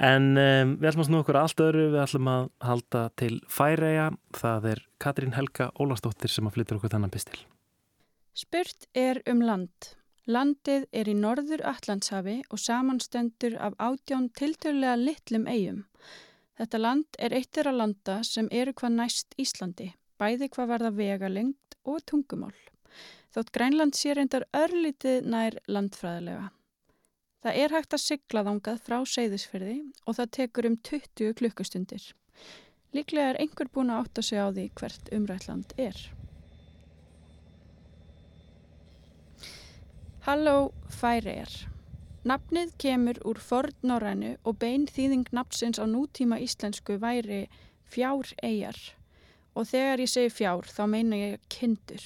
En 0.10 0.28
um, 0.32 0.76
við 0.82 0.90
ætlum 0.92 1.06
að 1.06 1.10
snú 1.10 1.22
okkur 1.22 1.40
allt 1.42 1.64
öðru, 1.68 1.86
við 1.94 2.04
ætlum 2.04 2.30
að 2.32 2.50
halda 2.68 3.06
til 3.22 3.32
Færeia. 3.52 4.10
Það 4.38 4.70
er 4.74 4.84
Katrín 5.02 5.36
Helga 5.38 5.72
Ólastóttir 5.82 6.34
sem 6.34 6.50
að 6.50 6.58
flytja 6.58 6.78
okkur 6.78 6.96
þannan 6.96 7.14
pistil. 7.14 7.42
Spurt 8.38 8.88
er 8.98 9.22
um 9.30 9.44
land. 9.44 9.92
Landið 10.32 10.86
er 10.96 11.10
í 11.10 11.16
norður 11.18 11.64
Allandshafi 11.66 12.42
og 12.54 12.62
samanstendur 12.62 13.58
af 13.60 13.74
átjón 13.82 14.30
tilturlega 14.38 15.00
litlum 15.00 15.48
eigum. 15.50 15.82
Þetta 16.62 16.78
land 16.78 17.18
er 17.18 17.34
eittir 17.34 17.68
að 17.68 17.80
landa 17.82 18.20
sem 18.28 18.48
eru 18.54 18.76
hvað 18.78 19.00
næst 19.00 19.34
Íslandi, 19.42 19.90
bæði 20.22 20.52
hvað 20.54 20.76
varða 20.76 20.94
vegalengt 20.94 21.80
og 21.90 22.04
tungumál 22.06 22.54
þótt 23.32 23.52
Grænland 23.56 23.96
sé 23.96 24.16
reyndar 24.16 24.48
örlítið 24.58 25.28
nær 25.32 25.58
landfræðilega. 25.72 26.50
Það 27.42 27.60
er 27.64 27.74
hægt 27.74 27.96
að 27.96 28.04
sigla 28.04 28.44
þángað 28.46 28.82
frá 28.86 28.98
seyðisferði 29.08 29.78
og 30.06 30.18
það 30.18 30.34
tekur 30.38 30.68
um 30.70 30.76
20 30.90 31.38
klukkustundir. 31.40 32.04
Líklega 32.94 33.32
er 33.32 33.40
einhver 33.42 33.72
búin 33.72 33.90
að 33.90 34.04
átta 34.04 34.26
sig 34.28 34.38
á 34.38 34.52
því 34.52 34.66
hvert 34.78 35.12
umrætland 35.16 35.74
er. 35.80 35.98
Halló 40.28 40.72
Færiðar. 41.00 41.54
Nafnið 42.30 42.76
kemur 42.78 43.18
úr 43.26 43.40
fornnorrænu 43.42 44.36
og 44.46 44.60
bein 44.62 44.84
þýðing 44.86 45.32
nafnsins 45.34 45.82
á 45.82 45.90
nútíma 45.90 46.38
íslensku 46.38 47.00
væri 47.02 47.48
fjár 47.90 48.30
eigjar 48.44 48.78
og 49.58 49.66
þegar 49.72 50.04
ég 50.04 50.12
segi 50.12 50.30
fjár 50.30 50.70
þá 50.70 50.84
meina 50.92 51.18
ég 51.18 51.42
kindur. 51.50 52.04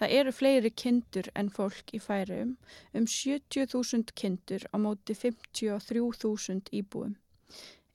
Það 0.00 0.16
eru 0.18 0.32
fleiri 0.38 0.72
kindur 0.82 1.30
en 1.34 1.48
fólk 1.52 1.94
í 1.96 2.00
færium, 2.02 2.56
um 2.92 3.06
70.000 3.08 4.12
kindur 4.14 4.66
á 4.72 4.76
móti 4.76 5.16
53.000 5.16 6.74
íbúum. 6.80 7.16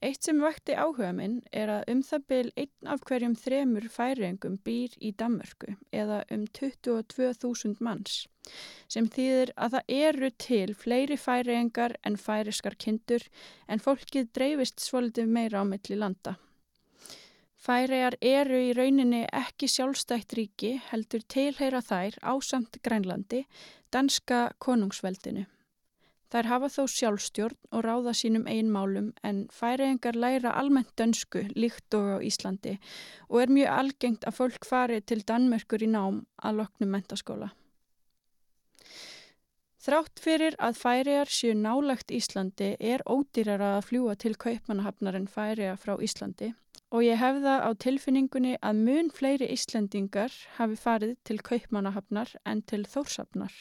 Eitt 0.02 0.26
sem 0.26 0.40
vekti 0.42 0.74
áhuga 0.74 1.12
minn 1.14 1.36
er 1.54 1.70
að 1.70 1.90
um 1.92 2.00
það 2.02 2.22
byl 2.32 2.46
einn 2.58 2.88
af 2.90 3.04
hverjum 3.06 3.36
þremur 3.38 3.84
færiengum 3.96 4.56
býr 4.66 4.96
í 4.98 5.12
Danmörku 5.14 5.76
eða 5.94 6.24
um 6.34 6.48
22.000 6.58 7.78
manns 7.86 8.24
sem 8.90 9.06
þýðir 9.06 9.52
að 9.54 9.76
það 9.76 9.92
eru 10.06 10.30
til 10.44 10.74
fleiri 10.74 11.18
færiengar 11.24 11.94
en 12.08 12.18
færiskar 12.18 12.74
kindur 12.84 13.28
en 13.70 13.82
fólkið 13.84 14.32
dreifist 14.34 14.82
svolítið 14.82 15.30
meira 15.36 15.62
á 15.62 15.64
milli 15.70 16.00
landa. 16.02 16.34
Færiðar 17.62 18.16
eru 18.26 18.58
í 18.58 18.70
rauninni 18.74 19.20
ekki 19.38 19.68
sjálfstætt 19.70 20.32
ríki 20.34 20.72
heldur 20.88 21.22
tilheyra 21.30 21.78
þær 21.86 22.16
ásamt 22.32 22.80
Grænlandi, 22.82 23.44
danska 23.94 24.48
konungsveldinu. 24.58 25.44
Þær 26.34 26.48
hafa 26.50 26.70
þó 26.74 26.80
sjálfstjórn 26.90 27.58
og 27.70 27.84
ráða 27.86 28.14
sínum 28.18 28.48
einmálum 28.50 29.12
en 29.22 29.44
færiðingar 29.54 30.18
læra 30.18 30.54
almennt 30.58 30.90
dönsku 30.98 31.44
líkt 31.54 31.94
og 31.94 32.08
á 32.16 32.24
Íslandi 32.26 32.72
og 33.28 33.44
er 33.44 33.52
mjög 33.54 33.70
algengt 33.76 34.26
að 34.26 34.38
fólk 34.40 34.66
fari 34.66 34.98
til 35.06 35.20
Danmörkur 35.28 35.84
í 35.86 35.90
nám 35.92 36.24
að 36.42 36.58
loknum 36.62 36.90
mentaskóla. 36.96 37.52
Þrátt 39.82 40.24
fyrir 40.24 40.58
að 40.58 40.82
færiðar 40.82 41.30
séu 41.30 41.54
nálagt 41.54 42.10
Íslandi 42.10 42.72
er 42.80 43.06
ódýrara 43.06 43.76
að 43.76 43.86
fljúa 43.92 44.18
til 44.18 44.34
kaupmanahafnar 44.34 45.20
en 45.20 45.30
færiða 45.30 45.76
frá 45.78 45.94
Íslandi 46.02 46.50
og 46.92 47.00
ég 47.06 47.16
hefða 47.16 47.62
á 47.64 47.70
tilfinningunni 47.80 48.58
að 48.60 48.80
mun 48.84 49.08
fleiri 49.16 49.48
Íslendingar 49.54 50.34
hafi 50.58 50.76
farið 50.76 51.16
til 51.24 51.40
Kaupmannahafnar 51.40 52.34
en 52.44 52.60
til 52.68 52.84
Þórsafnar, 52.84 53.54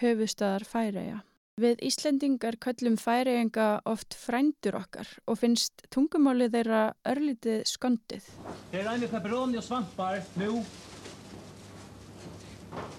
höfustadar 0.00 0.64
Færeia. 0.64 1.20
Við 1.60 1.84
Íslendingar 1.86 2.56
köllum 2.64 2.96
Færeienga 2.98 3.68
oft 3.86 4.16
frændur 4.18 4.80
okkar 4.80 5.12
og 5.28 5.38
finnst 5.38 5.84
tungumálið 5.94 6.56
þeirra 6.56 6.82
örlítið 7.12 7.62
skondið. 7.68 8.26
Er 8.72 8.88
það 8.88 9.06
pepperoni 9.12 9.60
og 9.60 9.68
svampar 9.68 10.24
nú? 10.40 10.64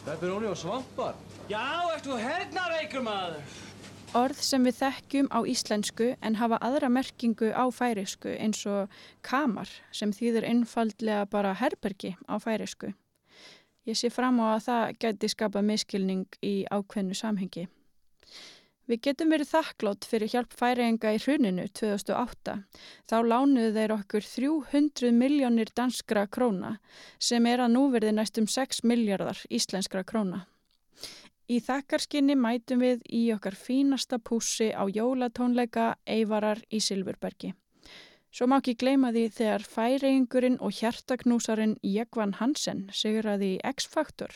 Pepperoni 0.05 0.47
og 0.53 0.59
svampar? 0.61 1.17
Já, 1.49 1.65
ertu 1.97 2.15
herna 2.21 2.69
veikur 2.77 3.03
maður? 3.03 3.41
Orð 4.15 4.37
sem 4.47 4.63
við 4.63 4.77
þekkjum 4.79 5.27
á 5.27 5.39
íslensku 5.43 6.05
en 6.23 6.37
hafa 6.39 6.55
aðra 6.63 6.87
merkingu 6.87 7.49
á 7.51 7.67
færisku 7.67 8.31
eins 8.39 8.61
og 8.63 8.93
kamar 9.27 9.67
sem 9.91 10.13
þýður 10.15 10.47
einfaldlega 10.47 11.25
bara 11.27 11.51
herbergi 11.59 12.13
á 12.23 12.39
færisku. 12.39 12.93
Ég 13.83 13.99
sé 13.99 14.07
fram 14.09 14.39
á 14.39 14.55
að 14.55 14.61
það 14.69 14.93
geti 15.03 15.31
skapað 15.33 15.67
miskilning 15.67 16.39
í 16.39 16.53
ákveðnu 16.71 17.17
samhengi. 17.19 17.65
Við 18.87 19.01
getum 19.09 19.31
verið 19.33 19.51
þakklátt 19.51 20.07
fyrir 20.07 20.31
hjálp 20.31 20.55
færienga 20.55 21.11
í 21.17 21.19
hruninu 21.19 21.67
2008. 21.75 22.55
Þá 23.09 23.15
lánuðu 23.25 23.71
þeir 23.75 23.93
okkur 23.97 24.27
300 24.31 25.11
miljónir 25.11 25.75
danskra 25.75 26.27
króna 26.29 26.77
sem 27.19 27.45
er 27.51 27.65
að 27.65 27.73
núverði 27.75 28.15
næstum 28.15 28.47
6 28.47 28.85
miljardar 28.87 29.43
íslenskra 29.49 30.05
króna. 30.07 30.45
Í 31.45 31.59
þakkarskinni 31.61 32.33
mætum 32.41 32.79
við 32.81 33.03
í 33.13 33.27
okkar 33.35 33.53
fínasta 33.53 34.17
pússi 34.17 34.71
á 34.73 34.81
jólatónleika 34.89 35.91
Eivarar 36.09 36.63
í 36.73 36.79
Silfurbergi. 36.81 37.51
Svo 38.35 38.47
má 38.51 38.57
ekki 38.57 38.73
gleyma 38.81 39.13
því 39.15 39.21
þegar 39.31 39.63
færeingurinn 39.71 40.57
og 40.59 40.73
hjertaknúsarinn 40.75 41.75
Jekvan 41.85 42.33
Hansen 42.39 42.81
sigurði 42.91 43.51
í 43.53 43.59
X-Factor 43.69 44.33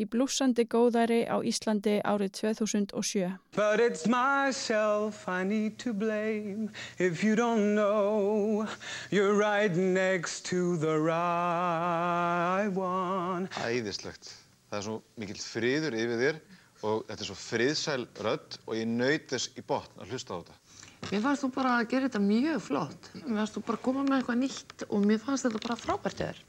í 0.00 0.06
blúsandi 0.10 0.64
góðæri 0.66 1.20
á 1.28 1.38
Íslandi 1.46 2.00
árið 2.02 2.32
2007. 2.40 3.36
But 3.54 3.78
it's 3.78 4.08
myself 4.08 5.28
I 5.28 5.44
need 5.44 5.76
to 5.84 5.92
blame 5.92 6.72
if 6.98 7.22
you 7.22 7.36
don't 7.36 7.76
know 7.76 8.66
you're 9.12 9.36
right 9.36 9.76
next 9.76 10.48
to 10.50 10.76
the 10.80 10.98
right 10.98 12.72
one 12.74 13.46
Æðislegt 13.62 14.45
það 14.70 14.78
er 14.78 14.84
svo 14.86 14.96
mikill 15.22 15.40
friður 15.42 15.96
yfir 15.98 16.22
þér 16.22 16.38
og 16.86 17.04
þetta 17.08 17.22
er 17.24 17.28
svo 17.30 17.36
friðsæl 17.40 18.02
rödd 18.26 18.58
og 18.66 18.72
ég 18.76 18.88
naut 18.90 19.28
þess 19.32 19.50
í 19.56 19.64
botn 19.66 20.02
að 20.02 20.12
hlusta 20.12 20.36
á 20.36 20.38
þetta. 20.40 20.58
Mér 21.06 21.22
fannst 21.22 21.44
þú 21.44 21.50
bara 21.54 21.72
að 21.78 21.88
gera 21.92 22.08
þetta 22.08 22.22
mjög 22.24 22.60
flott. 22.66 23.08
Mér 23.14 23.36
fannst 23.40 23.56
þú 23.56 23.62
bara 23.68 23.78
að 23.78 23.84
koma 23.86 24.04
með 24.08 24.16
eitthvað 24.18 24.40
nýtt 24.42 24.86
og 24.88 25.04
mér 25.06 25.20
fannst 25.22 25.46
þetta 25.46 25.62
bara 25.66 25.76
frábært 25.78 26.22
þér. 26.22 26.40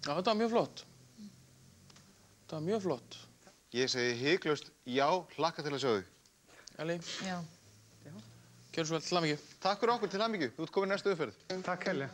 Já, 0.00 0.10
þetta 0.16 0.30
var 0.32 0.38
mjög 0.40 0.52
flott. 0.54 0.84
Þetta 1.20 2.56
var 2.56 2.64
mjög 2.66 2.82
flott. 2.88 3.18
Ég 3.76 3.90
segi 3.92 4.16
hygglust 4.18 4.72
já, 4.90 5.06
hlakka 5.36 5.62
til 5.62 5.74
að 5.76 5.82
sjá 5.84 5.90
þig. 5.94 6.08
Eli, 6.80 6.96
Já. 7.22 7.36
gjör 8.74 8.88
svo 8.88 8.96
vel 8.96 9.04
til 9.04 9.18
aðmyggju. 9.20 9.38
Takk 9.62 9.82
fyrir 9.84 9.94
okkur 9.94 10.10
til 10.10 10.24
aðmyggju. 10.24 10.50
Þú 10.56 10.66
ert 10.66 10.74
komin 10.74 10.94
næstu 10.94 11.12
uppferð. 11.14 11.38
Takk, 11.66 11.88
Eli. 11.92 12.10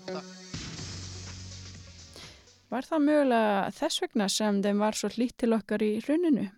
Var 2.73 2.89
það 2.89 3.05
mögulega 3.07 3.71
þess 3.77 4.03
vegna 4.03 4.27
sem 4.33 4.59
þeim 4.62 4.83
var 4.83 4.99
svo 4.99 5.11
hlýtt 5.14 5.37
til 5.43 5.53
okkar 5.55 5.85
í 5.87 5.93
hruninu? 6.03 6.49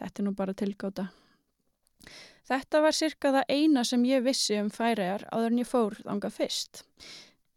Þetta 0.00 0.22
er 0.22 0.26
nú 0.26 0.32
bara 0.38 0.54
tilgáta. 0.56 1.10
Þetta 2.48 2.80
var 2.84 2.96
cirka 2.96 3.32
það 3.32 3.52
eina 3.52 3.84
sem 3.88 4.02
ég 4.08 4.24
vissi 4.24 4.56
um 4.60 4.70
færiðar 4.72 5.26
áður 5.32 5.52
en 5.52 5.60
ég 5.60 5.68
fór 5.68 5.96
þanga 6.00 6.30
fyrst. 6.32 6.82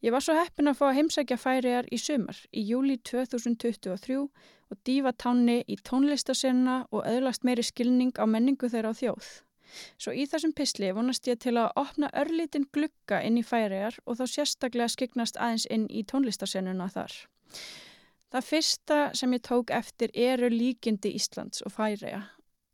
Ég 0.04 0.14
var 0.14 0.24
svo 0.24 0.36
heppin 0.38 0.70
að 0.70 0.78
fá 0.80 0.86
að 0.90 0.98
heimsækja 1.00 1.38
færiðar 1.42 1.88
í 1.92 1.98
sumar, 2.00 2.38
í 2.54 2.64
júli 2.70 3.00
2023 3.10 4.20
og 4.22 4.80
dífa 4.88 5.12
tánni 5.24 5.58
í 5.68 5.80
tónlistasenna 5.90 6.78
og 6.92 7.08
öðlast 7.08 7.48
meiri 7.48 7.66
skilning 7.66 8.14
á 8.20 8.24
menningu 8.28 8.70
þeirra 8.72 8.94
á 8.94 9.00
þjóð. 9.00 9.32
Svo 10.00 10.14
í 10.16 10.28
þessum 10.30 10.54
pisli 10.56 10.92
vonast 10.96 11.28
ég 11.28 11.40
til 11.44 11.58
að 11.60 11.74
opna 11.80 12.12
örlítinn 12.16 12.68
glugga 12.72 13.24
inn 13.24 13.40
í 13.40 13.48
færiðar 13.48 13.98
og 14.06 14.20
þá 14.20 14.26
sérstaklega 14.36 14.94
skiknast 14.94 15.40
aðeins 15.40 15.68
inn 15.72 15.90
í 15.92 16.06
tónlistasennuna 16.08 16.88
þar. 16.94 17.16
Það 18.32 18.48
fyrsta 18.50 18.98
sem 19.16 19.34
ég 19.38 19.44
tók 19.48 19.72
eftir 19.72 20.12
eru 20.14 20.50
líkindi 20.52 21.14
Íslands 21.16 21.64
og 21.64 21.74
færiða 21.76 22.26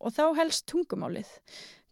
og 0.03 0.15
þá 0.15 0.25
helst 0.39 0.65
tungumálið. 0.67 1.29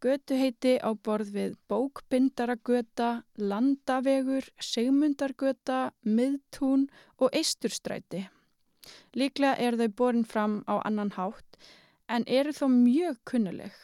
Götu 0.01 0.35
heiti 0.35 0.73
á 0.81 0.89
borð 0.97 1.29
við 1.35 1.51
Bókbindaragöta, 1.69 3.21
Landavegur, 3.37 4.47
Segmundargöta, 4.57 5.91
Miðtún 6.01 6.87
og 7.21 7.29
Eisturstræti. 7.37 8.25
Líklega 9.13 9.59
eru 9.61 9.77
þau 9.83 9.93
borin 10.01 10.25
fram 10.25 10.55
á 10.65 10.81
annan 10.81 11.13
hátt 11.13 11.61
en 12.09 12.25
eru 12.27 12.51
þó 12.51 12.65
mjög 12.73 13.21
kunnuleg. 13.29 13.75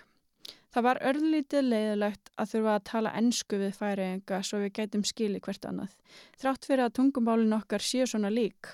Það 0.73 0.85
var 0.87 0.99
örlítið 1.09 1.69
leiðilegt 1.71 2.31
að 2.35 2.49
þurfa 2.51 2.73
að 2.75 2.87
tala 2.89 3.13
ennsku 3.17 3.59
við 3.61 3.77
færiðinga 3.77 4.41
svo 4.43 4.59
við 4.63 4.73
gætum 4.79 5.05
skili 5.07 5.39
hvert 5.43 5.69
annað. 5.69 5.93
Þrátt 6.41 6.67
fyrir 6.67 6.85
að 6.87 6.97
tungumálin 6.99 7.55
okkar 7.55 7.83
séu 7.83 8.07
svona 8.09 8.31
lík, 8.33 8.73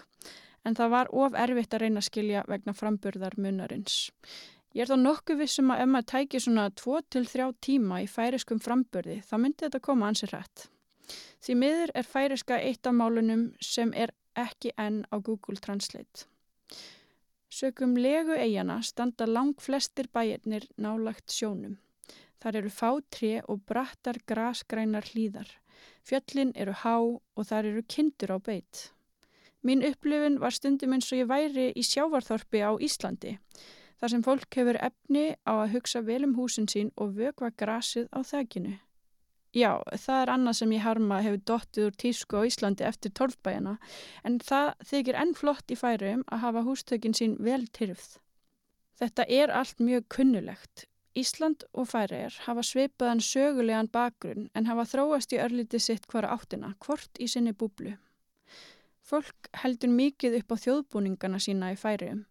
en 0.66 0.76
það 0.80 0.96
var 0.96 1.14
of 1.14 1.38
erfitt 1.38 1.76
að 1.76 1.86
reyna 1.86 2.02
að 2.02 2.10
skilja 2.10 2.44
vegna 2.50 2.74
framburðar 2.74 3.38
munarins. 3.38 4.00
Ég 4.74 4.88
er 4.88 4.90
þó 4.90 4.98
nokkuð 5.04 5.44
vissum 5.44 5.70
að 5.70 5.84
ef 5.84 5.90
maður 5.94 6.10
tæki 6.10 6.40
svona 6.42 6.70
2-3 6.82 7.50
tíma 7.62 8.02
í 8.02 8.08
færiskum 8.10 8.62
framburði 8.64 9.20
þá 9.28 9.36
myndi 9.38 9.68
þetta 9.68 9.84
koma 9.86 10.10
ansið 10.10 10.34
hrætt. 10.34 10.68
Því 11.46 11.56
miður 11.62 11.94
er 11.94 12.08
færiska 12.10 12.58
eitt 12.58 12.90
af 12.90 12.96
málunum 12.98 13.52
sem 13.62 13.94
er 13.94 14.16
ekki 14.34 14.72
enn 14.82 15.04
á 15.14 15.16
Google 15.22 15.62
Translate. 15.62 16.26
Sökum 17.54 17.92
legu 18.02 18.34
eigana 18.34 18.80
standa 18.82 19.28
lang 19.30 19.54
flestir 19.62 20.08
bæirnir 20.16 20.64
nálagt 20.82 21.30
sjónum. 21.30 21.76
Þar 22.42 22.56
eru 22.60 22.72
fátri 22.74 23.34
og 23.46 23.60
brattar 23.70 24.18
grasgrænar 24.26 25.06
hlýðar. 25.12 25.52
Fjöllin 26.02 26.56
eru 26.58 26.74
há 26.82 26.96
og 26.98 27.46
þar 27.46 27.70
eru 27.70 27.84
kindur 27.96 28.34
á 28.34 28.38
beitt. 28.42 28.90
Mín 29.62 29.86
upplifun 29.86 30.40
var 30.42 30.58
stundum 30.58 30.96
eins 30.98 31.12
og 31.14 31.22
ég 31.22 31.30
væri 31.30 31.68
í 31.78 31.84
sjávarþorpi 31.86 32.64
á 32.66 32.74
Íslandi, 32.88 33.38
þar 34.02 34.14
sem 34.16 34.26
fólk 34.26 34.58
hefur 34.58 34.82
efni 34.90 35.28
á 35.46 35.54
að 35.54 35.76
hugsa 35.76 36.02
vel 36.02 36.24
um 36.26 36.34
húsin 36.40 36.66
sín 36.74 36.90
og 36.98 37.14
vögva 37.22 37.54
grasið 37.54 38.10
á 38.18 38.20
þækinu. 38.34 38.74
Já, 39.54 39.78
það 39.86 40.20
er 40.20 40.32
annað 40.34 40.56
sem 40.58 40.72
ég 40.74 40.82
harma 40.82 41.20
hefur 41.22 41.42
dottið 41.50 41.86
úr 41.86 41.98
tísku 42.02 42.40
á 42.42 42.48
Íslandi 42.50 42.86
eftir 42.88 43.12
torfbæjana, 43.14 43.76
en 44.26 44.40
það 44.42 44.72
þykir 44.90 45.20
enn 45.22 45.34
flott 45.38 45.70
í 45.70 45.78
færum 45.78 46.24
að 46.34 46.42
hafa 46.48 46.64
hústökin 46.66 47.14
sín 47.14 47.36
vel 47.38 47.68
tyrfð. 47.78 48.18
Þetta 48.98 49.28
er 49.30 49.54
allt 49.54 49.84
mjög 49.84 50.08
kunnulegt. 50.16 50.88
Ísland 51.14 51.68
og 51.78 51.92
færiðar 51.92 52.40
hafa 52.48 52.64
sveipaðan 52.66 53.22
sögulegan 53.22 53.92
bakgrunn 53.94 54.48
en 54.58 54.66
hafa 54.66 54.88
þróast 54.90 55.36
í 55.36 55.42
örlítið 55.44 55.86
sitt 55.86 56.08
hvara 56.10 56.34
áttina, 56.34 56.74
hvort 56.82 57.22
í 57.22 57.28
sinni 57.30 57.54
búblu. 57.54 57.94
Fólk 59.06 59.52
heldur 59.62 59.94
mikið 59.94 60.40
upp 60.40 60.56
á 60.56 60.58
þjóðbúningana 60.64 61.42
sína 61.44 61.70
í 61.76 61.78
færiðum. 61.78 62.24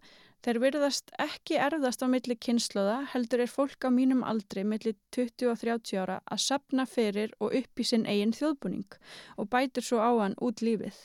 Þeir 0.43 0.59
virðast 0.59 1.13
ekki 1.23 1.55
erðast 1.63 2.01
á 2.03 2.11
milli 2.11 2.35
kynnslóða 2.35 2.97
heldur 3.13 3.45
er 3.45 3.51
fólk 3.51 3.85
á 3.87 3.95
mínum 3.95 4.25
aldri 4.27 4.65
milli 4.67 4.97
20 5.15 5.53
og 5.53 5.61
30 5.61 6.01
ára 6.03 6.17
að 6.27 6.43
sapna 6.43 6.87
fyrir 6.91 7.31
og 7.39 7.55
upp 7.61 7.83
í 7.83 7.87
sinn 7.87 8.09
eigin 8.11 8.35
þjóðbúning 8.35 8.97
og 9.39 9.51
bætir 9.55 9.87
svo 9.87 10.03
á 10.03 10.11
hann 10.19 10.35
út 10.43 10.65
lífið. 10.67 10.99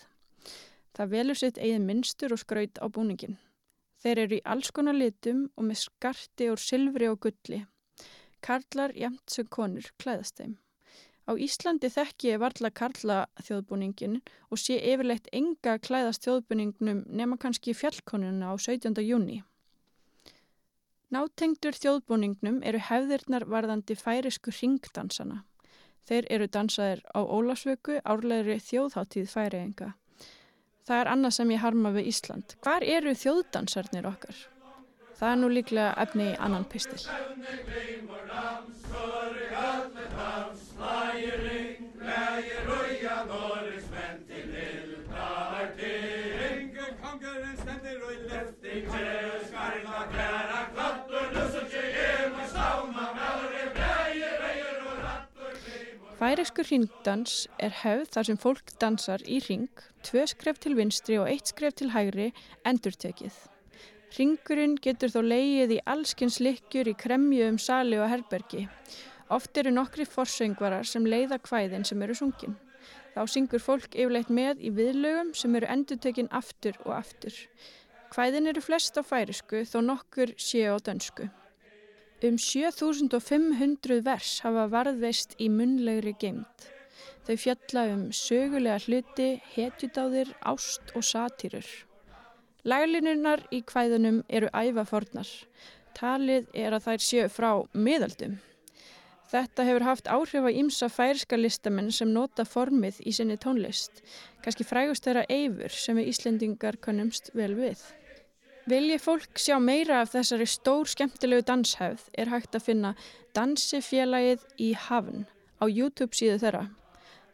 Það 0.97 1.13
velur 1.13 1.37
sitt 1.37 1.61
eigin 1.61 1.85
minnstur 1.85 2.33
og 2.33 2.41
skraut 2.41 2.81
á 2.81 2.85
búningin. 2.89 3.37
Þeir 4.01 4.23
eru 4.23 4.39
í 4.39 4.45
alls 4.53 4.73
konar 4.73 4.97
litum 4.97 5.45
og 5.53 5.69
með 5.69 5.83
skarti 5.85 6.49
úr 6.49 6.61
silfri 6.61 7.09
og 7.11 7.21
gulli. 7.21 7.61
Karlar 8.41 8.97
jæmt 8.97 9.29
sem 9.29 9.45
konur 9.45 9.85
klæðast 10.01 10.41
þeim. 10.41 10.57
Á 11.27 11.35
Íslandi 11.35 11.89
þekki 11.91 12.29
ég 12.31 12.39
varla 12.39 12.69
karla 12.71 13.17
þjóðbúningin 13.43 14.21
og 14.47 14.61
sé 14.63 14.77
yfirleitt 14.79 15.27
enga 15.35 15.75
klæðast 15.83 16.23
þjóðbúningnum 16.23 17.03
nema 17.11 17.35
kannski 17.41 17.75
fjallkonuna 17.75 18.53
á 18.53 18.55
17. 18.55 18.95
júni. 19.03 19.41
Nátengdur 21.11 21.75
þjóðbúningnum 21.75 22.61
eru 22.67 22.79
hefðirnar 22.79 23.47
varðandi 23.47 23.95
færisku 23.99 24.55
ringdansana. 24.55 25.43
Þeir 26.07 26.27
eru 26.31 26.47
dansaðir 26.47 27.03
á 27.11 27.19
Ólasvöku 27.19 27.99
árlegri 28.07 28.59
þjóðháttíð 28.63 29.27
færiðinga. 29.31 29.93
Það 30.87 31.01
er 31.01 31.09
annað 31.11 31.33
sem 31.35 31.51
ég 31.51 31.63
harma 31.63 31.91
við 31.91 32.13
Ísland. 32.13 32.55
Hvar 32.63 32.83
eru 32.87 33.11
þjóðdansarnir 33.11 34.07
okkar? 34.07 34.37
Það 35.19 35.31
er 35.33 35.39
nú 35.41 35.47
líklega 35.51 35.91
efni 35.99 36.29
í 36.31 36.37
annan 36.39 36.67
pistil. 36.71 37.01
Færiskur 56.17 56.65
hringdans 56.65 57.33
er 57.61 57.73
hefð 57.83 58.07
þar 58.13 58.25
sem 58.27 58.37
fólk 58.41 58.71
dansar 58.81 59.21
í 59.29 59.37
ring, 59.45 59.69
tvö 60.05 60.23
skref 60.29 60.57
til 60.61 60.73
vinstri 60.77 61.19
og 61.21 61.29
eitt 61.29 61.51
skref 61.51 61.77
til 61.77 61.91
hægri, 61.93 62.31
endurtekið. 62.65 63.35
Ringurinn 64.17 64.73
getur 64.81 65.13
þó 65.13 65.19
leigið 65.25 65.75
í 65.75 65.83
allskins 65.93 66.39
lykkjur 66.41 66.89
í 66.89 66.95
kremju 66.97 67.51
um 67.51 67.59
sali 67.61 68.01
og 68.01 68.09
herbergi. 68.09 68.65
Oft 69.29 69.57
eru 69.59 69.73
nokkri 69.75 70.05
forsöngvarar 70.07 70.87
sem 70.87 71.05
leiða 71.05 71.39
kvæðin 71.43 71.83
sem 71.87 72.03
eru 72.05 72.15
sungin. 72.15 72.55
Þá 73.15 73.25
syngur 73.33 73.63
fólk 73.63 73.95
yfirleitt 73.97 74.29
með 74.31 74.61
í 74.63 74.71
viðlögum 74.77 75.33
sem 75.35 75.55
eru 75.57 75.67
endurtekinn 75.73 76.29
aftur 76.39 76.77
og 76.85 76.93
aftur. 76.99 77.35
Kvæðin 78.13 78.47
eru 78.53 78.63
flest 78.63 78.95
á 78.95 79.03
færisku 79.03 79.65
þó 79.67 79.81
nokkur 79.83 80.31
séu 80.39 80.77
á 80.77 80.79
dönsku. 80.79 81.27
Um 82.23 82.37
7500 82.41 83.99
vers 84.05 84.39
hafa 84.45 84.63
varðveist 84.71 85.35
í 85.43 85.49
munlegri 85.53 86.15
geimt. 86.21 86.69
Þau 87.27 87.35
fjalla 87.43 87.83
um 87.91 88.07
sögulega 88.15 88.79
hluti, 88.85 89.29
hetjudáðir, 89.53 90.31
ást 90.47 90.95
og 90.95 91.03
satýrur. 91.03 91.67
Laglinurnar 92.63 93.43
í 93.51 93.59
kvæðunum 93.67 94.23
eru 94.29 94.47
ævafornar. 94.55 95.27
Talið 95.99 96.47
er 96.55 96.77
að 96.77 96.87
þær 96.87 97.03
séu 97.03 97.27
frá 97.33 97.51
miðaldum. 97.75 98.39
Þetta 99.27 99.63
hefur 99.67 99.83
haft 99.83 100.07
áhrif 100.07 100.45
á 100.47 100.51
ímsa 100.55 100.87
færiska 100.87 101.35
listamenn 101.35 101.91
sem 101.91 102.13
nota 102.15 102.45
formið 102.47 103.01
í 103.03 103.11
sinni 103.11 103.35
tónlist. 103.35 103.99
Kanski 104.43 104.63
frægust 104.63 105.03
þeirra 105.03 105.25
eifur 105.27 105.73
sem 105.75 105.99
við 105.99 106.13
Íslendingar 106.13 106.79
kannumst 106.79 107.33
vel 107.35 107.51
við. 107.57 107.81
Vilji 108.67 108.97
fólk 108.99 109.39
sjá 109.39 109.57
meira 109.63 110.01
af 110.03 110.13
þessari 110.15 110.47
stór 110.47 110.87
skemmtilegu 110.91 111.43
danshefð 111.47 112.07
er 112.19 112.31
hægt 112.31 112.55
að 112.55 112.65
finna 112.69 112.93
Dansifélagið 113.35 114.47
í 114.63 114.73
Havn 114.87 115.27
á 115.59 115.65
YouTube 115.67 116.15
síðu 116.15 116.39
þeirra. 116.43 116.65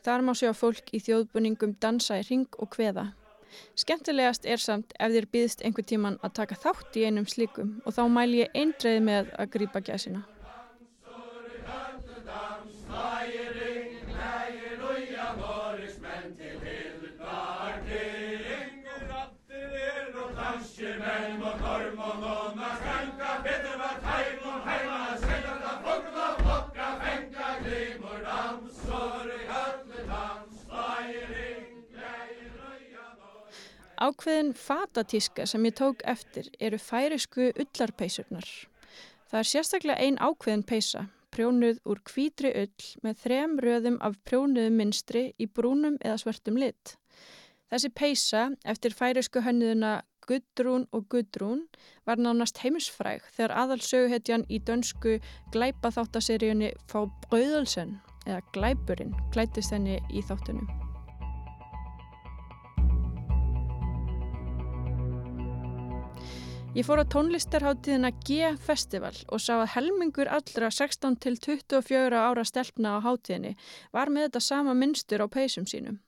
Þar 0.04 0.26
má 0.26 0.34
sjá 0.38 0.52
fólk 0.58 0.90
í 0.94 1.00
þjóðbuningum 1.02 1.78
dansa 1.82 2.20
í 2.20 2.28
ring 2.28 2.58
og 2.58 2.74
kveða. 2.74 3.12
Skemmtilegast 3.78 4.46
er 4.50 4.62
samt 4.62 4.94
ef 4.98 5.14
þér 5.14 5.30
býðst 5.34 5.62
einhver 5.62 5.86
tíman 5.86 6.18
að 6.26 6.38
taka 6.42 6.58
þátt 6.58 6.98
í 6.98 7.06
einum 7.06 7.30
slíkum 7.30 7.78
og 7.86 7.98
þá 7.98 8.04
mæl 8.10 8.30
ég 8.34 8.54
eindreið 8.58 9.02
með 9.10 9.34
að 9.38 9.52
grípa 9.58 9.82
gæsina. 9.86 10.26
Ákveðin 34.04 34.54
fatatíska 34.54 35.46
sem 35.46 35.64
ég 35.64 35.74
tók 35.74 36.02
eftir 36.04 36.50
eru 36.60 36.78
færisku 36.78 37.52
ullarpeisurnar. 37.52 38.48
Það 39.32 39.40
er 39.40 39.50
sérstaklega 39.50 40.00
ein 40.04 40.18
ákveðin 40.20 40.64
peisa, 40.68 41.06
prjónuð 41.32 41.80
úr 41.88 42.02
kvítri 42.04 42.52
ull 42.64 42.88
með 43.06 43.22
þrem 43.24 43.54
röðum 43.64 44.00
af 44.04 44.18
prjónuðu 44.28 44.74
minstri 44.76 45.24
í 45.40 45.48
brúnum 45.48 45.96
eða 46.04 46.18
svartum 46.20 46.60
lit. 46.60 46.98
Þessi 47.72 47.94
peisa, 47.96 48.50
eftir 48.68 48.96
færisku 48.96 49.44
hönniðuna 49.46 50.02
Gudrún 50.28 50.88
og 50.92 51.08
Gudrún 51.12 51.66
var 52.08 52.22
nánast 52.22 52.62
heimisfræg 52.64 53.26
þegar 53.36 53.56
aðalsöguhetjan 53.64 54.48
í 54.50 54.62
dönsku 54.64 55.18
glæpaþáttaseríunni 55.56 56.72
Fá 56.88 57.04
Bröðelsen 57.28 58.00
eða 58.26 58.40
Glæpurinn 58.56 59.14
glætist 59.36 59.76
henni 59.76 60.00
í 60.12 60.24
þáttunum. 60.24 60.70
Ég 66.74 66.88
fór 66.88 67.04
á 67.04 67.06
tónlistarháttíðina 67.06 68.10
G-festival 68.26 69.14
og 69.30 69.42
sá 69.44 69.60
að 69.60 69.76
helmingur 69.76 70.26
allra 70.26 70.72
16 70.74 71.20
til 71.22 71.36
24 71.38 72.18
ára 72.18 72.46
stelpna 72.50 72.96
á 72.98 73.06
háttíðinni 73.06 73.54
var 73.94 74.10
með 74.10 74.32
þetta 74.32 74.42
sama 74.42 74.74
mynstur 74.74 75.22
á 75.22 75.30
peysum 75.30 75.68
sínum. 75.70 76.00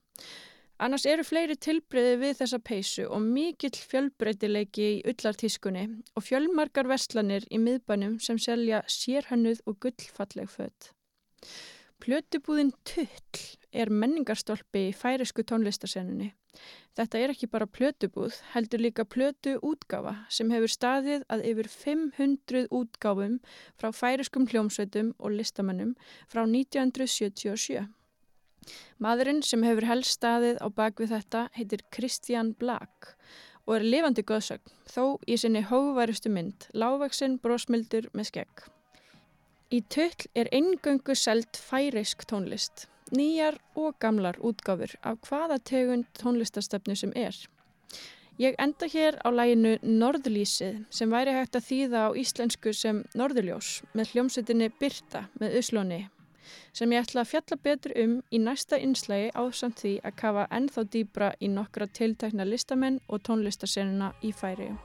Annars 0.75 1.05
eru 1.07 1.23
fleiri 1.23 1.55
tilbreyði 1.55 2.15
við 2.19 2.33
þessa 2.41 2.57
peysu 2.59 3.05
og 3.07 3.21
mikill 3.23 3.77
fjölbreytileiki 3.79 4.87
í 4.97 5.03
ullartískunni 5.07 5.85
og 6.19 6.25
fjölmarkar 6.27 6.89
vestlanir 6.91 7.45
í 7.47 7.61
miðbænum 7.63 8.17
sem 8.19 8.41
selja 8.43 8.81
sérhönnuð 8.91 9.63
og 9.71 9.79
gullfalleg 9.85 10.51
född. 10.51 10.89
Plötubúðin 12.03 12.73
Tull 12.83 13.45
er 13.71 13.87
menningarstolpi 13.87 14.89
í 14.89 14.93
færisku 14.95 15.47
tónlistasenninni. 15.47 16.33
Þetta 16.95 17.23
er 17.23 17.31
ekki 17.31 17.47
bara 17.51 17.71
plötubúð, 17.71 18.35
heldur 18.51 18.83
líka 18.83 19.07
plötu 19.07 19.55
útgáfa 19.63 20.17
sem 20.27 20.51
hefur 20.51 20.71
staðið 20.71 21.23
að 21.31 21.47
yfir 21.53 21.71
500 21.71 22.67
útgáfum 22.67 23.39
frá 23.79 23.93
færiskum 23.95 24.47
hljómsveitum 24.51 25.15
og 25.19 25.39
listamannum 25.39 25.95
frá 26.27 26.43
1977. 26.43 27.87
Maðurinn 29.03 29.43
sem 29.45 29.65
hefur 29.67 29.87
helst 29.89 30.17
staðið 30.17 30.61
á 30.61 30.67
bakvið 30.69 31.13
þetta 31.17 31.43
heitir 31.57 31.85
Kristján 31.91 32.53
Black 32.59 33.13
og 33.65 33.77
er 33.77 33.85
lifandi 33.85 34.23
góðsögn, 34.25 34.73
þó 34.85 35.17
í 35.25 35.37
sinni 35.41 35.65
hóvarustu 35.65 36.29
mynd, 36.29 36.67
lágvaksinn 36.73 37.39
brósmildur 37.41 38.11
með 38.13 38.29
skegg. 38.31 38.65
Í 39.73 39.81
tull 39.89 40.27
er 40.37 40.51
eingöngu 40.53 41.15
selt 41.17 41.57
færisk 41.57 42.27
tónlist 42.29 42.85
nýjar 43.13 43.57
og 43.75 43.99
gamlar 43.99 44.37
útgáfur 44.41 44.95
af 45.03 45.19
hvaða 45.27 45.59
tegund 45.63 46.05
tónlistarstefnu 46.17 46.95
sem 46.95 47.11
er. 47.15 47.35
Ég 48.39 48.55
enda 48.59 48.87
hér 48.91 49.15
á 49.23 49.31
læginu 49.31 49.77
Norðlýsið 49.81 50.81
sem 50.89 51.11
væri 51.11 51.31
hægt 51.31 51.55
að 51.55 51.67
þýða 51.69 52.01
á 52.03 52.17
íslensku 52.19 52.73
sem 52.73 53.05
Norðurljós 53.15 53.81
með 53.93 54.11
hljómsettinni 54.11 54.71
Birta 54.79 55.27
með 55.39 55.59
Uslóni 55.61 56.01
sem 56.73 56.91
ég 56.91 57.05
ætla 57.05 57.23
að 57.23 57.31
fjalla 57.33 57.61
betur 57.67 57.95
um 58.05 58.17
í 58.31 58.41
næsta 58.47 58.79
inslægi 58.87 59.31
ásamt 59.35 59.79
því 59.83 59.93
að 60.03 60.17
kafa 60.23 60.49
ennþá 60.59 60.89
dýbra 60.95 61.31
í 61.39 61.53
nokkra 61.59 61.87
tiltækna 61.87 62.47
listamenn 62.49 63.01
og 63.07 63.23
tónlistarsenuna 63.27 64.13
í 64.21 64.33
færiu. 64.33 64.75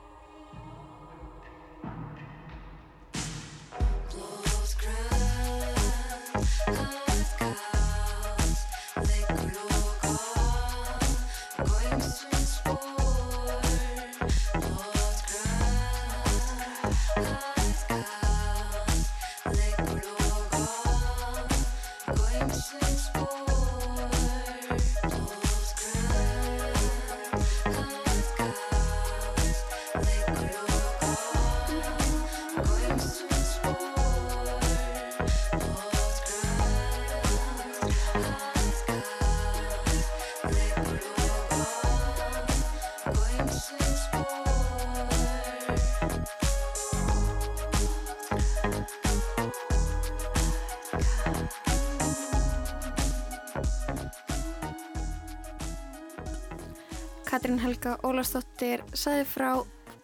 Katrín 57.31 57.61
Helga 57.63 57.93
Ólastóttir 58.03 58.81
saði 58.91 59.21
frá 59.23 59.61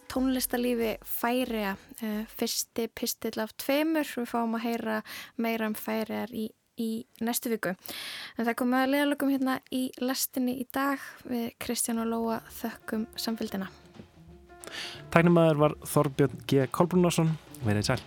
tónlistalífi 0.07 0.93
Færiða, 1.03 1.73
uh, 1.99 2.21
fyrsti 2.39 2.85
pistill 2.95 3.41
af 3.43 3.51
tveimur, 3.59 4.07
við 4.07 4.29
fáum 4.31 4.55
að 4.55 4.63
heyra 4.63 5.01
meira 5.35 5.67
um 5.67 5.75
Færiðar 5.75 6.31
í, 6.31 6.45
í 6.79 7.03
næstu 7.19 7.51
viku. 7.51 7.75
En 8.37 8.47
það 8.47 8.59
komið 8.63 8.79
að 8.79 8.91
leðalögum 8.93 9.35
hérna 9.35 9.59
í 9.75 9.83
lestinni 9.99 10.55
í 10.63 10.69
dag 10.71 11.03
við 11.27 11.49
Kristján 11.59 11.99
og 12.05 12.07
Lóa 12.13 12.39
þökkum 12.61 13.09
samfélgina. 13.19 13.67
Tæknumæður 15.11 15.65
var 15.65 15.81
Þorbjörn 15.83 16.45
G. 16.47 16.69
Kolbrunarsson, 16.71 17.35
verið 17.67 17.91
sæl. 17.91 18.05